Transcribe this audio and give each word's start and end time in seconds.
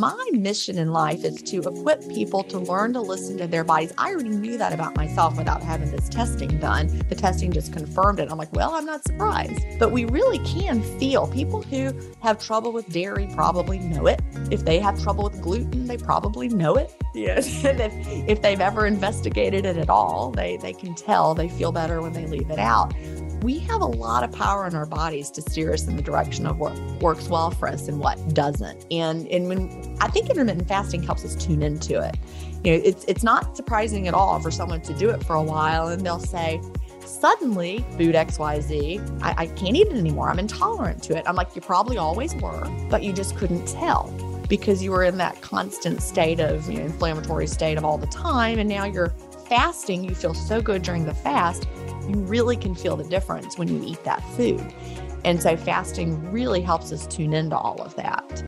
my 0.00 0.30
mission 0.32 0.78
in 0.78 0.92
life 0.92 1.24
is 1.24 1.42
to 1.42 1.60
equip 1.60 2.00
people 2.08 2.42
to 2.42 2.58
learn 2.58 2.94
to 2.94 3.00
listen 3.00 3.36
to 3.36 3.46
their 3.46 3.62
bodies. 3.64 3.92
I 3.98 4.12
already 4.12 4.30
knew 4.30 4.56
that 4.56 4.72
about 4.72 4.96
myself 4.96 5.36
without 5.36 5.62
having 5.62 5.90
this 5.90 6.08
testing 6.08 6.58
done. 6.58 6.86
The 7.10 7.14
testing 7.14 7.52
just 7.52 7.74
confirmed 7.74 8.18
it. 8.18 8.30
I'm 8.30 8.38
like, 8.38 8.52
well, 8.54 8.74
I'm 8.74 8.86
not 8.86 9.04
surprised. 9.04 9.62
But 9.78 9.92
we 9.92 10.06
really 10.06 10.38
can 10.38 10.82
feel 10.98 11.26
people 11.26 11.60
who 11.60 11.92
have 12.22 12.42
trouble 12.42 12.72
with 12.72 12.88
dairy 12.90 13.28
probably 13.34 13.78
know 13.78 14.06
it. 14.06 14.22
If 14.50 14.64
they 14.64 14.78
have 14.78 15.02
trouble 15.02 15.24
with 15.24 15.42
gluten, 15.42 15.86
they 15.86 15.98
probably 15.98 16.48
know 16.48 16.76
it. 16.76 16.94
Yes. 17.12 17.64
and 17.64 17.80
if, 17.80 17.92
if 18.28 18.40
they've 18.40 18.60
ever 18.60 18.86
investigated 18.86 19.66
it 19.66 19.76
at 19.76 19.90
all, 19.90 20.30
they, 20.30 20.58
they 20.58 20.72
can 20.72 20.94
tell 20.94 21.34
they 21.34 21.48
feel 21.48 21.72
better 21.72 22.00
when 22.00 22.12
they 22.12 22.24
leave 22.24 22.48
it 22.50 22.60
out 22.60 22.94
we 23.42 23.58
have 23.60 23.80
a 23.80 23.86
lot 23.86 24.22
of 24.22 24.32
power 24.32 24.66
in 24.66 24.74
our 24.74 24.86
bodies 24.86 25.30
to 25.32 25.42
steer 25.42 25.72
us 25.72 25.86
in 25.86 25.96
the 25.96 26.02
direction 26.02 26.46
of 26.46 26.58
what 26.58 26.78
works 27.00 27.28
well 27.28 27.50
for 27.50 27.68
us 27.68 27.88
and 27.88 27.98
what 27.98 28.34
doesn't. 28.34 28.86
And 28.90 29.26
and 29.28 29.48
when 29.48 29.96
I 30.00 30.08
think 30.08 30.28
intermittent 30.28 30.68
fasting 30.68 31.02
helps 31.02 31.24
us 31.24 31.34
tune 31.34 31.62
into 31.62 32.00
it. 32.00 32.16
You 32.64 32.72
know, 32.72 32.82
it's 32.84 33.04
it's 33.04 33.22
not 33.22 33.56
surprising 33.56 34.08
at 34.08 34.14
all 34.14 34.40
for 34.40 34.50
someone 34.50 34.82
to 34.82 34.94
do 34.94 35.10
it 35.10 35.24
for 35.24 35.36
a 35.36 35.42
while 35.42 35.88
and 35.88 36.04
they'll 36.04 36.18
say, 36.18 36.60
suddenly 37.04 37.84
food 37.96 38.14
XYZ, 38.14 39.22
I, 39.22 39.34
I 39.36 39.46
can't 39.48 39.76
eat 39.76 39.88
it 39.88 39.96
anymore. 39.96 40.30
I'm 40.30 40.38
intolerant 40.38 41.02
to 41.04 41.16
it. 41.16 41.24
I'm 41.26 41.36
like, 41.36 41.54
you 41.54 41.62
probably 41.62 41.98
always 41.98 42.34
were, 42.36 42.64
but 42.90 43.02
you 43.02 43.12
just 43.12 43.36
couldn't 43.36 43.66
tell 43.66 44.12
because 44.48 44.82
you 44.82 44.90
were 44.90 45.04
in 45.04 45.16
that 45.16 45.40
constant 45.40 46.02
state 46.02 46.40
of 46.40 46.68
you 46.68 46.78
know, 46.78 46.84
inflammatory 46.84 47.46
state 47.46 47.78
of 47.78 47.84
all 47.84 47.96
the 47.96 48.06
time. 48.08 48.58
And 48.58 48.68
now 48.68 48.84
you're 48.84 49.14
fasting, 49.50 50.04
you 50.04 50.14
feel 50.14 50.32
so 50.32 50.62
good 50.62 50.80
during 50.80 51.04
the 51.04 51.14
fast 51.14 51.66
you 52.10 52.20
really 52.20 52.56
can 52.56 52.74
feel 52.74 52.96
the 52.96 53.04
difference 53.04 53.56
when 53.58 53.68
you 53.68 53.82
eat 53.84 54.02
that 54.04 54.22
food. 54.36 54.74
And 55.24 55.40
so 55.40 55.56
fasting 55.56 56.32
really 56.32 56.60
helps 56.60 56.92
us 56.92 57.06
tune 57.06 57.32
into 57.32 57.56
all 57.56 57.80
of 57.82 57.94
that. 57.96 58.46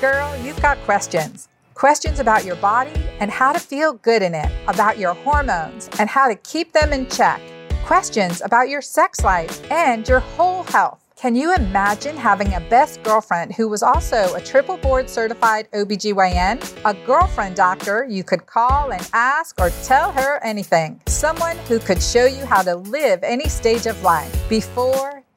Girl, 0.00 0.36
you've 0.42 0.60
got 0.62 0.78
questions. 0.78 1.48
Questions 1.74 2.18
about 2.18 2.44
your 2.44 2.56
body 2.56 3.00
and 3.20 3.30
how 3.30 3.52
to 3.52 3.58
feel 3.58 3.92
good 3.92 4.22
in 4.22 4.34
it, 4.34 4.50
about 4.66 4.98
your 4.98 5.14
hormones 5.14 5.88
and 5.98 6.08
how 6.08 6.28
to 6.28 6.34
keep 6.36 6.72
them 6.72 6.92
in 6.92 7.08
check. 7.08 7.40
Questions 7.84 8.40
about 8.40 8.68
your 8.68 8.82
sex 8.82 9.22
life 9.22 9.70
and 9.70 10.08
your 10.08 10.20
whole 10.20 10.64
health. 10.64 11.07
Can 11.18 11.34
you 11.34 11.52
imagine 11.52 12.16
having 12.16 12.54
a 12.54 12.60
best 12.60 13.02
girlfriend 13.02 13.52
who 13.52 13.68
was 13.68 13.82
also 13.82 14.32
a 14.36 14.40
triple 14.40 14.76
board 14.76 15.10
certified 15.10 15.66
OBGYN? 15.72 16.62
A 16.84 16.94
girlfriend 17.04 17.56
doctor 17.56 18.06
you 18.08 18.22
could 18.22 18.46
call 18.46 18.92
and 18.92 19.10
ask 19.12 19.60
or 19.60 19.70
tell 19.82 20.12
her 20.12 20.38
anything. 20.44 21.00
Someone 21.08 21.58
who 21.66 21.80
could 21.80 22.00
show 22.00 22.26
you 22.26 22.46
how 22.46 22.62
to 22.62 22.76
live 22.76 23.24
any 23.24 23.48
stage 23.48 23.86
of 23.86 24.00
life 24.04 24.48
before, 24.48 25.24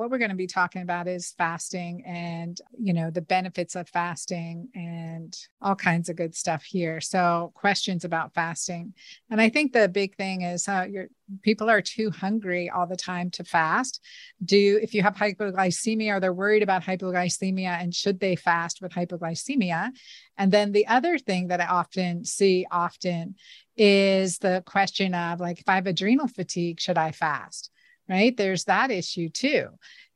What 0.00 0.10
we're 0.10 0.16
going 0.16 0.30
to 0.30 0.34
be 0.34 0.46
talking 0.46 0.80
about 0.80 1.06
is 1.06 1.34
fasting 1.36 2.02
and 2.06 2.58
you 2.78 2.94
know 2.94 3.10
the 3.10 3.20
benefits 3.20 3.76
of 3.76 3.86
fasting 3.86 4.66
and 4.74 5.36
all 5.60 5.74
kinds 5.74 6.08
of 6.08 6.16
good 6.16 6.34
stuff 6.34 6.62
here. 6.62 7.02
So 7.02 7.52
questions 7.54 8.06
about 8.06 8.32
fasting. 8.32 8.94
And 9.30 9.42
i 9.42 9.50
think 9.50 9.74
the 9.74 9.90
big 9.90 10.16
thing 10.16 10.40
is 10.40 10.64
how 10.64 10.84
your 10.84 11.08
people 11.42 11.68
are 11.68 11.82
too 11.82 12.10
hungry 12.10 12.70
all 12.70 12.86
the 12.86 12.96
time 12.96 13.30
to 13.32 13.44
fast. 13.44 14.00
Do 14.42 14.80
if 14.82 14.94
you 14.94 15.02
have 15.02 15.16
hypoglycemia 15.16 16.16
or 16.16 16.20
they're 16.20 16.32
worried 16.32 16.62
about 16.62 16.82
hypoglycemia 16.82 17.82
and 17.82 17.94
should 17.94 18.20
they 18.20 18.36
fast 18.36 18.80
with 18.80 18.92
hypoglycemia? 18.92 19.90
And 20.38 20.50
then 20.50 20.72
the 20.72 20.86
other 20.86 21.18
thing 21.18 21.48
that 21.48 21.60
i 21.60 21.66
often 21.66 22.24
see 22.24 22.66
often 22.70 23.34
is 23.76 24.38
the 24.38 24.62
question 24.64 25.14
of 25.14 25.40
like 25.40 25.60
if 25.60 25.68
i 25.68 25.74
have 25.74 25.86
adrenal 25.86 26.26
fatigue 26.26 26.80
should 26.80 26.96
i 26.96 27.10
fast 27.10 27.70
right? 28.10 28.36
There's 28.36 28.64
that 28.64 28.90
issue 28.90 29.28
too. 29.28 29.68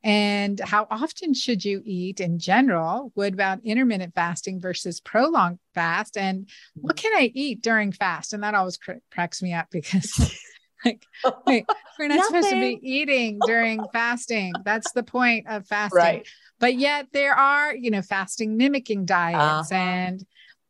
And 0.03 0.61
how 0.61 0.87
often 0.91 1.33
should 1.33 1.65
you 1.65 1.81
eat 1.87 2.21
in 2.21 2.39
general? 2.39 3.11
What 3.15 3.33
about 3.33 3.65
intermittent 3.65 4.15
fasting 4.15 4.61
versus 4.61 5.01
prolonged 5.01 5.61
fast? 5.75 6.19
And 6.19 6.51
what 6.75 6.97
can 6.97 7.13
I 7.17 7.31
eat 7.33 7.63
during 7.63 7.91
fast? 7.91 8.35
And 8.35 8.43
that 8.43 8.55
always 8.55 8.77
cr- 8.77 9.01
cracks 9.11 9.41
me 9.41 9.55
up 9.55 9.69
because. 9.71 10.39
like 10.85 11.07
wait, 11.47 11.65
we're 11.99 12.09
not 12.09 12.27
supposed 12.27 12.51
to 12.51 12.61
be 12.61 12.79
eating 12.83 13.39
during 13.47 13.83
fasting 13.93 14.53
that's 14.65 14.93
the 14.93 15.03
point 15.03 15.47
of 15.49 15.67
fasting 15.67 15.99
right. 15.99 16.29
but 16.59 16.75
yet 16.75 17.07
there 17.13 17.33
are 17.33 17.75
you 17.75 17.91
know 17.91 18.03
fasting 18.03 18.57
mimicking 18.57 19.07
diets 19.07 19.73
uh-huh. 19.73 19.81
and 19.81 20.27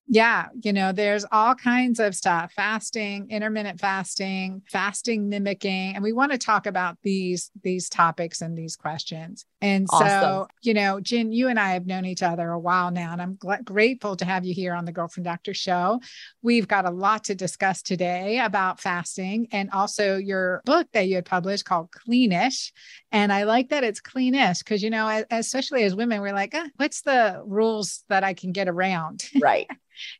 yeah, 0.06 0.48
you 0.62 0.72
know, 0.72 0.92
there's 0.92 1.25
all 1.32 1.54
kinds 1.54 1.98
of 1.98 2.15
stuff 2.15 2.53
fasting, 2.53 3.31
intermittent 3.31 3.81
fasting, 3.81 4.62
fasting 4.69 5.28
mimicking, 5.28 5.94
and 5.94 6.03
we 6.04 6.12
want 6.12 6.32
to 6.32 6.38
talk 6.38 6.66
about 6.66 6.98
these 7.03 7.50
these 7.62 7.88
topics 7.88 8.43
and 8.43 8.56
these 8.56 8.76
questions. 8.76 9.47
And 9.64 9.86
awesome. 9.88 10.08
so, 10.08 10.48
you 10.60 10.75
know, 10.75 11.00
Gin, 11.00 11.32
you 11.32 11.48
and 11.48 11.58
I 11.58 11.70
have 11.70 11.86
known 11.86 12.04
each 12.04 12.22
other 12.22 12.50
a 12.50 12.58
while 12.58 12.91
now, 12.91 13.12
and 13.12 13.22
I'm 13.22 13.36
gl- 13.36 13.64
grateful 13.64 14.14
to 14.16 14.26
have 14.26 14.44
you 14.44 14.52
here 14.52 14.75
on 14.75 14.84
the 14.84 14.92
Girlfriend 14.92 15.25
Doctor 15.25 15.54
show. 15.54 16.02
We've 16.42 16.69
got 16.69 16.84
a 16.84 16.91
lot 16.91 17.25
to 17.25 17.34
discuss 17.34 17.80
today 17.80 18.41
about 18.41 18.78
fasting 18.78 19.48
and 19.52 19.70
also 19.70 20.19
your 20.19 20.60
book 20.66 20.88
that 20.92 21.08
you 21.08 21.14
had 21.14 21.25
published 21.25 21.64
called 21.64 21.91
Cleanish. 21.92 22.72
And 23.10 23.32
I 23.32 23.44
like 23.44 23.70
that 23.70 23.84
it's 23.84 24.02
cleanish 24.02 24.58
because, 24.58 24.82
you 24.82 24.91
know, 24.91 25.25
especially 25.30 25.84
as 25.84 25.96
women, 25.96 26.20
we're 26.20 26.34
like, 26.34 26.52
ah, 26.52 26.69
what's 26.76 27.00
the 27.00 27.42
rules 27.46 28.04
that 28.10 28.22
I 28.22 28.34
can 28.34 28.52
get 28.52 28.69
around? 28.69 29.25
Right. 29.41 29.69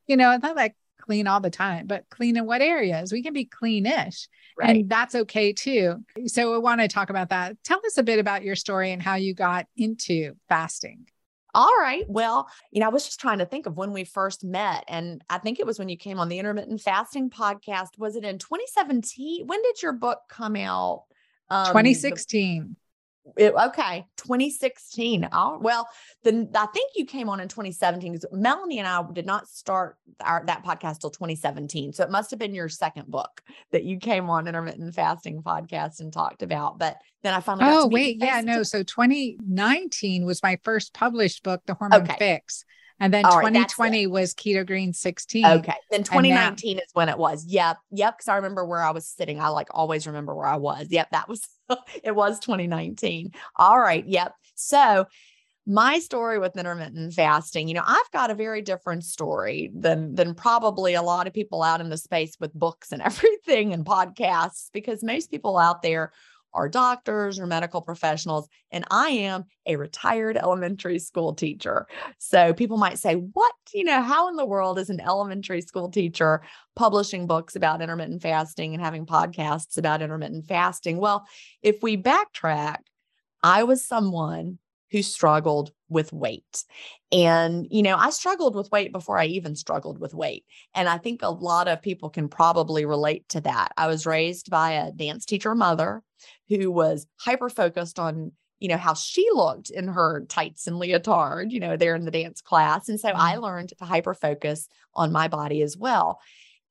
you 0.07 0.17
know, 0.17 0.33
it's 0.33 0.43
not 0.43 0.57
like 0.57 0.75
clean 1.05 1.27
all 1.27 1.41
the 1.41 1.51
time, 1.51 1.87
but 1.87 2.09
clean 2.11 2.37
in 2.37 2.47
what 2.47 2.63
areas? 2.63 3.13
We 3.13 3.23
can 3.23 3.35
be 3.35 3.47
cleanish. 3.47 4.29
Right. 4.59 4.77
And 4.77 4.89
that's 4.89 5.15
okay 5.15 5.53
too. 5.53 6.05
So 6.27 6.55
I 6.55 6.59
want 6.59 6.81
to 6.81 6.89
talk 6.89 7.11
about 7.11 7.29
that. 7.29 7.57
Tell 7.63 7.81
us 7.85 7.99
a 7.99 8.03
bit 8.03 8.19
about 8.19 8.43
your 8.43 8.57
story 8.57 8.93
and 8.93 9.03
how 9.03 9.17
you 9.17 9.35
got 9.35 9.67
into 9.77 10.35
fasting. 10.49 11.07
All 11.55 11.77
right. 11.79 12.05
Well, 12.09 12.49
you 12.73 12.81
know, 12.81 12.87
I 12.87 12.91
was 12.91 13.05
just 13.05 13.21
trying 13.21 13.39
to 13.39 13.47
think 13.47 13.67
of 13.67 13.77
when 13.77 13.93
we 13.93 14.05
first 14.05 14.45
met. 14.45 14.85
And 14.89 15.23
I 15.31 15.39
think 15.39 15.61
it 15.61 15.67
was 15.67 15.79
when 15.79 15.89
you 15.89 15.97
came 15.97 16.19
on 16.19 16.29
the 16.29 16.39
intermittent 16.39 16.81
fasting 16.81 17.31
podcast. 17.31 17.99
Was 17.99 18.17
it 18.17 18.25
in 18.25 18.39
2017? 18.39 19.47
When 19.47 19.63
did 19.63 19.83
your 19.83 19.93
book 19.93 20.21
come 20.29 20.57
out? 20.57 21.05
Um, 21.51 21.67
2016. 21.67 22.77
It, 23.37 23.55
okay, 23.55 24.07
2016. 24.19 25.29
Oh, 25.33 25.59
well, 25.61 25.89
then 26.25 26.51
I 26.55 26.67
think 26.67 26.93
you 26.95 27.07
came 27.07 27.29
on 27.29 27.41
in 27.41 27.49
2017 27.49 28.13
because 28.13 28.27
Melanie 28.33 28.79
and 28.79 28.87
I 28.87 29.03
did 29.13 29.25
not 29.25 29.49
start 29.49 29.97
our, 30.21 30.45
that 30.47 30.63
podcast 30.65 31.01
till 31.01 31.11
2017. 31.11 31.95
So 31.95 32.05
it 32.05 32.11
must 32.11 32.31
have 32.31 32.39
been 32.39 32.55
your 32.55 32.69
second 32.69 33.11
book 33.11 33.43
that 33.73 33.85
you 33.85 33.99
came 33.99 34.29
on 34.29 34.47
intermittent 34.47 34.95
fasting 34.95 35.43
podcast 35.43 36.01
and 36.01 36.13
talked 36.13 36.43
about. 36.43 36.79
But 36.79 36.99
then 37.23 37.33
I 37.33 37.41
finally. 37.41 37.71
oh 37.71 37.87
wait, 37.87 38.19
yeah, 38.21 38.43
no. 38.43 38.63
So 38.63 38.83
2019 38.83 40.27
was 40.27 40.43
my 40.43 40.59
first 40.63 40.93
published 40.93 41.43
book, 41.43 41.63
The 41.67 41.75
Hormone 41.75 42.03
okay. 42.03 42.17
Fix. 42.19 42.65
And 43.05 43.13
then 43.13 43.27
All 43.27 43.33
2020 43.33 44.07
right, 44.07 44.11
was 44.11 44.33
Keto 44.33 44.67
Green 44.67 44.95
16. 44.95 45.45
Okay. 45.45 45.75
Then 45.91 46.05
2019 46.05 46.79
is 46.79 46.85
when 46.95 47.11
it 47.11 47.19
was. 47.19 47.45
Yep. 47.45 47.77
Yep. 47.91 48.19
Cause 48.19 48.29
I 48.29 48.37
remember 48.37 48.65
where 48.65 48.81
I 48.83 48.93
was 48.93 49.07
sitting. 49.07 49.39
I 49.39 49.49
like 49.49 49.69
always 49.73 50.07
remember 50.07 50.35
where 50.35 50.47
I 50.47 50.57
was. 50.57 50.87
Yep. 50.89 51.11
That 51.11 51.29
was, 51.29 51.47
it 52.03 52.17
was 52.17 52.41
2019. 52.41 53.33
All 53.57 53.79
right. 53.79 54.07
Yep. 54.07 54.33
So 54.55 55.05
my 55.67 55.99
story 55.99 56.39
with 56.39 56.57
intermittent 56.57 57.13
fasting, 57.13 57.69
you 57.69 57.75
know, 57.75 57.85
I've 57.87 58.11
got 58.11 58.31
a 58.31 58.35
very 58.35 58.63
different 58.63 59.05
story 59.05 59.71
than 59.75 60.15
than 60.15 60.35
probably 60.35 60.95
a 60.95 61.03
lot 61.03 61.27
of 61.27 61.35
people 61.35 61.63
out 61.63 61.83
in 61.83 61.91
the 61.91 61.99
space 61.99 62.39
with 62.41 62.55
books 62.55 62.91
and 62.91 63.03
everything 63.03 63.75
and 63.75 63.85
podcasts 63.85 64.71
because 64.73 65.05
most 65.05 65.31
people 65.31 65.59
out 65.59 65.83
there 65.83 66.11
are 66.55 66.69
doctors 66.69 67.39
or 67.39 67.47
medical 67.47 67.83
professionals, 67.83 68.49
and 68.71 68.85
I 68.91 69.09
am 69.09 69.45
a 69.67 69.77
retired 69.77 70.37
elementary 70.37 70.99
school 70.99 71.35
teacher. 71.35 71.87
So 72.19 72.55
people 72.55 72.77
might 72.77 72.99
say, 72.99 73.15
What, 73.15 73.53
you 73.73 73.85
know, 73.85 74.03
how 74.03 74.29
in 74.29 74.37
the 74.37 74.47
world 74.47 74.79
is 74.79 74.91
an 74.91 75.01
elementary 75.01 75.61
school 75.61 75.91
teacher 75.91 76.43
publishing 76.77 77.27
books 77.27 77.57
about 77.57 77.83
intermittent 77.83 78.23
fasting 78.23 78.75
and 78.75 78.83
having 78.83 79.07
podcasts 79.07 79.77
about 79.79 80.03
intermittent 80.03 80.47
fasting? 80.47 80.99
Well, 80.99 81.27
if 81.63 81.83
we 81.83 81.97
backtrack, 81.97 82.79
I 83.43 83.65
was 83.65 83.85
someone 83.85 84.59
who 84.91 85.03
struggled 85.03 85.73
with 85.89 86.13
weight. 86.13 86.65
And, 87.11 87.67
you 87.71 87.83
know, 87.83 87.97
I 87.97 88.11
struggled 88.11 88.55
with 88.55 88.71
weight 88.71 88.93
before 88.93 89.19
I 89.19 89.27
even 89.27 89.57
struggled 89.57 89.99
with 89.99 90.15
weight. 90.15 90.45
And 90.75 90.89
I 90.89 90.99
think 90.99 91.23
a 91.23 91.31
lot 91.31 91.69
of 91.69 91.83
people 91.83 92.11
can 92.11 92.29
probably 92.29 92.85
relate 92.85 93.29
to 93.31 93.41
that. 93.43 93.73
I 93.77 93.87
was 93.87 94.07
raised 94.07 94.51
by 94.51 94.73
a 94.73 94.93
dance 94.93 95.25
teacher 95.25 95.55
mother 95.55 96.03
who 96.49 96.71
was 96.71 97.07
hyper 97.19 97.49
focused 97.49 97.99
on 97.99 98.33
you 98.61 98.69
know, 98.69 98.77
how 98.79 98.95
she 98.95 99.29
looked 99.35 99.69
in 99.69 99.89
her 99.89 100.25
tights 100.29 100.67
and 100.67 100.79
leotard, 100.79 101.53
you 101.53 101.61
know, 101.61 101.77
there 101.77 101.95
in 101.95 102.07
the 102.07 102.11
dance 102.11 102.41
class. 102.41 102.89
And 102.89 102.99
so 102.99 103.09
mm-hmm. 103.09 103.21
I 103.21 103.37
learned 103.37 103.75
to 103.79 103.85
hyper 103.85 104.15
focus 104.15 104.69
on 104.95 105.13
my 105.13 105.29
body 105.29 105.61
as 105.61 105.77
well. 105.77 106.19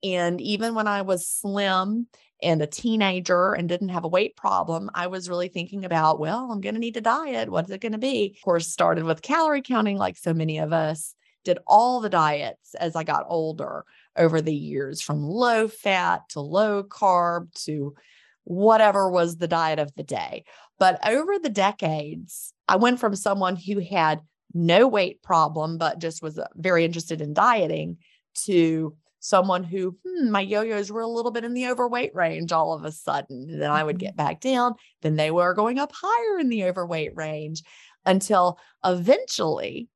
And 0.04 0.42
even 0.42 0.76
when 0.76 0.88
I 0.88 1.04
was 1.04 1.28
slim 1.28 2.08
and 2.44 2.62
a 2.62 2.68
teenager 2.68 3.54
and 3.54 3.70
didn't 3.70 3.90
have 3.90 4.04
a 4.04 4.10
weight 4.10 4.36
problem, 4.36 4.90
I 4.94 5.08
was 5.08 5.30
really 5.30 5.48
thinking 5.48 5.86
about, 5.86 6.20
well, 6.20 6.52
I'm 6.52 6.62
going 6.62 6.76
to 6.76 6.80
need 6.80 6.96
to 6.96 7.02
diet. 7.02 7.50
What's 7.50 7.72
it 7.72 7.82
going 7.82 7.94
to 7.94 7.98
be? 7.98 8.36
Of 8.36 8.44
course, 8.44 8.68
started 8.68 9.06
with 9.06 9.22
calorie 9.22 9.62
counting, 9.62 9.98
like 9.98 10.18
so 10.18 10.34
many 10.34 10.60
of 10.60 10.74
us, 10.74 11.16
did 11.44 11.60
all 11.66 12.00
the 12.00 12.10
diets 12.10 12.76
as 12.76 12.96
I 12.96 13.04
got 13.04 13.26
older 13.28 13.86
over 14.16 14.42
the 14.42 14.56
years, 14.56 15.02
from 15.02 15.24
low 15.24 15.68
fat 15.68 16.30
to 16.30 16.40
low 16.40 16.84
carb 16.84 17.52
to 17.66 17.96
whatever 18.44 19.10
was 19.10 19.38
the 19.38 19.48
diet 19.48 19.80
of 19.80 19.94
the 19.96 20.04
day. 20.04 20.44
But 20.80 21.00
over 21.08 21.40
the 21.40 21.50
decades, 21.50 22.54
I 22.68 22.76
went 22.76 23.00
from 23.00 23.16
someone 23.16 23.56
who 23.56 23.80
had 23.80 24.22
no 24.54 24.88
weight 24.88 25.24
problem, 25.24 25.78
but 25.78 26.00
just 26.00 26.22
was 26.22 26.38
uh, 26.38 26.48
very 26.56 26.86
interested 26.86 27.22
in 27.22 27.34
dieting 27.34 27.98
to 28.46 28.96
someone 29.24 29.64
who 29.64 29.98
hmm, 30.06 30.30
my 30.30 30.42
yo-yos 30.42 30.92
were 30.92 31.02
a 31.02 31.08
little 31.08 31.32
bit 31.32 31.46
in 31.46 31.54
the 31.54 31.68
overweight 31.68 32.14
range 32.14 32.52
all 32.52 32.74
of 32.74 32.84
a 32.84 32.92
sudden 32.92 33.58
then 33.58 33.72
i 33.72 33.82
would 33.82 33.96
mm-hmm. 33.96 34.08
get 34.08 34.18
back 34.18 34.42
down 34.42 34.74
then 35.02 35.16
they 35.16 35.32
were 35.32 35.54
going 35.54 35.80
up 35.80 35.94
higher 35.96 36.40
in 36.40 36.50
the 36.50 36.66
overweight 36.66 37.16
range 37.16 37.64
until 38.06 38.60
eventually 38.84 39.88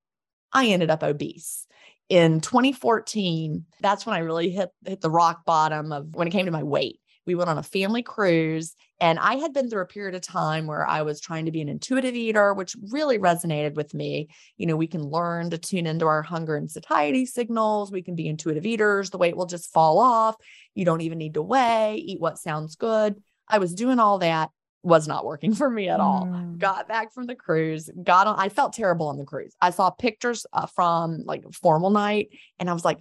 i 0.54 0.68
ended 0.68 0.90
up 0.90 1.04
obese 1.04 1.68
in 2.08 2.40
2014 2.40 3.66
that's 3.82 4.06
when 4.06 4.16
i 4.16 4.20
really 4.20 4.50
hit 4.50 4.70
hit 4.86 5.02
the 5.02 5.12
rock 5.12 5.44
bottom 5.46 5.92
of 5.92 6.16
when 6.16 6.28
it 6.28 6.32
came 6.32 6.46
to 6.46 6.52
my 6.52 6.64
weight 6.64 7.00
we 7.26 7.36
went 7.36 7.50
on 7.50 7.58
a 7.58 7.64
family 7.64 8.02
cruise 8.02 8.76
and 9.00 9.20
I 9.20 9.36
had 9.36 9.54
been 9.54 9.70
through 9.70 9.84
a 9.84 9.88
period 9.88 10.16
of 10.16 10.22
time 10.22 10.66
where 10.66 10.86
I 10.86 11.04
was 11.04 11.22
trying 11.22 11.46
to 11.46 11.52
be 11.52 11.62
an 11.62 11.70
intuitive 11.70 12.16
eater, 12.16 12.54
which 12.54 12.76
really 12.92 13.20
resonated 13.20 13.76
with 13.76 13.94
me. 13.94 14.30
You 14.58 14.66
know, 14.66 14.76
we 14.76 14.88
can 14.88 15.04
learn 15.04 15.52
to 15.52 15.58
tune 15.58 15.86
into 15.86 16.08
our 16.08 16.24
hunger 16.24 16.56
and 16.56 16.70
satiety 16.70 17.26
signals. 17.26 17.92
We 17.92 18.02
can 18.02 18.16
be 18.16 18.28
intuitive 18.28 18.66
eaters. 18.66 19.12
The 19.12 19.20
weight 19.20 19.38
will 19.38 19.46
just 19.46 19.72
fall 19.72 20.00
off. 20.00 20.36
You 20.74 20.86
don't 20.86 21.02
even 21.02 21.20
need 21.20 21.36
to 21.36 21.44
weigh, 21.44 21.96
eat 21.96 22.20
what 22.20 22.40
sounds 22.40 22.76
good. 22.76 23.22
I 23.48 23.60
was 23.60 23.76
doing 23.76 24.00
all 24.00 24.18
that 24.20 24.50
was 24.82 25.08
not 25.08 25.26
working 25.26 25.54
for 25.56 25.70
me 25.70 25.90
at 25.90 26.00
all. 26.00 26.26
Mm. 26.26 26.58
Got 26.58 26.88
back 26.88 27.14
from 27.14 27.28
the 27.28 27.36
cruise, 27.36 27.90
got 28.04 28.26
on. 28.26 28.40
I 28.40 28.50
felt 28.50 28.74
terrible 28.74 29.08
on 29.08 29.18
the 29.18 29.26
cruise. 29.26 29.54
I 29.62 29.70
saw 29.70 29.92
pictures 29.92 30.46
uh, 30.54 30.66
from 30.66 31.24
like 31.26 31.44
formal 31.54 31.92
night 31.92 32.30
and 32.58 32.70
I 32.70 32.74
was 32.74 32.86
like, 32.86 33.00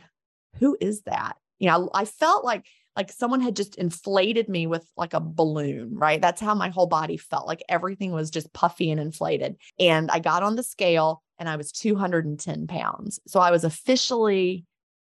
who 0.58 0.76
is 0.80 1.02
that? 1.02 1.36
You 1.58 1.68
know, 1.70 1.90
I 1.94 2.04
felt 2.04 2.44
like 2.44 2.66
like 2.96 3.12
someone 3.12 3.40
had 3.40 3.54
just 3.54 3.76
inflated 3.76 4.48
me 4.48 4.66
with 4.66 4.84
like 4.96 5.14
a 5.14 5.20
balloon, 5.20 5.94
right? 5.94 6.20
That's 6.20 6.40
how 6.40 6.54
my 6.54 6.70
whole 6.70 6.86
body 6.86 7.18
felt. 7.18 7.46
Like 7.46 7.62
everything 7.68 8.12
was 8.12 8.30
just 8.30 8.52
puffy 8.52 8.90
and 8.90 9.00
inflated. 9.00 9.56
And 9.78 10.10
I 10.10 10.18
got 10.18 10.42
on 10.42 10.56
the 10.56 10.62
scale 10.62 11.22
and 11.38 11.48
I 11.48 11.56
was 11.56 11.72
210 11.72 12.66
pounds. 12.66 13.20
So 13.26 13.40
I 13.40 13.50
was 13.50 13.64
officially 13.64 14.64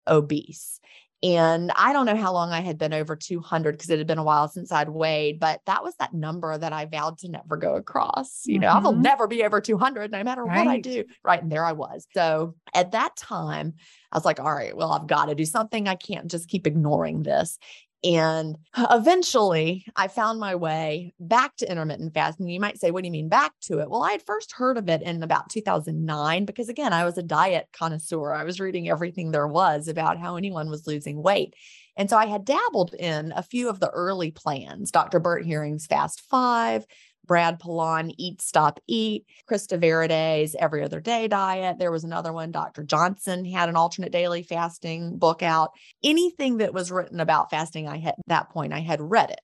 obese. 0.08 0.80
And 1.22 1.72
I 1.76 1.92
don't 1.92 2.06
know 2.06 2.16
how 2.16 2.32
long 2.32 2.52
I 2.52 2.62
had 2.62 2.78
been 2.78 2.94
over 2.94 3.16
200 3.16 3.74
because 3.74 3.90
it 3.90 3.98
had 3.98 4.08
been 4.08 4.20
a 4.20 4.24
while 4.24 4.48
since 4.48 4.72
I'd 4.72 4.88
weighed, 4.88 5.40
but 5.40 5.60
that 5.66 5.84
was 5.84 5.94
that 6.00 6.14
number 6.14 6.58
that 6.58 6.72
I 6.72 6.86
vowed 6.86 7.18
to 7.20 7.30
never 7.30 7.58
go 7.58 7.76
across. 7.76 8.44
You 8.46 8.60
know, 8.60 8.70
mm-hmm. 8.70 8.86
I 8.86 8.90
will 8.90 8.96
never 8.96 9.28
be 9.28 9.44
over 9.44 9.60
200 9.60 10.12
no 10.12 10.24
matter 10.24 10.44
right. 10.44 10.66
what 10.66 10.68
I 10.68 10.80
do. 10.80 11.04
Right. 11.24 11.42
And 11.42 11.52
there 11.52 11.66
I 11.66 11.74
was. 11.74 12.08
So 12.14 12.56
at 12.74 12.92
that 12.92 13.18
time, 13.18 13.74
I 14.12 14.18
was 14.18 14.24
like, 14.24 14.40
all 14.40 14.54
right, 14.54 14.76
well, 14.76 14.94
I've 14.94 15.08
got 15.08 15.26
to 15.26 15.36
do 15.36 15.46
something. 15.46 15.90
I 15.90 15.96
can't 15.96 16.32
just 16.32 16.48
keep 16.48 16.66
ignoring 16.66 17.24
this. 17.24 17.60
And 18.04 18.58
eventually 18.78 19.86
I 19.96 20.08
found 20.08 20.40
my 20.40 20.56
way 20.56 21.14
back 21.20 21.58
to 21.58 21.70
intermittent 21.70 22.14
fasting. 22.14 22.48
You 22.48 22.60
might 22.60 22.80
say, 22.80 22.92
what 22.92 23.02
do 23.02 23.08
you 23.08 23.12
mean 23.12 23.28
back 23.28 23.52
to 23.64 23.80
it? 23.80 23.90
Well, 23.90 24.04
I 24.04 24.14
had 24.14 24.22
first 24.22 24.54
heard 24.54 24.78
of 24.78 24.88
it 24.88 25.02
in 25.02 25.22
about 25.22 25.50
2009 25.50 26.46
because, 26.46 26.70
again, 26.70 26.94
I 26.94 27.04
was 27.04 27.18
a 27.18 27.24
diet 27.24 27.68
connoisseur. 27.74 28.32
I 28.32 28.46
was 28.46 28.60
reading 28.62 28.90
everything 28.90 29.32
there 29.32 29.48
was 29.48 29.90
about 29.90 30.18
how 30.18 30.38
anyone 30.38 30.70
was 30.70 30.88
losing 30.88 31.22
weight. 31.22 31.56
And 31.98 32.10
so 32.10 32.16
I 32.16 32.28
had 32.28 32.46
dabbled 32.46 32.94
in 32.94 33.34
a 33.36 33.44
few 33.44 33.68
of 33.68 33.82
the 33.82 33.90
early 33.90 34.32
plans, 34.32 34.92
Dr. 34.92 35.20
Bert 35.20 35.46
Herring's 35.46 35.86
Fast 35.86 36.22
Five, 36.22 36.86
Brad 37.30 37.60
Pilon, 37.60 38.12
Eat, 38.18 38.42
Stop, 38.42 38.80
Eat, 38.88 39.26
Krista 39.48 39.80
Varady's 39.80 40.56
Every 40.56 40.84
Other 40.84 41.00
Day 41.00 41.28
Diet. 41.28 41.78
There 41.78 41.92
was 41.92 42.04
another 42.04 42.34
one, 42.34 42.52
Dr. 42.52 42.84
Johnson 42.84 43.46
had 43.46 43.70
an 43.70 43.76
alternate 43.76 44.12
daily 44.12 44.42
fasting 44.42 45.18
book 45.20 45.44
out. 45.44 45.70
Anything 46.04 46.58
that 46.58 46.74
was 46.74 46.92
written 46.92 47.20
about 47.20 47.52
fasting, 47.52 47.88
I 47.88 48.00
had 48.00 48.16
at 48.18 48.28
that 48.28 48.50
point, 48.50 48.74
I 48.74 48.80
had 48.80 49.00
read 49.00 49.30
it 49.30 49.42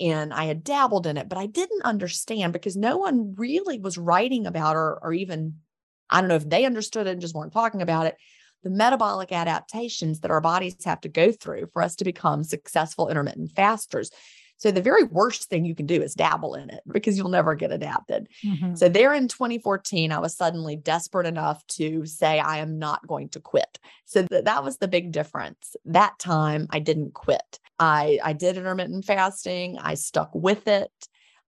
and 0.00 0.34
I 0.34 0.46
had 0.46 0.64
dabbled 0.64 1.06
in 1.06 1.16
it, 1.16 1.28
but 1.28 1.38
I 1.38 1.46
didn't 1.46 1.84
understand 1.84 2.52
because 2.52 2.76
no 2.76 2.96
one 2.96 3.36
really 3.36 3.78
was 3.78 3.96
writing 3.96 4.44
about 4.44 4.74
or, 4.74 4.98
or 5.00 5.12
even, 5.12 5.60
I 6.10 6.20
don't 6.20 6.28
know 6.28 6.34
if 6.34 6.48
they 6.48 6.64
understood 6.64 7.06
it 7.06 7.10
and 7.10 7.20
just 7.20 7.36
weren't 7.36 7.52
talking 7.52 7.82
about 7.82 8.06
it. 8.06 8.16
The 8.64 8.70
metabolic 8.70 9.30
adaptations 9.30 10.20
that 10.20 10.32
our 10.32 10.40
bodies 10.40 10.76
have 10.84 11.00
to 11.02 11.08
go 11.08 11.30
through 11.30 11.68
for 11.72 11.82
us 11.82 11.94
to 11.96 12.04
become 12.04 12.42
successful 12.42 13.08
intermittent 13.08 13.52
fasters. 13.54 14.10
So 14.62 14.70
the 14.70 14.80
very 14.80 15.02
worst 15.02 15.48
thing 15.48 15.64
you 15.64 15.74
can 15.74 15.86
do 15.86 16.00
is 16.00 16.14
dabble 16.14 16.54
in 16.54 16.70
it 16.70 16.82
because 16.86 17.18
you'll 17.18 17.30
never 17.30 17.56
get 17.56 17.72
adapted. 17.72 18.28
Mm-hmm. 18.46 18.76
So 18.76 18.88
there 18.88 19.12
in 19.12 19.26
2014, 19.26 20.12
I 20.12 20.20
was 20.20 20.36
suddenly 20.36 20.76
desperate 20.76 21.26
enough 21.26 21.66
to 21.78 22.06
say, 22.06 22.38
I 22.38 22.58
am 22.58 22.78
not 22.78 23.04
going 23.08 23.30
to 23.30 23.40
quit. 23.40 23.80
So 24.04 24.24
th- 24.24 24.44
that 24.44 24.62
was 24.62 24.78
the 24.78 24.86
big 24.86 25.10
difference. 25.10 25.74
That 25.86 26.16
time 26.20 26.68
I 26.70 26.78
didn't 26.78 27.12
quit. 27.12 27.58
I, 27.80 28.20
I 28.22 28.34
did 28.34 28.56
intermittent 28.56 29.04
fasting. 29.04 29.78
I 29.80 29.94
stuck 29.94 30.30
with 30.32 30.68
it. 30.68 30.92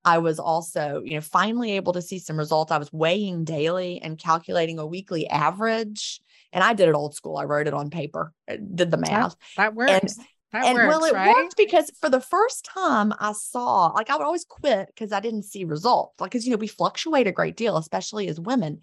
I 0.04 0.18
was 0.18 0.40
also, 0.40 1.00
you 1.04 1.14
know, 1.14 1.20
finally 1.20 1.76
able 1.76 1.92
to 1.92 2.02
see 2.02 2.18
some 2.18 2.36
results. 2.36 2.72
I 2.72 2.78
was 2.78 2.92
weighing 2.92 3.44
daily 3.44 4.02
and 4.02 4.18
calculating 4.18 4.80
a 4.80 4.86
weekly 4.86 5.28
average. 5.28 6.20
And 6.52 6.64
I 6.64 6.74
did 6.74 6.88
it 6.88 6.96
old 6.96 7.14
school. 7.14 7.36
I 7.36 7.44
wrote 7.44 7.68
it 7.68 7.74
on 7.74 7.90
paper, 7.90 8.32
uh, 8.50 8.56
did 8.74 8.90
the 8.90 8.96
math. 8.96 9.36
That, 9.56 9.62
that 9.62 9.74
works. 9.76 9.92
And 10.18 10.26
that 10.54 10.64
and 10.64 10.76
works, 10.76 10.88
well, 10.88 11.04
it 11.04 11.14
right? 11.14 11.34
worked 11.34 11.56
because 11.56 11.90
for 12.00 12.08
the 12.08 12.20
first 12.20 12.64
time 12.64 13.12
I 13.20 13.32
saw, 13.32 13.88
like, 13.88 14.10
I 14.10 14.16
would 14.16 14.24
always 14.24 14.44
quit 14.44 14.88
because 14.88 15.12
I 15.12 15.20
didn't 15.20 15.44
see 15.44 15.64
results. 15.64 16.20
Like, 16.20 16.30
because, 16.30 16.46
you 16.46 16.52
know, 16.52 16.56
we 16.58 16.66
fluctuate 16.66 17.26
a 17.26 17.32
great 17.32 17.56
deal, 17.56 17.76
especially 17.76 18.28
as 18.28 18.40
women. 18.40 18.80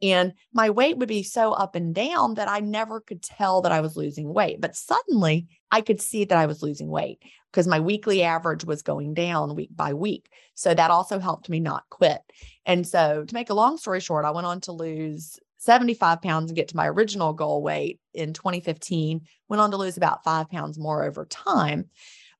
And 0.00 0.34
my 0.52 0.70
weight 0.70 0.96
would 0.98 1.08
be 1.08 1.22
so 1.24 1.52
up 1.52 1.74
and 1.74 1.94
down 1.94 2.34
that 2.34 2.48
I 2.48 2.60
never 2.60 3.00
could 3.00 3.22
tell 3.22 3.62
that 3.62 3.72
I 3.72 3.80
was 3.80 3.96
losing 3.96 4.32
weight. 4.32 4.60
But 4.60 4.76
suddenly 4.76 5.48
I 5.72 5.80
could 5.80 6.00
see 6.00 6.24
that 6.24 6.38
I 6.38 6.46
was 6.46 6.62
losing 6.62 6.88
weight 6.88 7.20
because 7.50 7.66
my 7.66 7.80
weekly 7.80 8.22
average 8.22 8.64
was 8.64 8.82
going 8.82 9.14
down 9.14 9.56
week 9.56 9.70
by 9.74 9.94
week. 9.94 10.30
So 10.54 10.72
that 10.72 10.90
also 10.90 11.18
helped 11.18 11.48
me 11.48 11.58
not 11.58 11.82
quit. 11.90 12.20
And 12.64 12.86
so, 12.86 13.24
to 13.24 13.34
make 13.34 13.50
a 13.50 13.54
long 13.54 13.76
story 13.76 14.00
short, 14.00 14.24
I 14.24 14.30
went 14.30 14.46
on 14.46 14.60
to 14.62 14.72
lose 14.72 15.38
75 15.58 16.22
pounds 16.22 16.50
and 16.50 16.56
get 16.56 16.68
to 16.68 16.76
my 16.76 16.88
original 16.88 17.32
goal 17.32 17.62
weight 17.62 18.00
in 18.14 18.32
2015. 18.32 19.22
Went 19.48 19.60
on 19.60 19.70
to 19.72 19.76
lose 19.76 19.96
about 19.96 20.24
five 20.24 20.48
pounds 20.48 20.78
more 20.78 21.04
over 21.04 21.24
time. 21.26 21.86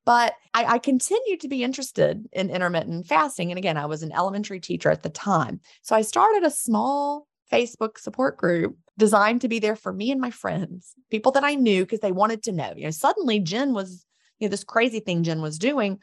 But 0.04 0.34
I, 0.54 0.64
I, 0.64 0.78
continued 0.78 1.40
to 1.40 1.48
be 1.48 1.62
interested 1.62 2.26
in 2.32 2.48
intermittent 2.48 3.06
fasting. 3.06 3.50
And 3.50 3.58
again, 3.58 3.76
I 3.76 3.84
was 3.84 4.02
an 4.02 4.12
elementary 4.12 4.58
teacher 4.58 4.90
at 4.90 5.02
the 5.02 5.10
time. 5.10 5.60
So 5.82 5.94
I 5.94 6.00
started 6.00 6.44
a 6.44 6.50
small 6.50 7.28
Facebook 7.52 7.98
support 7.98 8.38
group 8.38 8.76
designed 8.96 9.42
to 9.42 9.48
be 9.48 9.58
there 9.58 9.76
for 9.76 9.92
me 9.92 10.10
and 10.10 10.20
my 10.20 10.30
friends, 10.30 10.94
people 11.10 11.32
that 11.32 11.44
I 11.44 11.56
knew 11.56 11.84
because 11.84 12.00
they 12.00 12.12
wanted 12.12 12.42
to 12.44 12.52
know. 12.52 12.72
You 12.75 12.84
know, 12.84 12.90
suddenly 12.90 13.38
Gin 13.38 13.75
was, 13.75 14.06
you 14.38 14.48
know, 14.48 14.50
this 14.50 14.64
crazy 14.64 15.00
thing 15.00 15.25
Gin 15.25 15.42
was 15.42 15.58
doing. 15.58 15.98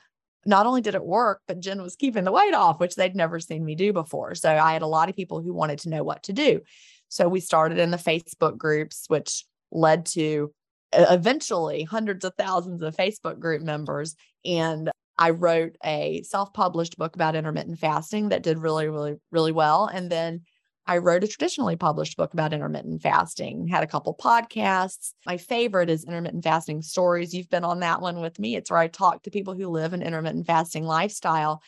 Not 0.46 0.68
only 0.68 0.82
did 0.82 0.94
it 0.94 1.04
work, 1.04 1.42
but 1.48 1.60
Gin 1.60 1.82
was 1.82 1.96
keeping 1.96 2.26
the 2.26 2.32
weight 2.32 2.54
off, 2.54 2.80
which 2.80 2.96
they'd 2.96 3.16
never 3.16 3.40
seen 3.40 3.66
me 3.66 3.74
do 3.74 3.92
before. 3.92 4.36
So 4.36 4.56
I 4.56 4.74
had 4.74 4.84
a 4.84 4.88
lot 4.88 5.10
of 5.10 5.16
people 5.16 5.42
who 5.42 5.54
wanted 5.54 5.80
to 5.80 5.90
know 5.90 6.04
what 6.04 6.24
to 6.24 6.34
do. 6.34 6.62
So 7.10 7.28
we 7.28 7.40
started 7.40 7.78
in 7.78 7.92
the 7.92 7.98
Facebook 7.98 8.58
groups, 8.58 9.06
which 9.08 9.46
led 9.72 10.06
to 10.08 10.52
eventually 10.94 11.84
hundreds 11.84 12.26
of 12.26 12.34
thousands 12.38 12.82
of 12.82 12.96
Facebook 12.96 13.40
group 13.40 13.62
members. 13.62 14.16
And 14.44 14.90
I 15.18 15.32
wrote 15.32 15.76
a 15.84 16.22
self 16.24 16.54
published 16.54 16.98
book 16.98 17.16
about 17.16 17.36
intermittent 17.36 17.80
fasting 17.80 18.30
that 18.30 18.44
did 18.44 18.60
really, 18.60 18.88
really, 18.88 19.16
really 19.32 19.52
well. 19.52 19.86
And 19.86 20.10
then 20.10 20.42
I 20.88 20.98
wrote 20.98 21.24
a 21.24 21.28
traditionally 21.28 21.76
published 21.76 22.16
book 22.16 22.34
about 22.34 22.54
intermittent 22.54 23.02
fasting, 23.02 23.68
had 23.68 23.84
a 23.84 23.88
couple 23.88 24.16
podcasts. 24.16 25.14
My 25.26 25.38
favorite 25.38 25.90
is 25.90 26.04
Intermittent 26.04 26.44
Fasting 26.44 26.84
Stories. 26.84 27.34
You've 27.34 27.50
been 27.50 27.64
on 27.64 27.80
that 27.80 28.02
one 28.02 28.22
with 28.22 28.38
me. 28.38 28.56
It's 28.56 28.70
where 28.70 28.80
I 28.80 28.88
talk 28.88 29.24
to 29.24 29.32
people 29.32 29.56
who 29.56 29.68
live 29.70 29.94
an 29.94 30.04
intermittent 30.04 30.46
fasting 30.46 30.84
lifestyle. 30.84 31.62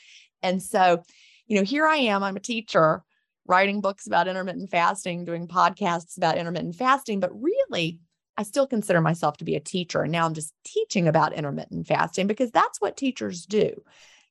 And 0.43 0.61
so, 0.61 1.01
you 1.47 1.57
know, 1.57 1.63
here 1.63 1.87
I 1.87 1.95
am, 1.97 2.21
I'm 2.21 2.35
a 2.35 2.41
teacher 2.41 3.03
writing 3.47 3.81
books 3.81 4.07
about 4.07 4.27
intermittent 4.27 4.69
fasting, 4.69 5.25
doing 5.25 5.47
podcasts 5.47 6.17
about 6.17 6.37
intermittent 6.37 6.75
fasting, 6.75 7.19
but 7.19 7.31
really, 7.33 7.99
I 8.37 8.43
still 8.43 8.67
consider 8.67 9.01
myself 9.01 9.37
to 9.37 9.45
be 9.45 9.55
a 9.55 9.59
teacher. 9.59 10.03
And 10.03 10.11
now 10.11 10.25
I'm 10.25 10.35
just 10.35 10.53
teaching 10.63 11.07
about 11.07 11.33
intermittent 11.33 11.87
fasting 11.87 12.27
because 12.27 12.51
that's 12.51 12.79
what 12.79 12.95
teachers 12.95 13.45
do. 13.45 13.81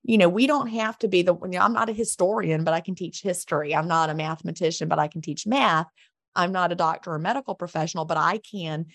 You 0.05 0.19
know, 0.19 0.29
we 0.29 0.47
don't 0.47 0.69
have 0.69 0.97
to 0.99 1.09
be 1.09 1.23
the, 1.23 1.35
you 1.35 1.49
know, 1.49 1.59
I'm 1.59 1.73
not 1.73 1.89
a 1.89 1.93
historian, 1.93 2.63
but 2.63 2.75
I 2.75 2.81
can 2.81 2.95
teach 2.95 3.23
history. 3.23 3.75
I'm 3.75 3.89
not 3.89 4.11
a 4.11 4.15
mathematician, 4.15 4.87
but 4.87 5.01
I 5.01 5.09
can 5.09 5.23
teach 5.23 5.47
math. 5.47 5.89
I'm 6.37 6.53
not 6.53 6.71
a 6.71 6.77
doctor 6.77 7.13
or 7.13 7.19
medical 7.19 7.57
professional, 7.57 8.05
but 8.05 8.17
I 8.17 8.39
can 8.39 8.87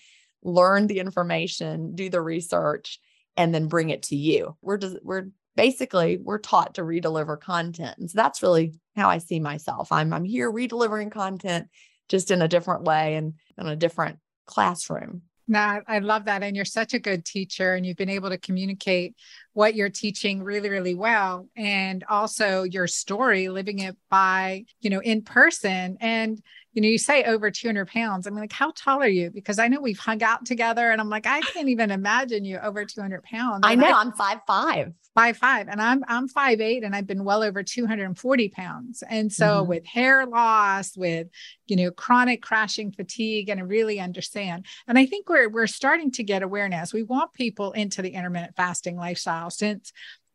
learn 0.42 0.86
the 0.86 1.00
information, 1.00 1.94
do 1.94 2.08
the 2.08 2.22
research, 2.22 2.98
and 3.36 3.54
then 3.54 3.66
bring 3.66 3.90
it 3.90 4.04
to 4.04 4.16
you. 4.16 4.56
We're 4.62 4.78
just, 4.78 4.96
we're 5.02 5.28
basically, 5.56 6.16
we're 6.16 6.38
taught 6.38 6.76
to 6.76 6.82
redeliver 6.82 7.38
content. 7.38 7.98
And 7.98 8.10
so 8.10 8.16
that's 8.16 8.42
really 8.42 8.72
how 8.96 9.08
I 9.08 9.18
see 9.18 9.40
myself. 9.40 9.90
I'm 9.92 10.12
I'm 10.12 10.24
here 10.24 10.50
redelivering 10.50 11.10
content 11.10 11.68
just 12.08 12.30
in 12.30 12.42
a 12.42 12.48
different 12.48 12.84
way 12.84 13.14
and 13.14 13.34
in 13.58 13.66
a 13.66 13.76
different 13.76 14.18
classroom. 14.46 15.22
No, 15.48 15.80
I 15.88 15.98
love 15.98 16.26
that. 16.26 16.42
And 16.42 16.54
you're 16.54 16.64
such 16.64 16.94
a 16.94 17.00
good 17.00 17.24
teacher, 17.24 17.74
and 17.74 17.84
you've 17.84 17.96
been 17.96 18.08
able 18.08 18.30
to 18.30 18.38
communicate 18.38 19.16
what 19.54 19.74
you're 19.74 19.90
teaching 19.90 20.42
really, 20.42 20.70
really 20.70 20.94
well. 20.94 21.48
And 21.56 22.04
also 22.08 22.62
your 22.62 22.86
story, 22.86 23.48
living 23.48 23.80
it 23.80 23.96
by, 24.08 24.64
you 24.80 24.88
know, 24.88 25.00
in 25.00 25.22
person. 25.22 25.98
And, 26.00 26.40
you 26.72 26.82
know, 26.82 26.88
you 26.88 26.98
say 26.98 27.24
over 27.24 27.50
200 27.50 27.88
pounds. 27.88 28.26
I'm 28.26 28.34
like, 28.34 28.52
how 28.52 28.72
tall 28.74 29.02
are 29.02 29.08
you? 29.08 29.30
Because 29.30 29.58
I 29.58 29.68
know 29.68 29.80
we've 29.80 29.98
hung 29.98 30.22
out 30.22 30.44
together, 30.44 30.90
and 30.90 31.00
I'm 31.00 31.10
like, 31.10 31.26
I 31.26 31.40
can't 31.40 31.68
even 31.68 31.90
imagine 31.90 32.44
you 32.44 32.58
over 32.58 32.84
200 32.84 33.22
pounds. 33.22 33.60
I 33.62 33.74
know, 33.74 33.88
I, 33.88 34.00
I'm 34.00 34.12
five 34.12 34.40
five 34.46 34.92
five 35.14 35.36
five 35.36 35.68
and 35.68 35.80
i'm 35.80 36.02
i'm 36.08 36.26
five 36.26 36.60
eight 36.60 36.82
and 36.82 36.94
i've 36.94 37.06
been 37.06 37.24
well 37.24 37.42
over 37.42 37.62
240 37.62 38.48
pounds 38.48 39.02
and 39.08 39.30
so 39.30 39.60
mm-hmm. 39.60 39.68
with 39.68 39.86
hair 39.86 40.26
loss 40.26 40.96
with 40.96 41.28
you 41.66 41.76
know 41.76 41.90
chronic 41.90 42.40
crashing 42.40 42.90
fatigue 42.90 43.48
and 43.48 43.60
I 43.60 43.64
really 43.64 44.00
understand 44.00 44.64
and 44.88 44.98
i 44.98 45.04
think 45.04 45.28
we're 45.28 45.50
we're 45.50 45.66
starting 45.66 46.10
to 46.12 46.22
get 46.22 46.42
awareness 46.42 46.92
we 46.92 47.02
want 47.02 47.34
people 47.34 47.72
into 47.72 48.00
the 48.00 48.10
intermittent 48.10 48.56
fasting 48.56 48.96
lifestyle 48.96 49.50
since 49.50 49.92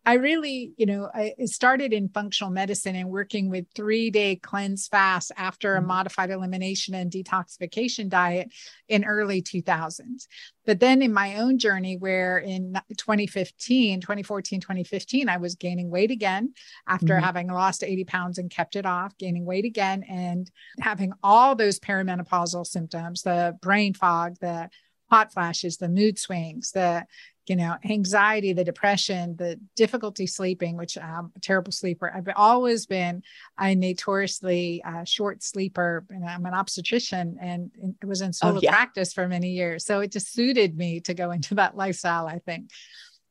I 0.08 0.14
really, 0.14 0.72
you 0.78 0.86
know, 0.86 1.10
I 1.14 1.34
started 1.48 1.92
in 1.92 2.08
functional 2.08 2.50
medicine 2.50 2.96
and 2.96 3.10
working 3.10 3.50
with 3.50 3.66
three 3.76 4.10
day 4.10 4.38
cleanse 4.38 4.88
fast 4.88 5.34
after 5.36 5.76
a 5.76 5.80
mm-hmm. 5.80 5.88
modified 5.88 6.30
elimination 6.30 6.96
and 6.96 7.12
detoxification 7.12 8.08
diet 8.08 8.54
in 8.88 9.04
early 9.04 9.42
2000s. 9.42 10.28
But 10.66 10.80
then 10.80 11.02
in 11.02 11.12
my 11.12 11.40
own 11.40 11.60
journey, 11.60 11.98
where 11.98 12.38
in 12.38 12.80
2015, 12.98 14.00
2014, 14.00 14.62
2015, 14.62 15.28
I 15.28 15.36
was 15.36 15.56
gaining 15.56 15.90
weight 15.90 16.12
again 16.12 16.54
after 16.88 17.16
mm-hmm. 17.16 17.26
having 17.26 17.48
lost 17.48 17.84
80 17.84 18.06
pounds 18.06 18.38
and 18.38 18.50
kept 18.50 18.78
it 18.78 18.86
off, 18.86 19.18
gaining 19.18 19.44
weight 19.44 19.66
again 19.66 20.04
and 20.04 20.50
having 20.80 21.12
all 21.22 21.54
those 21.54 21.82
perimenopausal 21.82 22.66
symptoms 22.66 23.24
the 23.24 23.58
brain 23.62 23.94
fog, 23.94 24.38
the 24.40 24.70
hot 25.10 25.34
flashes, 25.34 25.78
the 25.78 25.90
mood 25.90 26.18
swings, 26.18 26.72
the 26.72 27.06
you 27.48 27.56
know, 27.56 27.76
anxiety, 27.90 28.54
the 28.54 28.64
depression, 28.64 29.36
the 29.38 29.60
difficulty 29.76 30.28
sleeping, 30.28 30.76
which 30.76 30.98
I'm 30.98 31.32
a 31.36 31.40
terrible 31.40 31.72
sleeper. 31.72 32.12
I've 32.14 32.28
always 32.36 32.86
been 32.86 33.24
a 33.58 33.74
notoriously 33.74 34.84
uh, 34.84 35.06
short 35.06 35.42
sleeper, 35.44 36.06
and 36.10 36.26
I'm 36.26 36.46
an 36.46 36.54
obstetrician, 36.54 37.38
and, 37.42 37.72
and 37.82 37.96
it 38.02 38.06
was 38.06 38.22
in 38.22 38.34
school 38.34 38.58
oh, 38.58 38.60
yeah. 38.62 38.72
practice 38.72 39.14
for 39.14 39.28
many 39.28 39.52
years. 39.52 39.86
So 39.86 40.02
it 40.02 40.12
just 40.12 40.34
suited 40.34 40.78
me 40.78 41.00
to 41.02 41.14
go 41.14 41.32
into 41.38 41.56
that 41.56 41.78
lifestyle, 41.78 42.28
I 42.28 42.40
think. 42.40 42.70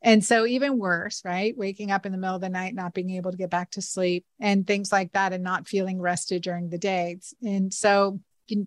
And 0.01 0.23
so, 0.23 0.45
even 0.45 0.77
worse, 0.77 1.23
right? 1.25 1.57
Waking 1.57 1.91
up 1.91 2.05
in 2.05 2.11
the 2.11 2.17
middle 2.19 2.35
of 2.35 2.41
the 2.41 2.49
night, 2.49 2.75
not 2.75 2.93
being 2.93 3.11
able 3.11 3.31
to 3.31 3.37
get 3.37 3.49
back 3.49 3.71
to 3.71 3.81
sleep, 3.81 4.25
and 4.39 4.65
things 4.65 4.91
like 4.91 5.13
that, 5.13 5.33
and 5.33 5.43
not 5.43 5.67
feeling 5.67 5.99
rested 5.99 6.43
during 6.43 6.69
the 6.69 6.77
day. 6.77 7.19
And 7.43 7.73
so, 7.73 8.19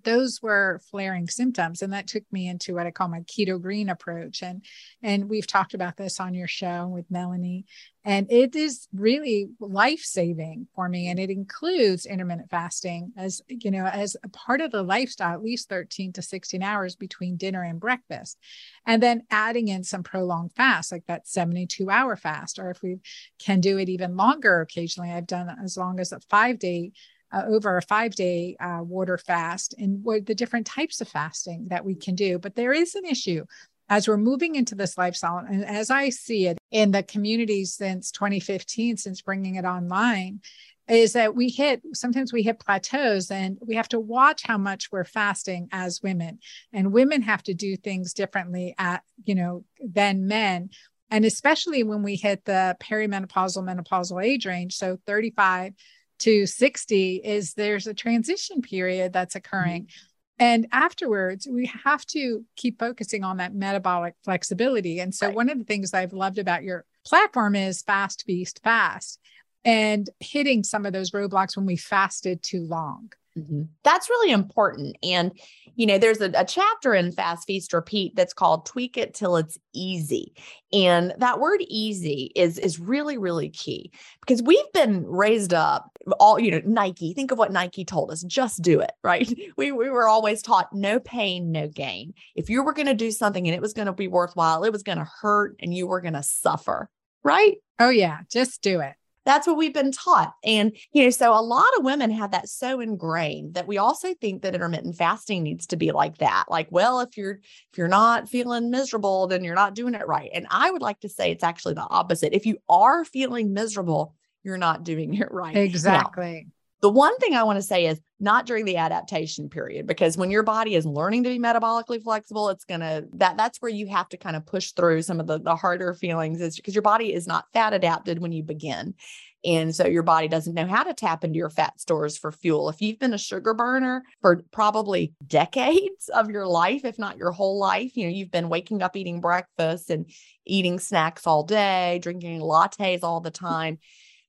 those 0.05 0.41
were 0.43 0.81
flaring 0.91 1.29
symptoms 1.29 1.83
and 1.83 1.93
that 1.93 2.07
took 2.07 2.25
me 2.33 2.49
into 2.49 2.75
what 2.75 2.87
i 2.87 2.91
call 2.91 3.09
my 3.09 3.21
keto 3.21 3.61
green 3.61 3.89
approach. 3.89 4.43
And 4.43 4.65
and 5.03 5.29
we've 5.29 5.47
talked 5.47 5.75
about 5.75 5.97
this 5.97 6.21
on 6.21 6.35
your 6.35 6.49
show 6.49 6.87
with 6.87 7.11
melanie. 7.11 7.67
And 8.03 8.33
it 8.33 8.57
is 8.57 8.89
really 8.95 9.51
life 9.61 10.01
saving 10.01 10.67
for 10.75 10.89
me 10.89 11.09
and 11.09 11.19
it 11.19 11.29
includes 11.29 12.07
intermittent 12.07 12.49
fasting 12.51 13.13
as 13.17 13.43
you 13.49 13.71
know 13.71 13.85
as 13.85 14.17
a 14.23 14.29
part 14.29 14.61
of 14.61 14.71
the 14.71 14.83
lifestyle 14.83 15.35
at 15.35 15.43
least 15.43 15.69
13 15.69 16.13
to 16.15 16.23
16 16.23 16.63
hours 16.63 16.97
between 16.97 17.37
dinner 17.37 17.63
and 17.63 17.79
breakfast. 17.79 18.39
And 18.87 19.03
then 19.03 19.23
adding 19.31 19.69
in 19.69 19.85
some 19.85 20.03
prolonged 20.03 20.53
fast 20.55 20.93
like 20.93 21.07
that 21.07 21.29
72 21.29 21.91
hour 21.91 22.17
fast 22.17 22.59
or 22.59 22.71
if 22.71 22.83
we 22.83 22.99
can 23.39 23.61
do 23.61 23.79
it 23.79 23.89
even 23.89 24.17
longer 24.17 24.61
occasionally. 24.61 25.11
I've 25.11 25.27
done 25.27 25.55
as 25.63 25.77
long 25.77 26.01
as 26.01 26.13
a 26.13 26.21
5 26.21 26.59
day 26.59 26.93
uh, 27.33 27.45
over 27.47 27.77
a 27.77 27.83
five 27.83 28.15
day 28.15 28.57
uh, 28.61 28.81
water 28.83 29.19
fast 29.19 29.75
and 29.79 30.03
what 30.03 30.27
the 30.27 30.35
different 30.35 30.67
types 30.67 31.01
of 31.01 31.09
fasting 31.09 31.69
that 31.69 31.85
we 31.85 31.95
can 31.95 32.15
do. 32.15 32.39
But 32.39 32.55
there 32.55 32.73
is 32.73 32.95
an 32.95 33.05
issue 33.05 33.45
as 33.89 34.07
we're 34.07 34.17
moving 34.17 34.55
into 34.55 34.77
this 34.77 34.97
lifestyle, 34.97 35.39
and 35.39 35.65
as 35.65 35.91
I 35.91 36.11
see 36.11 36.47
it 36.47 36.59
in 36.71 36.93
the 36.93 37.03
community 37.03 37.65
since 37.65 38.13
2015, 38.13 38.97
since 38.97 39.21
bringing 39.21 39.57
it 39.57 39.65
online, 39.65 40.41
is 40.89 41.13
that 41.13 41.35
we 41.35 41.49
hit 41.49 41.83
sometimes 41.93 42.33
we 42.33 42.43
hit 42.43 42.59
plateaus 42.59 43.31
and 43.31 43.59
we 43.61 43.77
have 43.77 43.89
to 43.89 44.01
watch 44.01 44.43
how 44.45 44.59
much 44.59 44.91
we're 44.91 45.05
fasting 45.05 45.69
as 45.73 46.03
women. 46.03 46.39
And 46.73 46.93
women 46.93 47.23
have 47.23 47.43
to 47.45 47.55
do 47.55 47.77
things 47.77 48.13
differently 48.13 48.75
at 48.79 49.03
you 49.25 49.35
know 49.35 49.65
than 49.85 50.27
men. 50.27 50.71
And 51.11 51.25
especially 51.25 51.83
when 51.83 52.03
we 52.03 52.15
hit 52.15 52.45
the 52.45 52.77
perimenopausal 52.81 53.65
menopausal 53.65 54.25
age 54.25 54.47
range 54.47 54.77
so 54.77 54.99
35 55.07 55.75
to 56.21 56.47
60 56.47 57.17
is 57.17 57.55
there's 57.55 57.87
a 57.87 57.95
transition 57.95 58.63
period 58.63 59.13
that's 59.13 59.35
occurring. 59.35 59.85
Mm-hmm. 59.85 60.07
And 60.41 60.67
afterwards, 60.73 61.47
we 61.51 61.71
have 61.85 62.07
to 62.07 62.45
keep 62.57 62.79
focusing 62.79 63.25
on 63.25 63.37
that 63.37 63.55
metabolic 63.55 64.15
flexibility. 64.25 64.99
And 65.01 65.15
so, 65.15 65.27
right. 65.27 65.37
one 65.37 65.51
of 65.51 65.59
the 65.59 65.65
things 65.65 65.93
I've 65.93 66.15
loved 66.15 66.39
about 66.39 66.63
your 66.63 66.87
platform 67.07 67.55
is 67.55 67.83
fast, 67.83 68.25
feast, 68.27 68.61
fast, 68.65 69.21
and 69.67 70.09
hitting 70.19 70.63
some 70.63 70.87
of 70.87 70.95
those 70.95 71.11
roadblocks 71.11 71.57
when 71.57 71.67
we 71.67 71.77
fasted 71.77 72.43
too 72.43 72.65
long. 72.65 73.13
Mm-hmm. 73.41 73.63
That's 73.85 74.11
really 74.11 74.33
important. 74.33 74.97
And, 75.03 75.33
you 75.75 75.87
know, 75.87 75.99
there's 75.99 76.21
a, 76.21 76.31
a, 76.37 76.45
chapter 76.45 76.95
in 76.95 77.13
Fast 77.13 77.47
Feast 77.47 77.73
Repeat 77.73 78.15
that's 78.15 78.35
called 78.35 78.67
Tweak 78.67 78.99
It 78.99 79.15
Till 79.15 79.37
It's 79.37 79.59
Easy. 79.73 80.35
And 80.73 81.15
that 81.19 81.41
word 81.41 81.63
easy 81.69 82.33
is, 82.37 82.59
is 82.59 82.79
really, 82.79 83.17
really 83.17 83.49
key 83.49 83.91
because 84.21 84.43
we've 84.43 84.73
been 84.73 85.07
raised 85.07 85.55
up 85.55 85.91
all, 86.19 86.39
you 86.39 86.51
know, 86.51 86.61
Nike, 86.65 87.15
think 87.15 87.31
of 87.31 87.39
what 87.39 87.53
Nike 87.53 87.85
told 87.85 88.11
us, 88.11 88.23
just 88.23 88.63
do 88.63 88.81
it, 88.81 88.93
right? 89.03 89.33
We, 89.57 89.73
we 89.73 89.91
were 89.91 90.09
always 90.09 90.43
taught 90.43 90.73
no 90.73 91.01
pain, 91.01 91.53
no 91.53 91.69
gain. 91.69 92.15
If 92.35 92.49
you 92.49 92.63
were 92.63 92.73
going 92.73 92.87
to 92.87 92.95
do 92.95 93.11
something 93.11 93.47
and 93.47 93.55
it 93.55 93.61
was 93.61 93.75
going 93.75 93.87
to 93.87 93.93
be 93.93 94.09
worthwhile, 94.09 94.65
it 94.65 94.73
was 94.73 94.83
going 94.83 94.99
to 94.99 95.09
hurt 95.21 95.57
and 95.61 95.75
you 95.75 95.87
were 95.87 96.01
going 96.01 96.15
to 96.15 96.23
suffer, 96.23 96.89
right? 97.23 97.57
Oh, 97.79 97.91
yeah, 97.91 98.21
just 98.31 98.63
do 98.63 98.81
it. 98.81 98.95
That's 99.25 99.47
what 99.47 99.57
we've 99.57 99.75
been 99.75 99.93
taught. 99.93 100.33
And, 100.45 100.77
you 100.93 101.05
know, 101.05 101.11
so 101.11 101.33
a 101.33 101.43
lot 101.43 101.69
of 101.77 101.85
women 101.85 102.11
have 102.11 102.31
that 102.31 102.49
so 102.49 102.81
ingrained 102.81 103.55
that 103.55 103.67
we 103.67 103.79
also 103.79 104.15
think 104.15 104.43
that 104.43 104.55
intermittent 104.55 104.97
fasting 104.97 105.43
needs 105.43 105.67
to 105.69 105.77
be 105.77 105.93
like 105.93 106.19
that. 106.19 106.45
Like, 106.49 106.69
well, 106.71 107.01
if 107.01 107.17
you're 107.17 107.41
if 107.71 107.79
you're 107.79 107.89
not 107.89 108.29
feeling 108.29 108.71
miserable, 108.71 109.27
then 109.27 109.45
you're 109.45 109.55
not 109.55 109.75
doing 109.75 109.95
it 109.95 110.07
right. 110.07 110.31
And 110.33 110.47
I 110.51 110.71
would 110.71 110.83
like 110.83 111.01
to 111.01 111.09
say 111.09 111.31
it's 111.31 111.45
actually 111.45 111.75
the 111.75 111.87
opposite. 111.89 112.33
If 112.33 112.47
you 112.47 112.59
are 112.69 113.05
feeling 113.05 113.53
miserable, 113.53 114.15
you're 114.43 114.57
not 114.57 114.85
doing 114.85 115.15
it 115.15 115.31
right. 115.31 115.57
Exactly. 115.57 116.47
Now, 116.47 116.53
the 116.81 116.91
one 116.91 117.17
thing 117.19 117.35
I 117.35 117.43
want 117.43 117.57
to 117.57 117.63
say 117.63 117.87
is 117.87 118.01
not 118.21 118.47
during 118.47 118.65
the 118.65 118.77
adaptation 118.77 119.49
period, 119.49 119.87
because 119.87 120.17
when 120.17 120.31
your 120.31 120.43
body 120.43 120.75
is 120.75 120.87
learning 120.87 121.25
to 121.25 121.31
be 121.31 121.39
metabolically 121.39 122.03
flexible, 122.03 122.49
it's 122.49 122.65
gonna 122.65 123.03
that 123.15 123.37
that's 123.37 123.61
where 123.61 123.71
you 123.71 123.87
have 123.89 124.09
to 124.11 124.17
kind 124.17 124.37
of 124.37 124.47
push 124.47 124.73
through 124.73 125.03
some 125.03 125.21
of 125.21 125.27
the, 125.27 125.39
the 125.39 125.57
harder 125.57 125.95
feelings 125.95 126.41
is 126.41 126.57
because 126.57 126.75
your 126.75 126.83
body 126.83 127.13
is 127.13 127.27
not 127.27 127.47
fat 127.53 127.73
adapted 127.73 128.19
when 128.19 128.33
you 128.33 128.43
begin. 128.43 128.95
And 129.43 129.75
so 129.75 129.87
your 129.87 130.03
body 130.03 130.29
doesn't 130.29 130.53
know 130.53 130.67
how 130.67 130.83
to 130.83 130.93
tap 130.93 131.25
into 131.25 131.39
your 131.39 131.49
fat 131.49 131.81
stores 131.81 132.19
for 132.19 132.31
fuel. 132.31 132.69
If 132.69 132.83
you've 132.83 132.99
been 132.99 133.15
a 133.15 133.19
sugar 133.19 133.55
burner 133.55 134.03
for 134.21 134.43
probably 134.51 135.15
decades 135.27 136.11
of 136.15 136.29
your 136.29 136.47
life, 136.47 136.85
if 136.85 136.99
not 136.99 137.17
your 137.17 137.31
whole 137.33 137.59
life, 137.59 137.97
you 137.97 138.05
know, 138.05 138.13
you've 138.13 138.31
been 138.31 138.51
waking 138.51 138.83
up 138.83 138.97
eating 138.97 139.23
breakfast 139.23 139.89
and 139.89 140.11
eating 140.45 140.79
snacks 140.79 141.27
all 141.27 141.43
day, 141.43 142.01
drinking 142.03 142.41
lattes 142.41 143.03
all 143.03 143.21
the 143.21 143.31
time, 143.31 143.79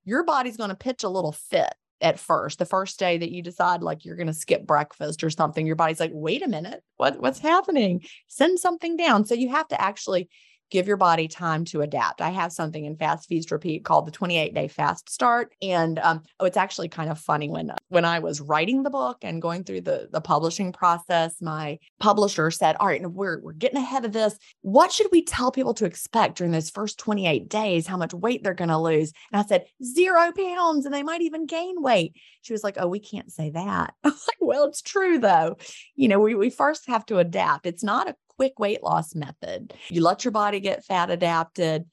your 0.05 0.23
body's 0.23 0.57
going 0.57 0.69
to 0.69 0.75
pitch 0.75 1.03
a 1.03 1.09
little 1.09 1.33
fit 1.33 1.73
at 2.01 2.19
first 2.19 2.59
the 2.59 2.65
first 2.65 2.99
day 2.99 3.17
that 3.17 3.31
you 3.31 3.41
decide 3.41 3.81
like 3.81 4.03
you're 4.03 4.15
going 4.15 4.27
to 4.27 4.33
skip 4.33 4.65
breakfast 4.65 5.23
or 5.23 5.29
something 5.29 5.65
your 5.65 5.75
body's 5.75 5.99
like 5.99 6.11
wait 6.13 6.41
a 6.41 6.47
minute. 6.47 6.83
What 6.97 7.19
what's 7.19 7.39
happening? 7.39 8.03
Send 8.27 8.59
something 8.59 8.97
down. 8.97 9.25
So 9.25 9.35
you 9.35 9.49
have 9.49 9.67
to 9.69 9.81
actually 9.81 10.29
give 10.71 10.87
your 10.87 10.97
body 10.97 11.27
time 11.27 11.65
to 11.65 11.81
adapt. 11.81 12.21
I 12.21 12.29
have 12.29 12.51
something 12.51 12.85
in 12.85 12.95
Fast 12.95 13.27
Feast 13.27 13.51
Repeat 13.51 13.83
called 13.83 14.07
the 14.07 14.11
28 14.11 14.53
day 14.55 14.67
fast 14.67 15.09
start. 15.09 15.53
And 15.61 15.99
um, 15.99 16.23
oh, 16.39 16.45
it's 16.45 16.57
actually 16.57 16.87
kind 16.89 17.11
of 17.11 17.19
funny 17.19 17.49
when 17.49 17.71
when 17.89 18.05
I 18.05 18.19
was 18.19 18.41
writing 18.41 18.83
the 18.83 18.89
book 18.89 19.17
and 19.21 19.41
going 19.41 19.63
through 19.63 19.81
the, 19.81 20.07
the 20.11 20.21
publishing 20.21 20.71
process, 20.71 21.35
my 21.41 21.77
publisher 21.99 22.49
said, 22.49 22.77
All 22.79 22.87
right, 22.87 23.05
we're, 23.05 23.41
we're 23.41 23.51
getting 23.51 23.77
ahead 23.77 24.05
of 24.05 24.13
this. 24.13 24.37
What 24.61 24.91
should 24.91 25.07
we 25.11 25.23
tell 25.23 25.51
people 25.51 25.73
to 25.75 25.85
expect 25.85 26.37
during 26.37 26.53
those 26.53 26.69
first 26.69 26.97
28 26.97 27.49
days? 27.49 27.85
How 27.85 27.97
much 27.97 28.13
weight 28.13 28.43
they're 28.43 28.53
going 28.53 28.69
to 28.69 28.77
lose? 28.77 29.11
And 29.31 29.41
I 29.41 29.45
said, 29.45 29.65
Zero 29.83 30.31
pounds, 30.31 30.85
and 30.85 30.95
they 30.95 31.03
might 31.03 31.21
even 31.21 31.45
gain 31.45 31.81
weight. 31.81 32.15
She 32.41 32.53
was 32.53 32.63
like, 32.63 32.77
Oh, 32.79 32.87
we 32.87 32.99
can't 32.99 33.31
say 33.31 33.49
that. 33.49 33.93
I'm 34.03 34.11
like, 34.11 34.37
Well, 34.39 34.63
it's 34.63 34.81
true 34.81 35.19
though. 35.19 35.57
You 35.95 36.07
know, 36.07 36.19
we, 36.19 36.33
we 36.33 36.49
first 36.49 36.87
have 36.87 37.05
to 37.07 37.17
adapt. 37.17 37.65
It's 37.65 37.83
not 37.83 38.09
a 38.09 38.15
quick 38.41 38.57
weight 38.57 38.81
loss 38.81 39.13
method. 39.13 39.71
You 39.89 40.01
let 40.01 40.25
your 40.25 40.31
body 40.31 40.59
get 40.59 40.83
fat 40.83 41.11
adapted. 41.11 41.85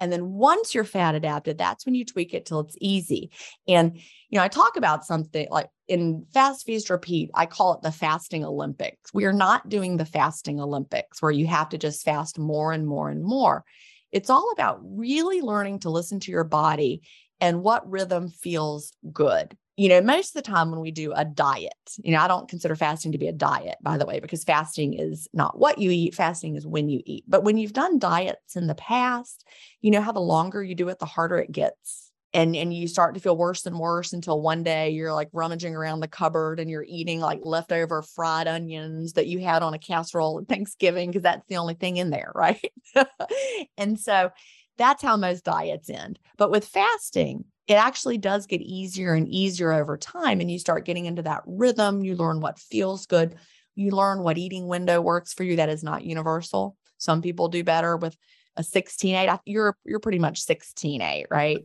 And 0.00 0.12
then 0.12 0.32
once 0.32 0.74
you're 0.74 0.82
fat 0.82 1.14
adapted, 1.14 1.58
that's 1.58 1.86
when 1.86 1.94
you 1.94 2.04
tweak 2.04 2.34
it 2.34 2.44
till 2.44 2.58
it's 2.58 2.74
easy. 2.80 3.30
And, 3.68 3.96
you 4.28 4.36
know, 4.36 4.42
I 4.42 4.48
talk 4.48 4.76
about 4.76 5.04
something 5.04 5.46
like 5.48 5.68
in 5.86 6.26
Fast 6.34 6.66
Feast 6.66 6.90
Repeat, 6.90 7.30
I 7.34 7.46
call 7.46 7.74
it 7.74 7.82
the 7.82 7.92
fasting 7.92 8.44
Olympics. 8.44 9.14
We 9.14 9.26
are 9.26 9.32
not 9.32 9.68
doing 9.68 9.96
the 9.96 10.04
fasting 10.04 10.60
Olympics 10.60 11.22
where 11.22 11.30
you 11.30 11.46
have 11.46 11.68
to 11.68 11.78
just 11.78 12.04
fast 12.04 12.36
more 12.36 12.72
and 12.72 12.84
more 12.84 13.08
and 13.08 13.22
more. 13.22 13.64
It's 14.10 14.28
all 14.28 14.50
about 14.52 14.80
really 14.82 15.40
learning 15.40 15.78
to 15.80 15.90
listen 15.90 16.18
to 16.18 16.32
your 16.32 16.42
body 16.42 17.02
and 17.40 17.62
what 17.62 17.88
rhythm 17.88 18.28
feels 18.28 18.92
good. 19.12 19.56
You 19.76 19.88
know, 19.88 20.02
most 20.02 20.36
of 20.36 20.42
the 20.42 20.50
time 20.50 20.70
when 20.70 20.80
we 20.80 20.90
do 20.90 21.12
a 21.12 21.24
diet, 21.24 21.72
you 22.02 22.12
know, 22.12 22.20
I 22.20 22.28
don't 22.28 22.48
consider 22.48 22.76
fasting 22.76 23.12
to 23.12 23.18
be 23.18 23.28
a 23.28 23.32
diet, 23.32 23.76
by 23.82 23.96
the 23.96 24.04
way, 24.04 24.20
because 24.20 24.44
fasting 24.44 24.94
is 24.94 25.28
not 25.32 25.58
what 25.58 25.78
you 25.78 25.90
eat, 25.90 26.14
fasting 26.14 26.56
is 26.56 26.66
when 26.66 26.90
you 26.90 27.00
eat. 27.06 27.24
But 27.26 27.42
when 27.42 27.56
you've 27.56 27.72
done 27.72 27.98
diets 27.98 28.54
in 28.54 28.66
the 28.66 28.74
past, 28.74 29.46
you 29.80 29.90
know 29.90 30.02
how 30.02 30.12
the 30.12 30.20
longer 30.20 30.62
you 30.62 30.74
do 30.74 30.88
it, 30.88 30.98
the 30.98 31.06
harder 31.06 31.38
it 31.38 31.50
gets. 31.50 32.10
And, 32.34 32.56
and 32.56 32.72
you 32.72 32.88
start 32.88 33.14
to 33.14 33.20
feel 33.20 33.36
worse 33.36 33.66
and 33.66 33.78
worse 33.78 34.14
until 34.14 34.40
one 34.40 34.62
day 34.62 34.90
you're 34.90 35.12
like 35.12 35.28
rummaging 35.34 35.74
around 35.74 36.00
the 36.00 36.08
cupboard 36.08 36.60
and 36.60 36.70
you're 36.70 36.86
eating 36.86 37.20
like 37.20 37.40
leftover 37.42 38.00
fried 38.00 38.48
onions 38.48 39.14
that 39.14 39.26
you 39.26 39.40
had 39.40 39.62
on 39.62 39.74
a 39.74 39.78
casserole 39.78 40.38
at 40.38 40.48
Thanksgiving 40.48 41.10
because 41.10 41.22
that's 41.22 41.46
the 41.48 41.58
only 41.58 41.74
thing 41.74 41.98
in 41.98 42.08
there, 42.08 42.32
right? 42.34 42.72
and 43.76 44.00
so 44.00 44.30
that's 44.78 45.02
how 45.02 45.16
most 45.18 45.44
diets 45.44 45.90
end. 45.90 46.18
But 46.38 46.50
with 46.50 46.66
fasting, 46.66 47.44
it 47.68 47.74
actually 47.74 48.18
does 48.18 48.46
get 48.46 48.60
easier 48.60 49.14
and 49.14 49.28
easier 49.28 49.72
over 49.72 49.96
time. 49.96 50.40
And 50.40 50.50
you 50.50 50.58
start 50.58 50.84
getting 50.84 51.06
into 51.06 51.22
that 51.22 51.42
rhythm. 51.46 52.04
You 52.04 52.16
learn 52.16 52.40
what 52.40 52.58
feels 52.58 53.06
good. 53.06 53.36
You 53.74 53.92
learn 53.92 54.22
what 54.22 54.38
eating 54.38 54.66
window 54.66 55.00
works 55.00 55.32
for 55.32 55.44
you. 55.44 55.56
That 55.56 55.68
is 55.68 55.82
not 55.82 56.04
universal. 56.04 56.76
Some 56.98 57.22
people 57.22 57.48
do 57.48 57.64
better 57.64 57.96
with 57.96 58.16
a 58.56 58.62
16 58.62 59.14
8. 59.14 59.38
You're 59.46 59.76
you're 59.84 60.00
pretty 60.00 60.18
much 60.18 60.40
16 60.40 61.00
8, 61.00 61.26
right? 61.30 61.58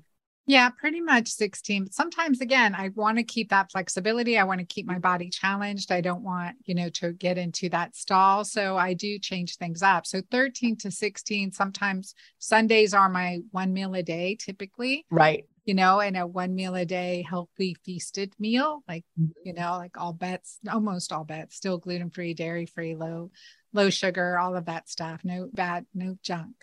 Yeah, 0.49 0.69
pretty 0.69 1.01
much 1.01 1.27
16. 1.27 1.85
But 1.85 1.93
sometimes 1.93 2.39
again, 2.39 2.73
I 2.73 2.89
want 2.95 3.17
to 3.17 3.23
keep 3.25 3.49
that 3.49 3.69
flexibility. 3.69 4.37
I 4.37 4.45
want 4.45 4.61
to 4.61 4.65
keep 4.65 4.85
my 4.85 4.97
body 4.97 5.29
challenged. 5.29 5.91
I 5.91 5.99
don't 5.99 6.23
want, 6.23 6.55
you 6.63 6.73
know, 6.73 6.87
to 6.89 7.11
get 7.11 7.37
into 7.37 7.67
that 7.69 7.97
stall. 7.97 8.45
So 8.45 8.77
I 8.77 8.93
do 8.93 9.19
change 9.19 9.57
things 9.57 9.83
up. 9.83 10.05
So 10.05 10.21
13 10.31 10.77
to 10.77 10.91
16, 10.91 11.51
sometimes 11.51 12.15
Sundays 12.39 12.93
are 12.93 13.09
my 13.09 13.39
one 13.51 13.73
meal 13.73 13.93
a 13.93 14.03
day 14.03 14.37
typically. 14.39 15.05
Right 15.11 15.43
you 15.67 15.73
know, 15.73 15.99
and 15.99 16.15
a 16.15 16.25
one 16.25 16.55
meal 16.55 16.75
a 16.75 16.85
day 16.85 17.25
healthy 17.29 17.75
feasted 17.83 18.33
meal, 18.39 18.83
like, 18.87 19.03
mm-hmm. 19.19 19.31
you 19.43 19.53
know, 19.53 19.77
like 19.77 19.99
all 19.99 20.13
bets, 20.13 20.59
almost 20.71 21.11
all 21.11 21.25
bets, 21.25 21.57
still 21.57 21.77
gluten 21.77 22.09
free, 22.09 22.33
dairy 22.33 22.65
free, 22.65 22.95
low, 22.95 23.31
low 23.73 23.89
sugar, 23.89 24.39
all 24.39 24.55
of 24.55 24.65
that 24.65 24.87
stuff. 24.89 25.21
No 25.25 25.49
bad, 25.53 25.85
no 25.93 26.17
junk. 26.23 26.55